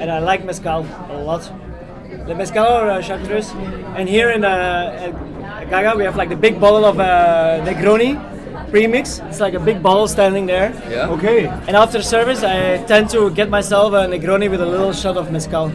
and 0.00 0.10
I 0.10 0.18
like 0.18 0.44
mezcal 0.44 0.86
a 1.10 1.22
lot. 1.22 1.50
The 2.26 2.34
mezcal 2.34 2.66
or 2.66 2.90
uh, 2.90 3.00
chartreuse. 3.02 3.50
And 3.96 4.08
here 4.08 4.30
in 4.30 4.44
uh, 4.44 5.12
Gaga, 5.70 5.96
we 5.96 6.04
have 6.04 6.16
like 6.16 6.28
the 6.28 6.36
big 6.36 6.60
bottle 6.60 6.84
of 6.84 6.98
uh, 7.00 7.64
Negroni 7.64 8.18
premix. 8.70 9.20
It's 9.28 9.40
like 9.40 9.54
a 9.54 9.60
big 9.60 9.82
bottle 9.82 10.08
standing 10.08 10.46
there. 10.46 10.72
yeah. 10.90 11.08
Okay. 11.10 11.46
And 11.46 11.76
after 11.76 12.02
service, 12.02 12.42
I 12.42 12.78
tend 12.86 13.10
to 13.10 13.30
get 13.30 13.48
myself 13.48 13.92
a 13.92 14.06
Negroni 14.06 14.50
with 14.50 14.60
a 14.60 14.66
little 14.66 14.92
shot 14.92 15.16
of 15.16 15.30
mezcal. 15.30 15.70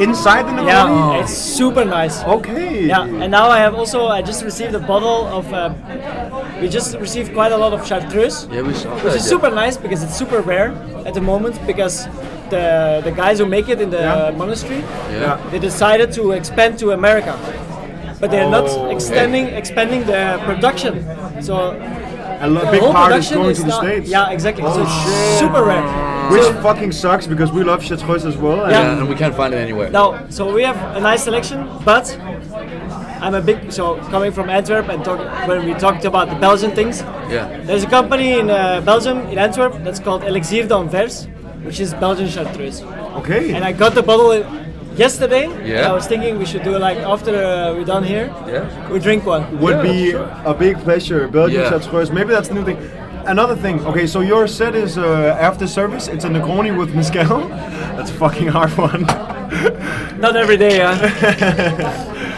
Inside 0.00 0.42
the 0.46 0.52
Negroni. 0.52 0.66
Yeah, 0.66 1.22
it's 1.22 1.32
super 1.32 1.84
nice. 1.84 2.22
Okay. 2.24 2.86
Yeah, 2.86 3.04
and 3.04 3.30
now 3.30 3.48
I 3.48 3.58
have 3.58 3.74
also 3.76 4.06
I 4.08 4.22
just 4.22 4.42
received 4.44 4.74
a 4.74 4.80
bottle 4.80 5.26
of. 5.26 5.52
Uh, 5.52 5.72
we 6.60 6.68
just 6.68 6.96
received 6.98 7.32
quite 7.32 7.52
a 7.52 7.56
lot 7.56 7.72
of 7.72 7.86
chartreuse, 7.86 8.48
Yeah, 8.50 8.62
we 8.62 8.74
saw 8.74 8.92
which 8.96 9.14
is 9.14 9.22
yeah. 9.22 9.30
super 9.34 9.50
nice 9.50 9.76
because 9.76 10.02
it's 10.02 10.16
super 10.18 10.40
rare 10.40 10.70
at 11.06 11.14
the 11.14 11.20
moment 11.20 11.64
because 11.64 12.08
the 12.50 13.00
the 13.04 13.10
guys 13.22 13.38
who 13.40 13.46
make 13.46 13.68
it 13.68 13.80
in 13.80 13.90
the 13.90 14.00
Yeah. 14.08 14.30
monastery 14.42 14.82
Yeah. 15.12 15.36
they 15.50 15.58
decided 15.58 16.08
to 16.18 16.22
expand 16.32 16.78
to 16.82 16.86
America, 16.92 17.34
but 18.20 18.30
they're 18.30 18.50
Oh, 18.52 18.58
not 18.58 18.66
okay. 18.68 18.94
expanding 19.60 20.02
the 20.12 20.22
production. 20.48 20.92
So 21.40 21.54
A 22.40 22.46
lo- 22.48 22.60
the 22.64 22.70
big 22.70 22.80
whole 22.82 22.92
part 22.92 23.12
is 23.16 23.30
going 23.30 23.50
is 23.50 23.58
to 23.58 23.62
the 23.64 23.68
not- 23.74 23.82
states. 23.84 24.08
Yeah, 24.16 24.30
exactly. 24.36 24.62
so 24.64 24.70
Oh, 24.70 24.82
it's 24.84 24.96
shit. 25.04 25.38
super 25.42 25.62
rare. 25.70 25.86
Which 26.32 26.42
So- 26.42 26.52
fucking 26.66 26.92
sucks 26.92 27.26
because 27.26 27.50
we 27.58 27.62
love 27.70 27.80
chartreuse 27.88 28.24
as 28.32 28.36
well. 28.36 28.58
and- 28.62 28.70
Yeah. 28.72 28.82
Yeah, 28.82 28.98
and 29.00 29.08
we 29.08 29.14
can't 29.22 29.34
find 29.40 29.50
it 29.54 29.60
anywhere. 29.68 29.88
Now, 29.90 30.08
so 30.36 30.42
we 30.58 30.62
have 30.70 30.76
a 30.98 31.00
nice 31.00 31.22
selection, 31.28 31.58
but 31.84 32.04
I'm 33.24 33.34
a 33.34 33.40
big 33.40 33.58
so 33.72 33.84
coming 34.14 34.30
from 34.32 34.48
Antwerp 34.58 34.88
and 34.92 35.04
talk, 35.04 35.18
when 35.48 35.64
we 35.66 35.72
talked 35.74 36.04
about 36.04 36.26
the 36.32 36.36
Belgian 36.46 36.70
things. 36.78 36.96
Yeah. 37.30 37.46
There's 37.68 37.82
a 37.82 37.90
company 37.98 38.28
in 38.40 38.46
uh, 38.50 38.80
Belgium 38.84 39.18
in 39.32 39.38
Antwerp 39.38 39.72
that's 39.84 39.98
called 40.06 40.22
Elixir 40.30 40.64
d'Anvers, 40.70 41.26
which 41.64 41.80
is 41.80 41.94
Belgian 41.94 42.28
chartreuse. 42.28 42.82
Okay. 43.20 43.52
And 43.54 43.64
I 43.64 43.72
got 43.72 43.94
the 43.94 44.02
bottle 44.02 44.32
yesterday. 44.96 45.46
Yeah. 45.48 45.78
and 45.78 45.86
I 45.86 45.92
was 45.92 46.06
thinking 46.06 46.38
we 46.38 46.46
should 46.46 46.62
do 46.64 46.74
it 46.76 46.80
like 46.80 46.98
after 46.98 47.34
uh, 47.36 47.74
we're 47.74 47.84
done 47.84 48.04
here. 48.04 48.26
Yeah. 48.46 48.90
We 48.90 48.98
drink 48.98 49.24
one. 49.26 49.42
would 49.60 49.76
Yeah, 49.76 49.82
be 49.92 50.10
sure. 50.10 50.28
a 50.44 50.54
big 50.54 50.76
pleasure. 50.78 51.28
Belgian 51.28 51.60
Yeah. 51.62 51.70
chartreuse. 51.70 52.10
Maybe 52.10 52.30
that's 52.30 52.48
the 52.48 52.54
new 52.54 52.64
thing. 52.64 52.78
Another 53.26 53.56
thing. 53.56 53.84
Okay, 53.86 54.06
so 54.06 54.20
your 54.20 54.46
set 54.48 54.74
is 54.74 54.96
uh, 54.96 55.36
after 55.48 55.66
service. 55.66 56.08
It's 56.08 56.24
a 56.24 56.28
Negroni 56.28 56.72
with 56.76 56.94
mezcal. 56.94 57.40
That's 57.98 58.10
a 58.10 58.14
fucking 58.14 58.48
hard 58.48 58.70
one. 58.78 59.02
Not 60.24 60.34
every 60.36 60.56
day, 60.56 60.78
yeah. 60.78 60.96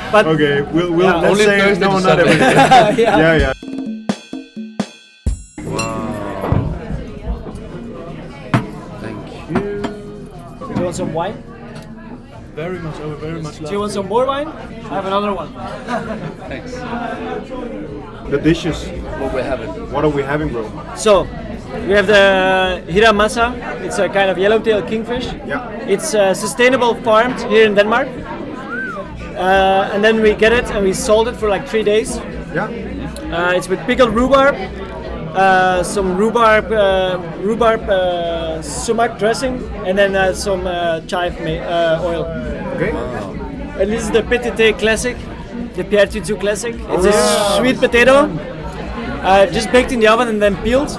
but 0.12 0.26
okay, 0.26 0.62
we'll 0.62 0.90
we'll 0.92 1.06
Yeah. 1.06 1.16
let's 1.20 1.30
Only 1.32 1.44
say 1.44 1.78
no, 1.78 1.98
not 1.98 2.18
every 2.18 2.32
day. 2.38 2.52
Yeah. 2.54 3.18
yeah, 3.18 3.34
yeah. 3.36 3.52
Want 10.90 10.96
some 10.96 11.14
wine? 11.14 11.36
Very 12.56 12.80
much. 12.80 12.96
I 12.96 13.06
would 13.06 13.18
very 13.18 13.40
much 13.40 13.58
Do 13.58 13.70
you 13.70 13.78
want 13.78 13.92
some 13.92 14.08
more 14.08 14.26
wine? 14.26 14.48
I 14.48 14.94
have 14.98 15.06
another 15.06 15.32
one. 15.32 15.50
Thanks. 16.48 16.72
the 18.30 18.38
dishes. 18.38 18.88
What 19.20 19.32
we're 19.32 19.44
having. 19.44 19.68
What 19.92 20.04
are 20.04 20.10
we 20.10 20.22
having, 20.22 20.48
bro? 20.48 20.64
So, 20.96 21.22
we 21.86 21.92
have 21.92 22.08
the 22.08 22.82
hiramasa. 22.88 23.46
It's 23.82 23.98
a 23.98 24.08
kind 24.08 24.30
of 24.30 24.36
yellowtail 24.38 24.82
kingfish. 24.82 25.26
Yeah. 25.46 25.70
It's 25.94 26.12
uh, 26.12 26.34
sustainable 26.34 26.94
farmed 27.06 27.40
here 27.52 27.66
in 27.66 27.74
Denmark. 27.76 28.08
Uh, 28.08 29.94
and 29.94 30.02
then 30.02 30.20
we 30.20 30.34
get 30.34 30.52
it 30.52 30.64
and 30.72 30.84
we 30.84 30.92
salt 30.92 31.28
it 31.28 31.36
for 31.36 31.48
like 31.48 31.68
three 31.68 31.84
days. 31.84 32.16
Yeah. 32.52 32.66
Uh, 33.30 33.52
it's 33.54 33.68
with 33.68 33.78
pickled 33.86 34.12
rhubarb, 34.12 34.56
uh, 35.34 35.82
some 35.82 36.16
rhubarb, 36.16 36.72
uh, 36.72 37.20
rhubarb 37.40 37.88
uh, 37.88 38.60
sumac 38.62 39.18
dressing, 39.18 39.62
and 39.86 39.96
then 39.96 40.16
uh, 40.16 40.32
some 40.32 40.66
uh, 40.66 41.00
chive 41.02 41.38
ma- 41.40 41.64
uh, 41.66 42.02
oil. 42.02 42.24
Okay. 42.76 42.90
And 43.80 43.90
this 43.90 44.02
is 44.04 44.10
the 44.10 44.22
PTT 44.22 44.78
Classic, 44.78 45.16
the 45.74 45.84
Pierre 45.84 46.06
Touitou 46.06 46.38
Classic. 46.38 46.74
It's 46.74 47.04
yeah. 47.06 47.56
a 47.56 47.58
sweet 47.58 47.78
potato, 47.78 48.28
uh, 49.22 49.46
just 49.46 49.70
baked 49.72 49.92
in 49.92 50.00
the 50.00 50.08
oven 50.08 50.28
and 50.28 50.42
then 50.42 50.56
peeled, 50.58 50.90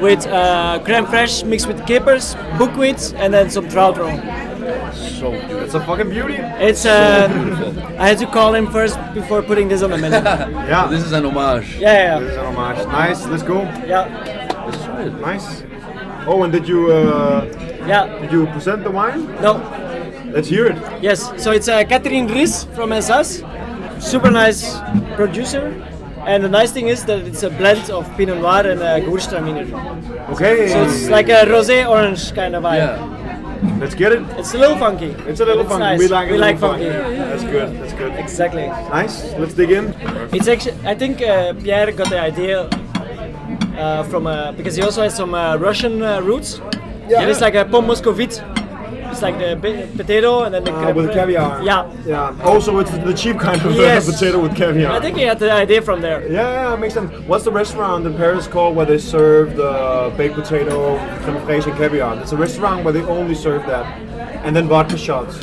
with 0.00 0.26
uh, 0.26 0.80
creme 0.84 1.06
fraiche 1.06 1.44
mixed 1.44 1.68
with 1.68 1.86
capers, 1.86 2.34
buckwheat, 2.58 3.14
and 3.16 3.32
then 3.32 3.50
some 3.50 3.68
trout 3.68 3.98
roe. 3.98 4.43
So 5.24 5.30
beautiful. 5.30 5.58
It's 5.64 5.74
a 5.74 5.80
fucking 5.80 6.10
beauty. 6.10 6.36
It's 6.68 6.84
uh, 6.84 7.28
I 7.98 8.08
had 8.08 8.18
to 8.18 8.26
call 8.26 8.54
him 8.54 8.66
first 8.70 8.98
before 9.14 9.40
putting 9.42 9.68
this 9.68 9.82
on 9.82 9.90
the 9.90 9.96
menu. 9.96 10.18
yeah, 10.18 10.48
Yeah. 10.72 10.86
This 10.86 11.02
is 11.02 11.12
an 11.12 11.24
homage. 11.24 11.76
yeah, 11.78 12.18
This 12.20 12.32
is 12.32 12.36
an 12.36 12.46
homage. 12.54 12.86
Nice. 12.86 13.26
Let's 13.26 13.42
go. 13.42 13.62
yeah. 13.86 14.04
Let's 14.66 14.84
try 14.84 15.04
it. 15.04 15.14
Nice. 15.20 15.62
Oh, 16.26 16.42
and 16.42 16.52
did 16.52 16.68
you 16.68 16.92
uh, 16.92 17.44
yeah. 17.86 18.04
did 18.20 18.32
you 18.32 18.44
present 18.48 18.84
the 18.84 18.90
wine? 18.90 19.24
No, 19.40 19.52
Let's 20.34 20.48
hear 20.48 20.66
it. 20.66 20.76
Yes, 21.02 21.32
so 21.42 21.52
it's 21.52 21.68
uh, 21.68 21.84
Catherine 21.84 22.28
Riss 22.28 22.66
from 22.74 22.92
Alsace, 22.92 23.42
super 24.00 24.30
nice 24.30 24.76
producer. 25.16 25.64
And 26.26 26.42
the 26.42 26.48
nice 26.48 26.72
thing 26.72 26.88
is 26.88 27.04
that 27.04 27.20
it's 27.26 27.42
a 27.42 27.50
blend 27.50 27.90
of 27.90 28.04
Pinot 28.16 28.38
Noir 28.40 28.66
and 28.66 28.80
uh, 28.80 28.98
Gewürztraminer. 29.00 29.66
Okay. 30.30 30.68
So 30.68 30.84
it's 30.84 31.08
like 31.08 31.28
a 31.28 31.44
rosé 31.44 31.86
orange 31.88 32.34
kind 32.34 32.54
of 32.56 32.62
vibe. 32.64 32.76
Yeah. 32.78 33.13
Let's 33.80 33.94
get 33.94 34.12
it. 34.12 34.22
It's 34.38 34.54
a 34.54 34.58
little 34.58 34.76
funky. 34.76 35.06
It's 35.30 35.40
a 35.40 35.44
little 35.44 35.62
It's 35.62 35.70
funky. 35.70 35.84
nice. 35.84 35.98
We 35.98 36.08
like. 36.08 36.30
We 36.30 36.38
like 36.38 36.60
little 36.60 36.70
funky. 36.70 36.88
That's 36.88 37.44
good. 37.44 37.68
That's 37.80 37.92
good. 37.94 38.12
Exactly. 38.14 38.66
Nice. 38.66 39.32
Let's 39.34 39.54
dig 39.54 39.70
in. 39.70 39.94
It's 40.32 40.48
actually, 40.48 40.76
I 40.86 40.94
think 40.94 41.22
uh, 41.22 41.54
Pierre 41.54 41.90
got 41.92 42.08
the 42.10 42.20
idea 42.20 42.68
uh, 43.78 44.02
from, 44.04 44.26
uh, 44.26 44.52
because 44.52 44.76
he 44.76 44.82
also 44.82 45.02
has 45.02 45.14
some 45.16 45.34
uh, 45.34 45.56
Russian 45.56 46.02
uh, 46.02 46.20
roots. 46.20 46.60
Yeah. 47.08 47.20
And 47.20 47.30
it's 47.30 47.40
like 47.40 47.54
a 47.54 47.64
pomme 47.64 47.86
moscovite. 47.86 48.40
It's 49.14 49.22
like 49.22 49.38
the 49.38 49.54
potato 49.96 50.42
and 50.42 50.52
then 50.52 50.64
the 50.64 50.74
Uh, 50.74 50.92
with 50.92 51.12
caviar. 51.12 51.62
Yeah. 51.62 51.86
Yeah. 52.04 52.34
Also, 52.50 52.80
it's 52.80 52.90
the 52.90 53.14
cheap 53.14 53.38
kind 53.38 53.60
of 53.64 53.70
uh, 53.78 53.80
Yes. 53.80 54.10
potato 54.10 54.40
with 54.40 54.56
caviar. 54.56 54.90
I 54.90 55.00
think 55.00 55.16
he 55.16 55.22
had 55.22 55.38
the 55.38 55.52
idea 55.52 55.80
from 55.82 56.00
there. 56.00 56.20
Yeah, 56.28 56.70
yeah, 56.70 56.76
makes 56.76 56.94
sense. 56.94 57.12
What's 57.28 57.44
the 57.44 57.52
restaurant 57.52 58.04
in 58.06 58.14
Paris 58.14 58.48
called 58.48 58.74
where 58.74 58.86
they 58.86 58.98
serve 58.98 59.54
the 59.54 60.12
baked 60.18 60.34
potato, 60.34 60.98
creme 61.22 61.36
fraiche, 61.46 61.66
and 61.68 61.76
caviar? 61.76 62.18
It's 62.22 62.32
a 62.32 62.36
restaurant 62.36 62.82
where 62.84 62.92
they 62.92 63.02
only 63.18 63.36
serve 63.36 63.62
that, 63.66 63.86
and 64.44 64.50
then 64.56 64.66
vodka 64.66 64.96
shots. 64.98 65.38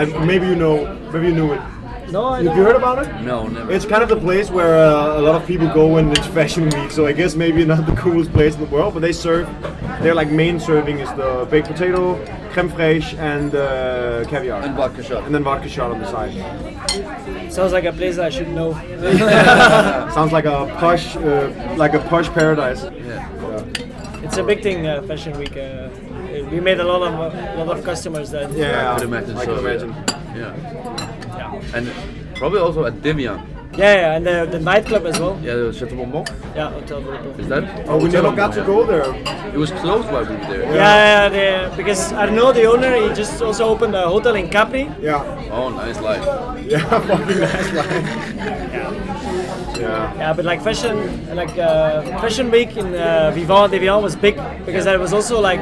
And 0.00 0.08
maybe 0.26 0.46
you 0.52 0.56
know, 0.56 0.76
maybe 1.12 1.26
you 1.28 1.34
knew 1.34 1.52
it. 1.52 1.60
No, 2.12 2.26
I 2.26 2.42
Have 2.42 2.56
you 2.58 2.62
heard 2.62 2.76
about 2.76 2.98
it? 3.06 3.22
No, 3.22 3.48
never. 3.48 3.72
It's 3.72 3.86
kind 3.86 4.02
of 4.02 4.10
the 4.10 4.18
place 4.18 4.50
where 4.50 4.74
uh, 4.76 5.18
a 5.18 5.22
lot 5.22 5.34
of 5.34 5.46
people 5.46 5.66
go 5.72 5.86
when 5.86 6.10
it's 6.10 6.26
fashion 6.26 6.64
week. 6.64 6.90
So 6.90 7.06
I 7.06 7.12
guess 7.12 7.34
maybe 7.34 7.64
not 7.64 7.86
the 7.86 7.96
coolest 8.02 8.30
place 8.34 8.54
in 8.54 8.60
the 8.60 8.66
world, 8.66 8.92
but 8.92 9.00
they 9.00 9.12
serve. 9.12 9.48
Their 10.02 10.14
like 10.14 10.28
main 10.30 10.60
serving 10.60 10.98
is 10.98 11.08
the 11.14 11.48
baked 11.50 11.68
potato, 11.68 12.16
creme 12.52 12.68
fraiche, 12.68 13.16
and 13.18 13.54
uh, 13.54 14.24
caviar, 14.28 14.60
and 14.60 14.76
vodka 14.76 15.02
shot. 15.02 15.24
and 15.24 15.34
then 15.34 15.42
vodka 15.42 15.70
shot 15.70 15.90
on 15.90 16.00
the 16.00 16.10
side. 16.10 16.32
Sounds 17.50 17.72
like 17.72 17.84
a 17.84 17.92
place 17.92 18.18
I 18.18 18.28
should 18.28 18.48
know. 18.48 18.74
Sounds 20.14 20.32
like 20.32 20.44
a 20.44 20.66
posh, 20.78 21.16
uh, 21.16 21.74
like 21.78 21.94
a 21.94 22.00
posh 22.10 22.28
paradise. 22.28 22.82
Yeah. 22.82 23.26
It's 24.22 24.36
a 24.36 24.42
big 24.42 24.62
thing, 24.62 24.86
uh, 24.86 25.00
Fashion 25.02 25.38
Week. 25.38 25.56
Uh, 25.56 25.88
we 26.50 26.60
made 26.60 26.78
a 26.80 26.84
lot 26.84 27.00
of 27.02 27.14
a 27.58 27.64
lot 27.64 27.78
of 27.78 27.84
customers 27.84 28.30
that. 28.32 28.52
Yeah, 28.52 28.92
I 28.92 28.98
could 28.98 29.08
imagine 29.08 29.36
I 29.36 29.44
so. 29.46 29.56
can 29.56 29.66
imagine. 29.66 29.90
Yeah. 29.90 30.12
Yeah, 30.34 30.81
And 31.74 31.90
probably 32.34 32.60
also 32.60 32.84
at 32.84 32.94
Deviant. 33.02 33.40
yeah, 33.78 33.94
yeah, 33.94 34.16
and 34.16 34.26
the, 34.26 34.46
the 34.50 34.58
nightclub 34.60 35.06
as 35.06 35.18
well. 35.18 35.38
Yeah, 35.42 35.54
the 35.54 35.72
Chateau 35.72 35.96
Bonbon. 35.96 36.24
Yeah, 36.54 36.70
Hotel 36.70 37.00
Bruto. 37.02 37.38
Is 37.38 37.48
that? 37.48 37.64
Oh, 37.88 37.96
we 37.96 38.08
never 38.10 38.30
got 38.32 38.52
to 38.54 38.62
go 38.62 38.84
there. 38.84 39.14
It 39.54 39.56
was 39.56 39.70
closed 39.70 40.08
while 40.12 40.24
we 40.26 40.34
were 40.36 40.44
there. 40.52 40.62
Yeah, 40.74 41.30
yeah, 41.32 41.68
the, 41.70 41.76
because 41.76 42.12
Arnaud, 42.12 42.52
the 42.52 42.64
owner, 42.66 42.94
he 42.96 43.14
just 43.14 43.40
also 43.40 43.64
opened 43.66 43.94
a 43.94 44.02
hotel 44.08 44.34
in 44.34 44.48
Capri. 44.50 44.90
Yeah, 45.00 45.24
Oh, 45.50 45.70
nice 45.70 45.98
life. 46.00 46.22
yeah, 46.68 46.84
fucking 47.08 47.40
nice 47.40 47.72
line. 47.72 48.04
Yeah. 49.80 50.14
Yeah, 50.16 50.32
but 50.34 50.44
like 50.44 50.60
fashion, 50.62 50.94
like 51.34 51.56
uh, 51.58 52.02
Fashion 52.20 52.50
Week 52.50 52.76
in 52.76 52.94
uh, 52.94 53.30
Vivant 53.34 53.72
Deviant 53.72 54.02
was 54.02 54.14
big 54.14 54.36
because 54.66 54.84
that 54.84 54.98
was 55.00 55.12
also 55.12 55.40
like 55.40 55.60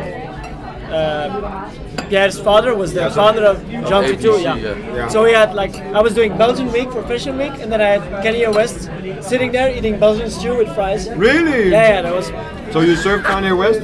uh, 0.90 1.70
Pierre's 2.10 2.38
father 2.40 2.74
was 2.74 2.92
the 2.92 3.00
Yeah, 3.02 3.10
founder 3.10 3.44
of 3.44 3.56
Jean 3.70 4.02
APC, 4.04 4.16
Touitou. 4.20 4.42
Yeah. 4.42 4.56
yeah. 4.56 4.96
Yeah. 4.96 5.08
So 5.08 5.22
we 5.22 5.32
had 5.32 5.54
like 5.54 5.74
I 5.98 6.00
was 6.02 6.12
doing 6.12 6.36
Belgian 6.36 6.70
Week 6.72 6.90
for 6.90 7.02
Fashion 7.04 7.38
Week, 7.38 7.52
and 7.62 7.70
then 7.72 7.80
I 7.80 7.90
had 7.98 8.02
Kanye 8.24 8.52
West 8.52 8.90
sitting 9.28 9.52
there 9.52 9.70
eating 9.76 9.98
Belgian 9.98 10.28
stew 10.28 10.56
with 10.56 10.74
fries. 10.74 11.08
Really? 11.10 11.70
yeah, 11.70 12.02
that 12.02 12.12
was. 12.12 12.26
So 12.72 12.80
you 12.80 12.96
served 12.96 13.24
Kanye 13.24 13.56
West? 13.56 13.80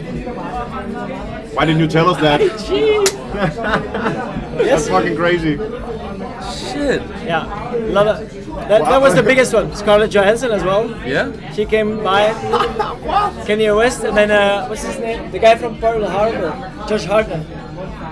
Why 1.54 1.64
didn't 1.64 1.80
you 1.80 1.86
tell 1.86 2.10
us 2.10 2.20
that? 2.20 2.40
That's 3.36 4.66
yes. 4.66 4.88
fucking 4.88 5.16
crazy. 5.16 5.56
Shit. 5.56 7.02
Yeah. 7.24 7.72
Love 7.98 8.08
it. 8.20 8.46
That, 8.68 8.82
that 8.90 9.00
was 9.00 9.14
the 9.14 9.22
biggest 9.22 9.54
one. 9.54 9.74
Scarlett 9.76 10.10
Johansson 10.10 10.50
as 10.50 10.64
well. 10.64 10.90
Yeah? 11.06 11.30
She 11.52 11.64
came 11.64 12.02
by. 12.02 12.32
what? 13.06 13.32
Kanye 13.46 13.76
West, 13.76 14.02
and 14.04 14.16
then 14.16 14.30
uh, 14.30 14.66
what's 14.66 14.82
his 14.82 14.98
name? 14.98 15.30
The 15.30 15.38
guy 15.38 15.54
from 15.56 15.78
Pearl 15.78 16.08
Harbor, 16.08 16.50
Josh 16.88 17.04
Hartnett. 17.04 17.46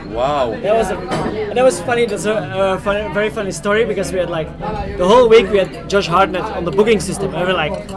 Wow. 0.07 0.51
That 0.51 0.75
was 0.75 0.91
a, 0.91 1.55
that 1.55 1.65
was 1.65 1.81
funny. 1.81 2.07
That's 2.07 2.25
a, 2.27 2.35
uh, 2.35 2.79
funny, 2.79 3.13
very 3.15 3.31
funny 3.31 3.53
story 3.53 3.85
because 3.85 4.13
we 4.13 4.19
had 4.19 4.31
like 4.31 4.49
the 4.99 5.07
whole 5.07 5.29
week 5.29 5.51
we 5.51 5.59
had 5.59 5.89
Josh 5.89 6.07
Hartnett 6.07 6.43
on 6.43 6.65
the 6.65 6.71
booking 6.71 7.01
system, 7.01 7.35
and 7.35 7.47
we 7.47 7.53
are 7.53 7.57
like, 7.57 7.89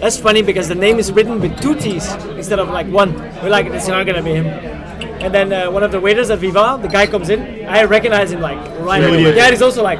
that's 0.00 0.18
funny 0.18 0.42
because 0.42 0.68
the 0.68 0.74
name 0.74 0.98
is 0.98 1.12
written 1.12 1.40
with 1.40 1.60
two 1.60 1.74
T's 1.74 2.12
instead 2.36 2.58
of 2.58 2.68
like 2.70 2.86
one. 2.86 3.14
We're 3.42 3.50
like, 3.50 3.66
it's 3.66 3.88
not 3.88 4.06
gonna 4.06 4.22
be 4.22 4.34
him. 4.34 4.46
And 4.46 5.34
then 5.34 5.52
uh, 5.52 5.70
one 5.70 5.82
of 5.82 5.92
the 5.92 6.00
waiters 6.00 6.30
at 6.30 6.38
Viva, 6.38 6.78
the 6.80 6.88
guy 6.88 7.06
comes 7.06 7.30
in. 7.30 7.66
I 7.66 7.84
recognize 7.84 8.32
him 8.32 8.40
like 8.40 8.58
right 8.80 9.02
away. 9.02 9.24
Really? 9.24 9.36
Yeah, 9.36 9.50
he's 9.50 9.62
also 9.62 9.82
like, 9.82 9.98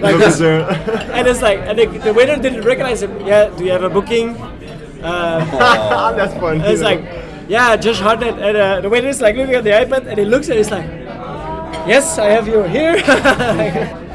like 0.00 0.16
Look 0.16 0.20
this. 0.20 0.40
And 1.16 1.26
it's 1.26 1.42
like, 1.42 1.58
and 1.60 1.78
the, 1.78 1.86
the 1.86 2.12
waiter 2.12 2.36
didn't 2.36 2.62
recognize 2.64 3.02
him. 3.02 3.26
Yeah, 3.26 3.48
do 3.48 3.64
you 3.64 3.72
have 3.72 3.82
a 3.82 3.90
booking? 3.90 4.36
Uh, 5.02 6.12
That's 6.16 6.34
funny. 6.34 6.60
it's 6.60 6.82
like, 6.82 7.00
yeah, 7.48 7.76
Josh 7.76 8.00
it. 8.00 8.22
And 8.38 8.56
uh, 8.56 8.80
the 8.80 8.88
waiter 8.88 9.08
is 9.08 9.20
like 9.20 9.36
looking 9.36 9.54
at 9.54 9.64
the 9.64 9.70
iPad, 9.70 10.06
and 10.06 10.18
he 10.18 10.24
looks 10.24 10.48
and 10.48 10.58
he's 10.58 10.70
like, 10.70 10.86
yes, 11.86 12.18
I 12.18 12.26
have 12.30 12.46
you 12.48 12.62
here. 12.64 12.96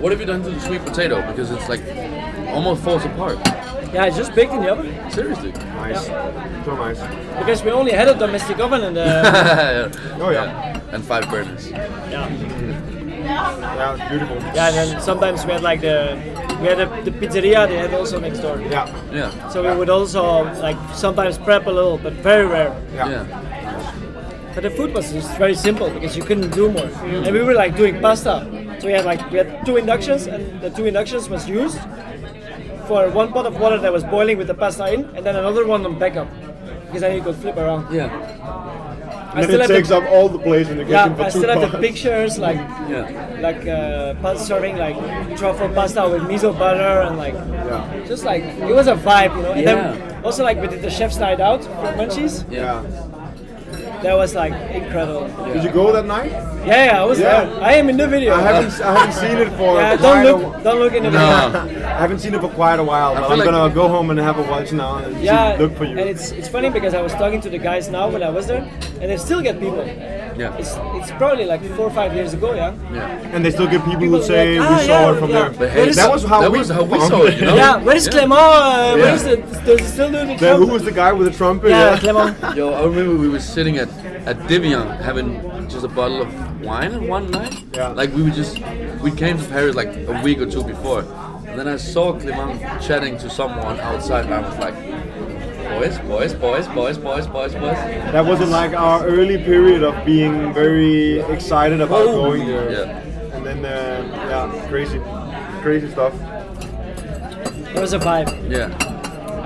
What 0.00 0.10
have 0.12 0.20
you 0.20 0.26
done 0.26 0.42
to 0.42 0.50
the 0.50 0.58
sweet 0.60 0.82
potato? 0.82 1.20
Because 1.30 1.50
it's 1.50 1.68
like 1.68 1.82
almost 2.48 2.82
falls 2.82 3.04
apart. 3.04 3.38
yeah, 3.92 4.06
it's 4.06 4.16
just 4.16 4.34
baked 4.34 4.50
in 4.52 4.60
the 4.62 4.72
oven 4.72 4.88
Seriously. 5.10 5.52
nice. 5.76 6.06
So 6.64 6.74
nice. 6.74 6.98
because 7.38 7.62
we 7.62 7.70
only 7.70 7.92
had 7.92 8.08
a 8.08 8.14
domestic 8.18 8.58
oven 8.58 8.82
and 8.82 8.96
uh, 8.96 9.90
Oh 10.20 10.30
yeah. 10.30 10.80
And 10.92 11.04
five 11.04 11.28
burners. 11.30 11.70
yeah, 11.70 12.28
Yeah, 13.22 14.08
beautiful. 14.08 14.36
yeah, 14.54 14.68
and 14.68 14.74
then 14.76 15.00
sometimes 15.02 15.44
we 15.44 15.52
had 15.52 15.62
like 15.62 15.82
the 15.82 16.16
we 16.62 16.68
had 16.68 16.78
the, 16.78 17.10
the 17.10 17.18
pizzeria 17.18 17.68
they 17.68 17.76
had 17.76 17.92
also 17.92 18.20
next 18.20 18.38
door. 18.38 18.60
Yeah. 18.60 18.86
Yeah. 19.12 19.48
So 19.48 19.62
we 19.68 19.76
would 19.76 19.90
also 19.90 20.44
like 20.60 20.76
sometimes 20.94 21.38
prep 21.38 21.66
a 21.66 21.70
little, 21.70 21.98
but 21.98 22.12
very 22.14 22.46
rare. 22.46 22.72
Yeah. 22.94 23.08
Yeah. 23.10 24.52
But 24.54 24.62
the 24.62 24.70
food 24.70 24.94
was 24.94 25.12
just 25.12 25.36
very 25.38 25.54
simple 25.54 25.90
because 25.90 26.16
you 26.16 26.22
couldn't 26.22 26.50
do 26.50 26.70
more. 26.70 26.86
Mm. 26.86 27.26
And 27.26 27.32
we 27.32 27.42
were 27.42 27.54
like 27.54 27.76
doing 27.76 28.00
pasta. 28.00 28.46
So 28.80 28.86
we 28.86 28.92
had 28.92 29.04
like 29.04 29.30
we 29.30 29.38
had 29.38 29.64
two 29.66 29.76
inductions 29.76 30.26
and 30.26 30.60
the 30.60 30.70
two 30.70 30.86
inductions 30.86 31.28
was 31.28 31.48
used 31.48 31.78
for 32.86 33.08
one 33.10 33.32
pot 33.32 33.46
of 33.46 33.58
water 33.58 33.78
that 33.78 33.92
was 33.92 34.04
boiling 34.04 34.38
with 34.38 34.46
the 34.46 34.54
pasta 34.54 34.92
in 34.92 35.04
and 35.16 35.24
then 35.24 35.36
another 35.36 35.66
one 35.66 35.84
on 35.84 35.98
backup. 35.98 36.28
Because 36.86 37.00
then 37.00 37.16
you 37.16 37.22
could 37.22 37.36
flip 37.36 37.56
around. 37.56 37.92
Yeah. 37.92 38.10
I 39.34 39.36
And 39.36 39.44
still 39.44 39.54
it 39.56 39.60
have 39.62 39.70
takes 39.70 39.88
the, 39.88 39.96
up 39.96 40.04
all 40.10 40.28
the 40.28 40.38
place 40.38 40.68
in 40.68 40.76
the 40.76 40.84
yeah, 40.84 41.04
kitchen 41.04 41.16
for 41.16 41.22
I 41.22 41.30
two 41.30 41.38
still 41.38 41.58
have 41.60 41.72
the 41.72 41.78
pictures 41.78 42.38
like 42.38 42.56
Yeah. 42.88 43.38
like 43.40 43.66
uh, 43.66 44.34
serving 44.36 44.76
like 44.76 44.96
truffle 45.38 45.68
pasta 45.70 46.06
with 46.08 46.22
miso 46.22 46.52
butter 46.58 47.00
and 47.06 47.16
like 47.16 47.34
Yeah. 47.34 48.04
just 48.06 48.24
like 48.24 48.42
it 48.44 48.74
was 48.74 48.88
a 48.88 48.94
vibe, 48.94 49.34
you 49.36 49.42
know. 49.42 49.52
And 49.52 49.62
Yeah. 49.62 49.74
then 49.92 50.24
also 50.24 50.44
like 50.44 50.60
we 50.60 50.68
did 50.68 50.82
the 50.82 50.90
chef's 50.90 51.18
night 51.18 51.40
out 51.40 51.64
from 51.64 51.94
Munchies. 51.98 52.44
Yeah. 52.50 52.82
That 54.02 54.16
was 54.16 54.34
like 54.34 54.52
incredible. 54.74 55.28
Did 55.54 55.62
you 55.64 55.70
go 55.70 55.92
that 55.92 56.04
night? 56.04 56.30
Yeah, 56.66 56.84
yeah, 56.86 57.02
I 57.02 57.04
was 57.04 57.18
Yeah. 57.20 57.44
there. 57.44 57.62
I 57.62 57.72
am 57.74 57.88
in 57.88 57.96
the 57.96 58.06
video. 58.08 58.34
I 58.34 58.40
haven't. 58.42 58.72
I 58.82 58.98
haven't 58.98 59.14
seen 59.14 59.38
it 59.38 59.48
for. 59.56 59.80
Yeah, 59.80 59.96
don't 59.96 60.22
look, 60.24 60.62
don't 60.64 60.78
look 60.80 60.92
in 60.92 61.04
the 61.04 61.10
No. 61.10 61.48
video. 61.64 61.81
I 62.02 62.06
haven't 62.06 62.18
seen 62.18 62.34
it 62.34 62.40
for 62.40 62.48
quite 62.48 62.80
a 62.80 62.82
while, 62.82 63.14
but 63.14 63.30
I'm 63.30 63.38
like- 63.38 63.48
gonna 63.48 63.72
go 63.72 63.86
home 63.86 64.10
and 64.10 64.18
have 64.18 64.36
a 64.36 64.42
watch 64.42 64.72
now 64.72 64.96
and 64.96 65.14
see- 65.18 65.24
Yeah, 65.26 65.56
look 65.56 65.76
for 65.78 65.84
you. 65.84 65.96
and 66.00 66.08
it's 66.12 66.32
it's 66.32 66.48
funny 66.48 66.68
because 66.68 66.94
I 66.94 67.02
was 67.08 67.12
talking 67.22 67.40
to 67.46 67.48
the 67.54 67.58
guys 67.58 67.88
now 67.96 68.08
when 68.14 68.24
I 68.24 68.30
was 68.38 68.44
there, 68.48 68.64
and 69.00 69.06
they 69.10 69.16
still 69.28 69.40
get 69.48 69.60
people. 69.60 69.84
Yeah. 70.42 70.58
It's 70.62 70.72
it's 70.98 71.12
probably 71.20 71.44
like 71.52 71.62
four 71.76 71.86
or 71.90 71.94
five 72.00 72.12
years 72.18 72.32
ago, 72.38 72.48
yeah. 72.54 72.72
Yeah. 72.98 73.34
And 73.34 73.44
they 73.44 73.52
still 73.58 73.68
get 73.74 73.84
people, 73.84 74.00
People 74.06 74.18
who 74.18 74.26
say 74.34 74.58
like, 74.58 74.68
we 74.70 74.74
"Ah, 74.74 74.78
saw 74.78 74.86
yeah, 75.00 75.12
it 75.12 75.18
from 75.22 75.30
yeah." 75.30 75.48
there. 75.60 75.68
Hey, 75.76 75.90
that 76.00 76.10
was 76.14 76.24
how 76.32 76.40
that 76.40 76.50
we 76.50 76.58
was 76.58 76.70
how 76.78 76.82
we 76.94 76.98
saw 77.12 77.20
it, 77.28 77.34
you 77.38 77.46
know? 77.46 77.54
Yeah, 77.62 77.76
where's 77.86 78.06
Yeah. 78.06 78.14
Clement? 78.14 78.40
Uh, 78.40 78.48
Yeah. 78.96 79.02
Where's 79.04 79.22
the 79.28 79.36
does 79.66 79.78
he 79.84 79.86
still 79.96 80.10
do 80.16 80.18
the 80.18 80.24
The, 80.32 80.38
trumpet? 80.42 80.58
who 80.60 80.66
was 80.76 80.82
the 80.90 80.96
guy 81.02 81.12
with 81.18 81.26
the 81.30 81.36
trumpet? 81.40 81.70
Yeah, 81.70 81.98
Clement. 82.04 82.34
Yo, 82.58 82.64
I 82.80 82.82
remember 82.90 83.14
we 83.26 83.28
were 83.28 83.44
sitting 83.56 83.76
at 83.84 83.90
at 84.30 84.36
Deviant 84.50 84.88
having 85.08 85.28
just 85.72 85.84
a 85.90 85.92
bottle 86.00 86.20
of 86.24 86.28
wine 86.68 86.94
one 87.16 87.30
night. 87.30 87.54
Yeah. 87.78 87.88
Like 88.00 88.10
we 88.16 88.22
were 88.26 88.36
just 88.42 88.52
we 89.06 89.10
came 89.22 89.36
to 89.42 89.46
Paris 89.54 89.74
like 89.82 89.92
a 90.12 90.14
week 90.26 90.38
or 90.44 90.48
two 90.54 90.64
before, 90.74 91.02
and 91.52 91.60
then 91.60 91.68
I 91.68 91.76
saw 91.76 92.18
Clement 92.18 92.60
chatting 92.82 93.18
to 93.18 93.28
someone 93.28 93.78
outside, 93.80 94.24
and 94.24 94.32
I 94.34 94.40
was 94.40 94.58
like, 94.58 94.74
boys, 95.78 95.98
boys, 95.98 96.34
boys, 96.34 96.66
boys, 96.68 96.96
boys, 96.98 97.26
boys, 97.26 97.52
boys. 97.52 97.76
That 98.12 98.24
was 98.24 98.40
in 98.40 98.50
like 98.50 98.72
our 98.72 99.04
early 99.06 99.36
period 99.36 99.82
of 99.82 99.94
being 100.06 100.54
very 100.54 101.20
excited 101.20 101.82
about 101.82 102.06
Oh, 102.08 102.12
going 102.24 102.46
there. 102.46 102.72
yeah. 102.72 103.36
And 103.36 103.44
then 103.46 103.64
uh, 103.66 104.48
yeah, 104.54 104.68
crazy, 104.68 104.98
crazy 105.62 105.90
stuff. 105.90 106.14
It 107.74 107.80
was 107.80 107.92
a 107.92 107.98
vibe. 107.98 108.30
Yeah. 108.50 108.72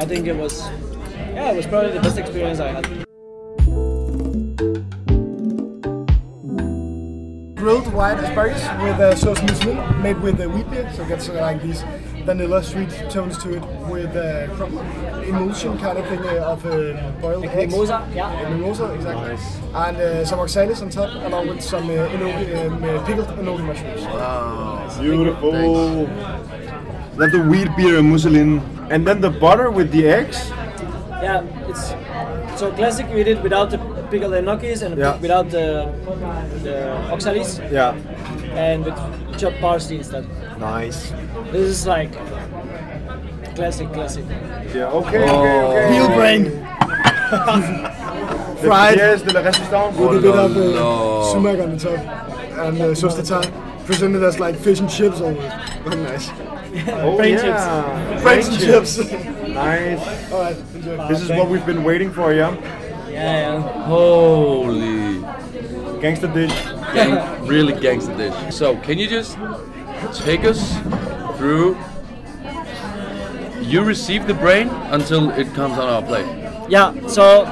I 0.01 0.05
think 0.05 0.27
it 0.29 0.37
was, 0.37 0.61
yeah, 1.35 1.51
it 1.51 1.57
was 1.57 1.67
probably 1.67 1.93
the 1.93 2.01
best 2.01 2.19
experience 2.19 2.61
I 2.61 2.69
had. 2.69 3.06
Grilled 7.67 7.93
white 7.93 8.21
asparagus 8.21 8.63
with 8.81 9.01
uh, 9.01 9.17
sauce 9.17 9.41
mousseline 9.41 10.01
made 10.01 10.21
with 10.21 10.41
uh, 10.41 10.49
wheat 10.49 10.71
beer, 10.71 10.89
so 10.95 11.03
it 11.03 11.09
gets 11.09 11.29
uh, 11.29 11.33
like 11.33 11.61
these 11.61 11.83
vanilla 12.25 12.63
sweet 12.63 12.91
tones 13.11 13.37
to 13.43 13.57
it 13.57 13.65
with 13.91 14.15
uh, 14.15 14.47
emulsion 15.27 15.77
kind 15.77 15.99
of 15.99 16.07
thing 16.07 16.21
uh, 16.21 16.53
of 16.53 16.65
uh, 16.65 17.11
boiled 17.21 17.43
Like 17.45 17.57
eggs. 17.57 17.73
mimosa, 17.73 18.09
yeah. 18.15 18.29
Uh, 18.29 18.51
mimosa, 18.51 18.95
exactly. 18.95 19.37
And 19.75 19.97
uh, 19.97 20.25
some 20.25 20.39
oxalis 20.39 20.81
on 20.81 20.91
top, 20.91 21.11
along 21.27 21.49
with 21.49 21.61
some 21.61 21.91
uh, 21.91 22.07
enoki, 22.15 22.67
um, 22.69 22.85
uh, 22.85 23.05
pickled 23.05 23.27
enoki 23.35 23.65
mushrooms. 23.67 25.01
Beautiful. 25.01 26.07
That's 27.19 27.33
the 27.33 27.43
wheat 27.51 27.69
beer 27.77 27.99
and 27.99 28.09
mousseline, 28.13 28.63
and 28.93 29.05
then 29.05 29.21
the 29.21 29.31
butter 29.31 29.73
with 29.73 29.91
the 29.91 30.07
eggs. 30.07 30.51
Yeah, 31.21 31.43
it's 31.67 31.89
so 32.61 32.71
classic. 32.71 33.09
We 33.13 33.25
did 33.25 33.43
without 33.43 33.71
the 33.71 33.79
pickled 34.17 34.33
enokis 34.35 34.83
and 34.83 34.97
Yeah. 34.99 35.19
without 35.21 35.51
the 35.51 35.67
the 36.67 36.77
oxalis 37.15 37.61
Yeah. 37.71 37.95
and 38.67 38.85
with 38.85 38.99
chopped 39.39 39.61
parsley 39.61 39.97
instead. 39.99 40.25
Nice. 40.59 41.13
This 41.53 41.69
is 41.75 41.87
like 41.87 42.13
classic, 43.55 43.93
classic. 43.93 44.25
Yeah. 44.75 44.99
Okay. 45.01 45.19
Okay. 45.19 45.61
Okay. 45.69 45.85
Veal 45.93 46.09
brain 46.19 46.43
The 48.63 48.69
fried 48.69 48.99
pièce 48.99 49.23
de 49.27 49.33
la 49.35 49.43
résistance. 49.43 49.97
with 49.99 50.19
a 50.19 50.21
bit 50.21 50.35
of 50.35 50.57
no. 50.57 51.21
uh, 51.21 51.33
sumac 51.33 51.59
on 51.61 51.71
the 51.77 51.81
top 51.87 51.99
and 52.65 52.81
uh, 52.81 52.95
sauce 52.95 53.15
tartare 53.17 53.53
presented 53.87 54.23
as 54.23 54.39
like 54.41 54.57
fish 54.57 54.81
and 54.81 54.89
chips 54.91 55.21
almost. 55.21 55.57
Very 55.85 56.03
nice. 56.03 56.31
Oh, 56.89 57.17
Brain 57.17 57.35
yeah. 57.35 58.19
French 58.25 58.47
and 58.49 58.59
chips. 58.61 58.99
Nice. 59.49 60.03
Alright, 60.33 60.57
enjoy. 60.75 61.09
This 61.09 61.21
is 61.23 61.29
what 61.31 61.49
we've 61.49 61.65
been 61.65 61.83
waiting 61.85 62.11
for, 62.13 62.35
yeah. 62.35 62.53
Yeah, 63.17 63.61
Holy. 63.87 65.21
Gangster 66.01 66.29
dish. 66.29 66.53
Gang, 66.95 67.47
really 67.47 67.73
gangster 67.81 68.15
dish. 68.17 68.35
So, 68.55 68.77
can 68.77 68.99
you 68.99 69.09
just 69.09 69.39
take 70.25 70.45
us 70.45 70.61
through? 71.39 71.77
You 73.63 73.83
receive 73.83 74.27
the 74.27 74.35
brain 74.35 74.69
until 74.93 75.31
it 75.31 75.53
comes 75.55 75.79
on 75.79 75.89
our 75.89 76.03
plate. 76.03 76.27
yeah. 76.69 76.93
Yeah. 76.93 77.07
So 77.09 77.45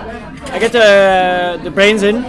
I 0.54 0.58
get 0.58 0.72
the 0.72 1.58
the 1.64 1.70
brains 1.70 2.02
in 2.02 2.22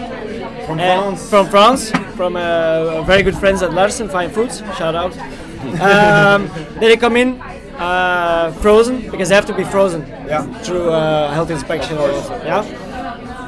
From 0.66 0.80
uh, 0.80 0.84
France. 0.84 1.30
from 1.30 1.46
France, 1.50 1.92
from 2.16 2.36
uh, 2.36 3.02
very 3.04 3.22
good 3.24 3.36
friends 3.38 3.62
at 3.62 3.74
Larsen 3.74 4.08
Fine 4.10 4.30
Foods. 4.32 4.62
Shout 4.78 4.96
out. 4.96 5.14
Um, 5.66 6.48
then 6.80 6.90
they 6.92 6.96
come 6.98 7.18
in 7.18 7.42
uh, 7.80 8.52
frozen 8.62 9.10
because 9.10 9.30
they 9.30 9.36
have 9.36 9.48
to 9.48 9.54
be 9.54 9.64
frozen 9.64 10.02
Yeah. 10.28 10.46
through 10.64 10.92
uh, 10.92 11.34
health 11.34 11.50
inspection. 11.50 11.98
Or 11.98 12.10
yeah. 12.46 12.62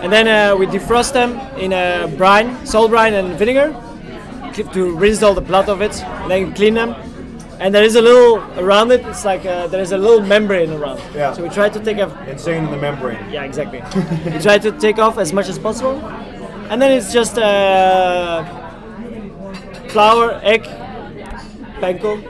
And 0.02 0.12
then 0.12 0.28
uh, 0.28 0.56
we 0.56 0.68
defrost 0.68 1.14
them 1.14 1.40
in 1.58 1.74
a 1.74 2.08
brine, 2.18 2.66
salt 2.66 2.92
brine 2.92 3.14
and 3.14 3.38
vinegar 3.38 3.76
to 4.74 4.96
rinse 4.96 5.24
all 5.24 5.34
the 5.34 5.42
blood 5.42 5.70
of 5.70 5.82
it. 5.82 6.02
And 6.04 6.32
then 6.32 6.54
clean 6.54 6.74
them. 6.74 6.96
And 7.60 7.74
there 7.74 7.84
is 7.84 7.96
a 7.96 8.02
little 8.02 8.38
around 8.60 8.92
it. 8.92 9.04
It's 9.08 9.26
like 9.26 9.44
uh, 9.46 9.66
there 9.68 9.82
is 9.82 9.92
a 9.92 9.98
little 9.98 10.22
membrane 10.22 10.72
around. 10.72 11.02
Yeah. 11.16 11.34
So 11.34 11.42
we 11.42 11.50
try 11.50 11.70
to 11.70 11.80
take 11.80 11.98
a 11.98 12.08
Insane 12.30 12.66
in 12.66 12.72
the 12.72 12.78
membrane. 12.78 13.18
yeah, 13.32 13.44
exactly. 13.44 13.80
we 14.32 14.40
try 14.40 14.60
to 14.60 14.72
take 14.74 15.00
off 15.00 15.18
as 15.18 15.34
much 15.34 15.50
as 15.50 15.58
possible, 15.58 15.98
and 16.70 16.80
then 16.80 16.92
it's 16.92 17.12
just 17.12 17.40
uh, 17.40 18.46
flour, 19.90 20.40
egg, 20.44 20.64
panko, 21.82 22.22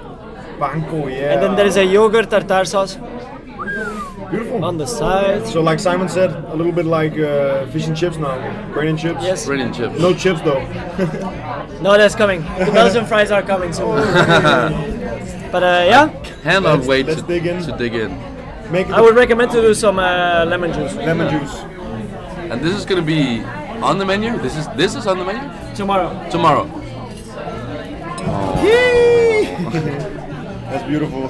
Banco, 0.60 1.08
yeah. 1.08 1.34
and 1.34 1.44
then 1.44 1.56
there 1.56 1.68
is 1.68 1.78
a 1.78 1.86
yogurt 1.86 2.30
tartar 2.30 2.66
sauce 2.66 2.98
beautiful. 4.30 4.64
on 4.66 4.78
the 4.78 4.86
side. 4.86 5.48
So, 5.48 5.62
like 5.62 5.80
Simon 5.80 6.10
said, 6.10 6.32
a 6.32 6.56
little 6.56 6.72
bit 6.72 6.86
like 6.86 7.18
uh, 7.18 7.66
fish 7.68 7.88
and 7.88 7.96
chips 7.96 8.18
now. 8.18 8.36
Brain 8.74 8.90
and 8.90 9.00
chips. 9.00 9.24
Yes. 9.24 9.46
Brilliant 9.46 9.76
chips. 9.76 10.00
No 10.00 10.14
chips 10.14 10.42
though. 10.42 10.64
No, 11.82 11.96
that's 11.96 12.16
coming. 12.16 12.42
The 12.42 12.72
Belgian 12.74 13.06
fries 13.12 13.30
are 13.30 13.44
coming 13.44 13.72
soon. 13.72 13.98
but 15.52 15.62
uh, 15.64 15.86
yeah, 15.86 16.10
Cannot 16.42 16.78
Let's- 16.80 16.88
wait 16.88 17.06
let's 17.06 17.22
to 17.22 17.28
dig 17.28 17.46
in. 17.46 17.62
to 17.64 17.78
dig 17.78 17.94
in. 17.94 18.18
Make 18.72 18.90
I 18.90 19.00
would 19.00 19.16
recommend 19.16 19.52
to 19.52 19.62
do 19.62 19.74
some 19.76 20.00
uh, 20.00 20.44
lemon 20.48 20.74
juice 20.74 20.96
lemon 20.96 21.30
juice. 21.30 21.54
And 22.52 22.62
this 22.62 22.76
is 22.76 22.84
gonna 22.84 23.04
be 23.04 23.42
on 23.84 24.00
the 24.00 24.06
menu. 24.06 24.38
This 24.40 24.56
is 24.58 24.68
this 24.76 24.96
is 24.96 25.06
on 25.06 25.20
the 25.20 25.26
menu 25.26 25.44
tomorrow. 25.76 26.10
tomorrow. 26.32 26.68
Oh. 28.30 28.62
That's 30.70 30.84
beautiful. 30.88 31.30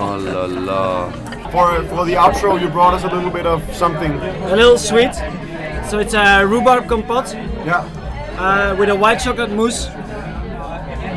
Oh 0.00 0.16
la 0.18 0.44
la. 0.46 1.39
For 1.50 1.82
for 1.84 2.04
the 2.04 2.14
outro, 2.14 2.60
you 2.60 2.68
brought 2.68 2.94
us 2.94 3.04
a 3.04 3.08
little 3.14 3.30
bit 3.30 3.46
of 3.46 3.62
something. 3.74 4.12
A 4.52 4.56
little 4.56 4.78
sweet. 4.78 5.14
So 5.88 5.98
it's 5.98 6.14
a 6.14 6.44
rhubarb 6.46 6.88
compote 6.88 7.34
Yeah. 7.66 7.84
uh, 8.38 8.76
with 8.78 8.88
a 8.88 8.94
white 8.94 9.18
chocolate 9.18 9.50
mousse 9.50 9.88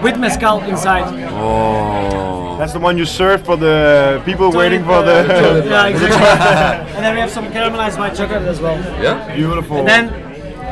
with 0.03 0.17
mezcal 0.17 0.61
inside. 0.63 1.05
Oh. 1.31 2.57
That's 2.57 2.73
the 2.73 2.79
one 2.79 2.97
you 2.97 3.05
served 3.05 3.45
for 3.45 3.57
the 3.57 4.21
people 4.25 4.51
waiting 4.51 4.83
for 4.83 5.01
the. 5.03 5.25
yeah, 5.69 5.87
exactly. 5.87 6.95
and 6.95 7.03
then 7.05 7.13
we 7.15 7.21
have 7.21 7.31
some 7.31 7.45
caramelized 7.51 7.97
white 7.97 8.15
chocolate 8.15 8.43
as 8.43 8.59
well. 8.61 8.77
Yeah. 9.01 9.35
Beautiful. 9.35 9.77
And 9.77 9.87
then, 9.87 10.07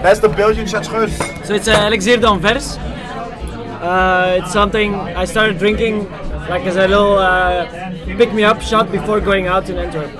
that's 0.04 0.20
the 0.20 0.30
Belgian 0.30 0.68
chartreuse. 0.68 1.18
so 1.46 1.54
it's 1.54 1.68
uh, 1.68 1.86
Elixir 1.88 2.18
d'Anvers. 2.18 2.78
Uh, 2.78 4.38
it's 4.40 4.52
something 4.52 4.94
I 4.96 5.26
started 5.26 5.58
drinking 5.58 6.10
like 6.50 6.64
as 6.66 6.76
a 6.76 6.88
little 6.88 7.18
uh, 7.18 7.91
pick 8.18 8.34
me 8.34 8.44
up 8.44 8.62
shot 8.62 8.92
before 8.92 9.20
going 9.20 9.48
out 9.48 9.70
in 9.70 9.78
Antwerp. 9.78 10.12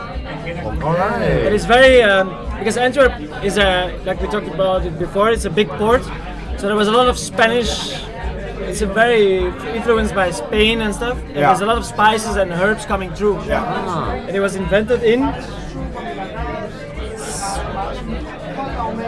All 0.84 0.94
right. 0.94 1.22
It 1.22 1.54
is 1.54 1.66
very 1.66 2.02
um, 2.02 2.30
because 2.60 2.78
Antwerp 2.78 3.14
is 3.44 3.58
a 3.58 3.98
like 4.06 4.20
we 4.22 4.28
talked 4.28 4.48
about 4.48 4.86
it 4.86 4.98
before. 5.00 5.30
It's 5.32 5.46
a 5.46 5.50
big 5.50 5.70
port, 5.70 6.04
so 6.58 6.68
there 6.68 6.76
was 6.76 6.88
a 6.88 6.92
lot 6.92 7.08
of 7.08 7.18
Spanish. 7.18 7.94
It's 8.70 8.82
a 8.82 8.88
very 8.88 9.46
influenced 9.76 10.14
by 10.16 10.32
Spain 10.32 10.82
and 10.82 10.94
stuff. 10.94 11.18
And 11.18 11.36
Yeah. 11.36 11.48
There's 11.48 11.62
a 11.62 11.66
lot 11.66 11.78
of 11.78 11.86
spices 11.86 12.36
and 12.36 12.52
herbs 12.52 12.86
coming 12.86 13.12
through. 13.14 13.44
Yeah. 13.46 14.14
And 14.28 14.36
it 14.36 14.40
was 14.40 14.56
invented 14.56 15.04
in 15.04 15.22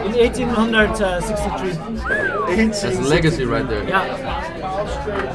in 0.04 0.12
1863. 0.12 1.72
That's 2.56 3.08
legacy 3.08 3.44
right 3.44 3.66
there. 3.68 3.84
Yeah. 3.88 5.33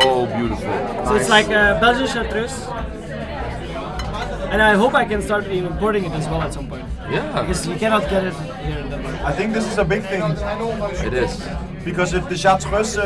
So 0.00 0.26
beautiful. 0.26 1.06
So 1.06 1.14
it's 1.14 1.28
like 1.30 1.46
a 1.48 1.78
Belgian 1.80 2.06
chartreuse. 2.06 2.56
And 4.52 4.62
I 4.62 4.74
hope 4.74 4.94
I 4.94 5.04
can 5.04 5.22
start 5.22 5.46
importing 5.46 6.04
it 6.04 6.12
as 6.12 6.26
well 6.28 6.42
at 6.42 6.52
some 6.52 6.68
point. 6.68 6.84
Yeah. 7.10 7.40
Because 7.40 7.66
you 7.66 7.76
cannot 7.76 8.02
get 8.10 8.24
it 8.24 8.34
here 8.66 8.78
in 8.78 8.90
Denmark. 8.90 9.16
I 9.24 9.32
think 9.32 9.54
this 9.54 9.66
is 9.72 9.78
a 9.78 9.84
big 9.84 10.02
thing 10.02 10.22
It 11.06 11.14
is. 11.14 11.32
because 11.84 12.12
if 12.18 12.28
the 12.28 12.36
chartreuse 12.36 12.98
uh, 12.98 13.04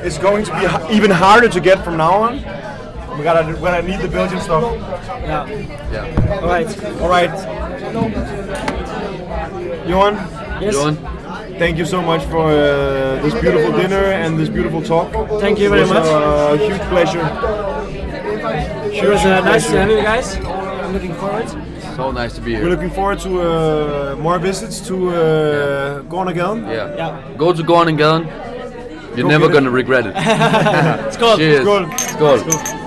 is 0.08 0.18
going 0.18 0.44
to 0.46 0.52
be 0.58 0.94
even 0.96 1.10
harder 1.10 1.48
to 1.48 1.60
get 1.60 1.84
from 1.84 1.96
now 1.96 2.14
on, 2.26 2.34
we 3.18 3.24
gotta 3.24 3.44
we 3.46 3.60
gotta 3.68 3.82
need 3.90 4.00
the 4.00 4.08
Belgian 4.08 4.40
stuff. 4.40 4.62
Yeah. 5.22 5.46
Yeah. 5.92 6.40
Alright. 6.42 6.68
All 7.02 7.08
right. 7.16 7.32
Joren, 9.88 10.16
Yes. 10.60 10.74
Joren, 10.74 10.96
thank 11.60 11.76
you 11.76 11.84
so 11.84 12.00
much 12.00 12.22
for 12.32 12.46
uh, 12.50 13.20
this 13.22 13.34
beautiful 13.44 13.72
dinner 13.82 14.04
and 14.22 14.38
this 14.40 14.48
beautiful 14.48 14.82
talk. 14.82 15.08
Thank 15.44 15.58
you 15.58 15.68
very 15.68 15.82
It 15.82 15.88
was 15.88 15.98
much. 15.98 16.06
A 16.06 16.66
huge 16.68 16.84
pleasure. 16.92 17.24
It 19.02 19.08
was 19.14 19.22
uh, 19.24 19.40
nice 19.52 19.66
to 19.70 19.76
have 19.80 19.90
you 19.90 20.02
guys. 20.02 20.36
I'm 20.36 20.92
looking 20.96 21.14
forward. 21.14 21.48
so 21.96 22.10
nice 22.12 22.32
to 22.36 22.40
be 22.40 22.50
here. 22.54 22.62
We're 22.64 22.70
looking 22.76 22.90
forward 22.98 23.18
to 23.26 23.30
uh, 23.42 24.16
more 24.26 24.38
visits 24.38 24.80
to 24.88 24.94
uh, 25.10 26.02
Gaarden 26.12 26.34
& 26.34 26.38
Gaden. 26.38 26.58
Yeah. 26.66 26.96
Yeah. 26.96 27.36
Go 27.36 27.52
to 27.52 27.62
Gaarden 27.62 27.88
and 27.90 27.98
Gaden. 27.98 28.22
You're 29.16 29.28
never 29.28 29.48
gonna 29.48 29.70
regret 29.70 30.06
it. 30.06 30.14
It's 31.06 31.16
called. 31.16 31.38
Cheers. 31.40 31.64
Skål. 31.66 31.84
Skål. 32.14 32.79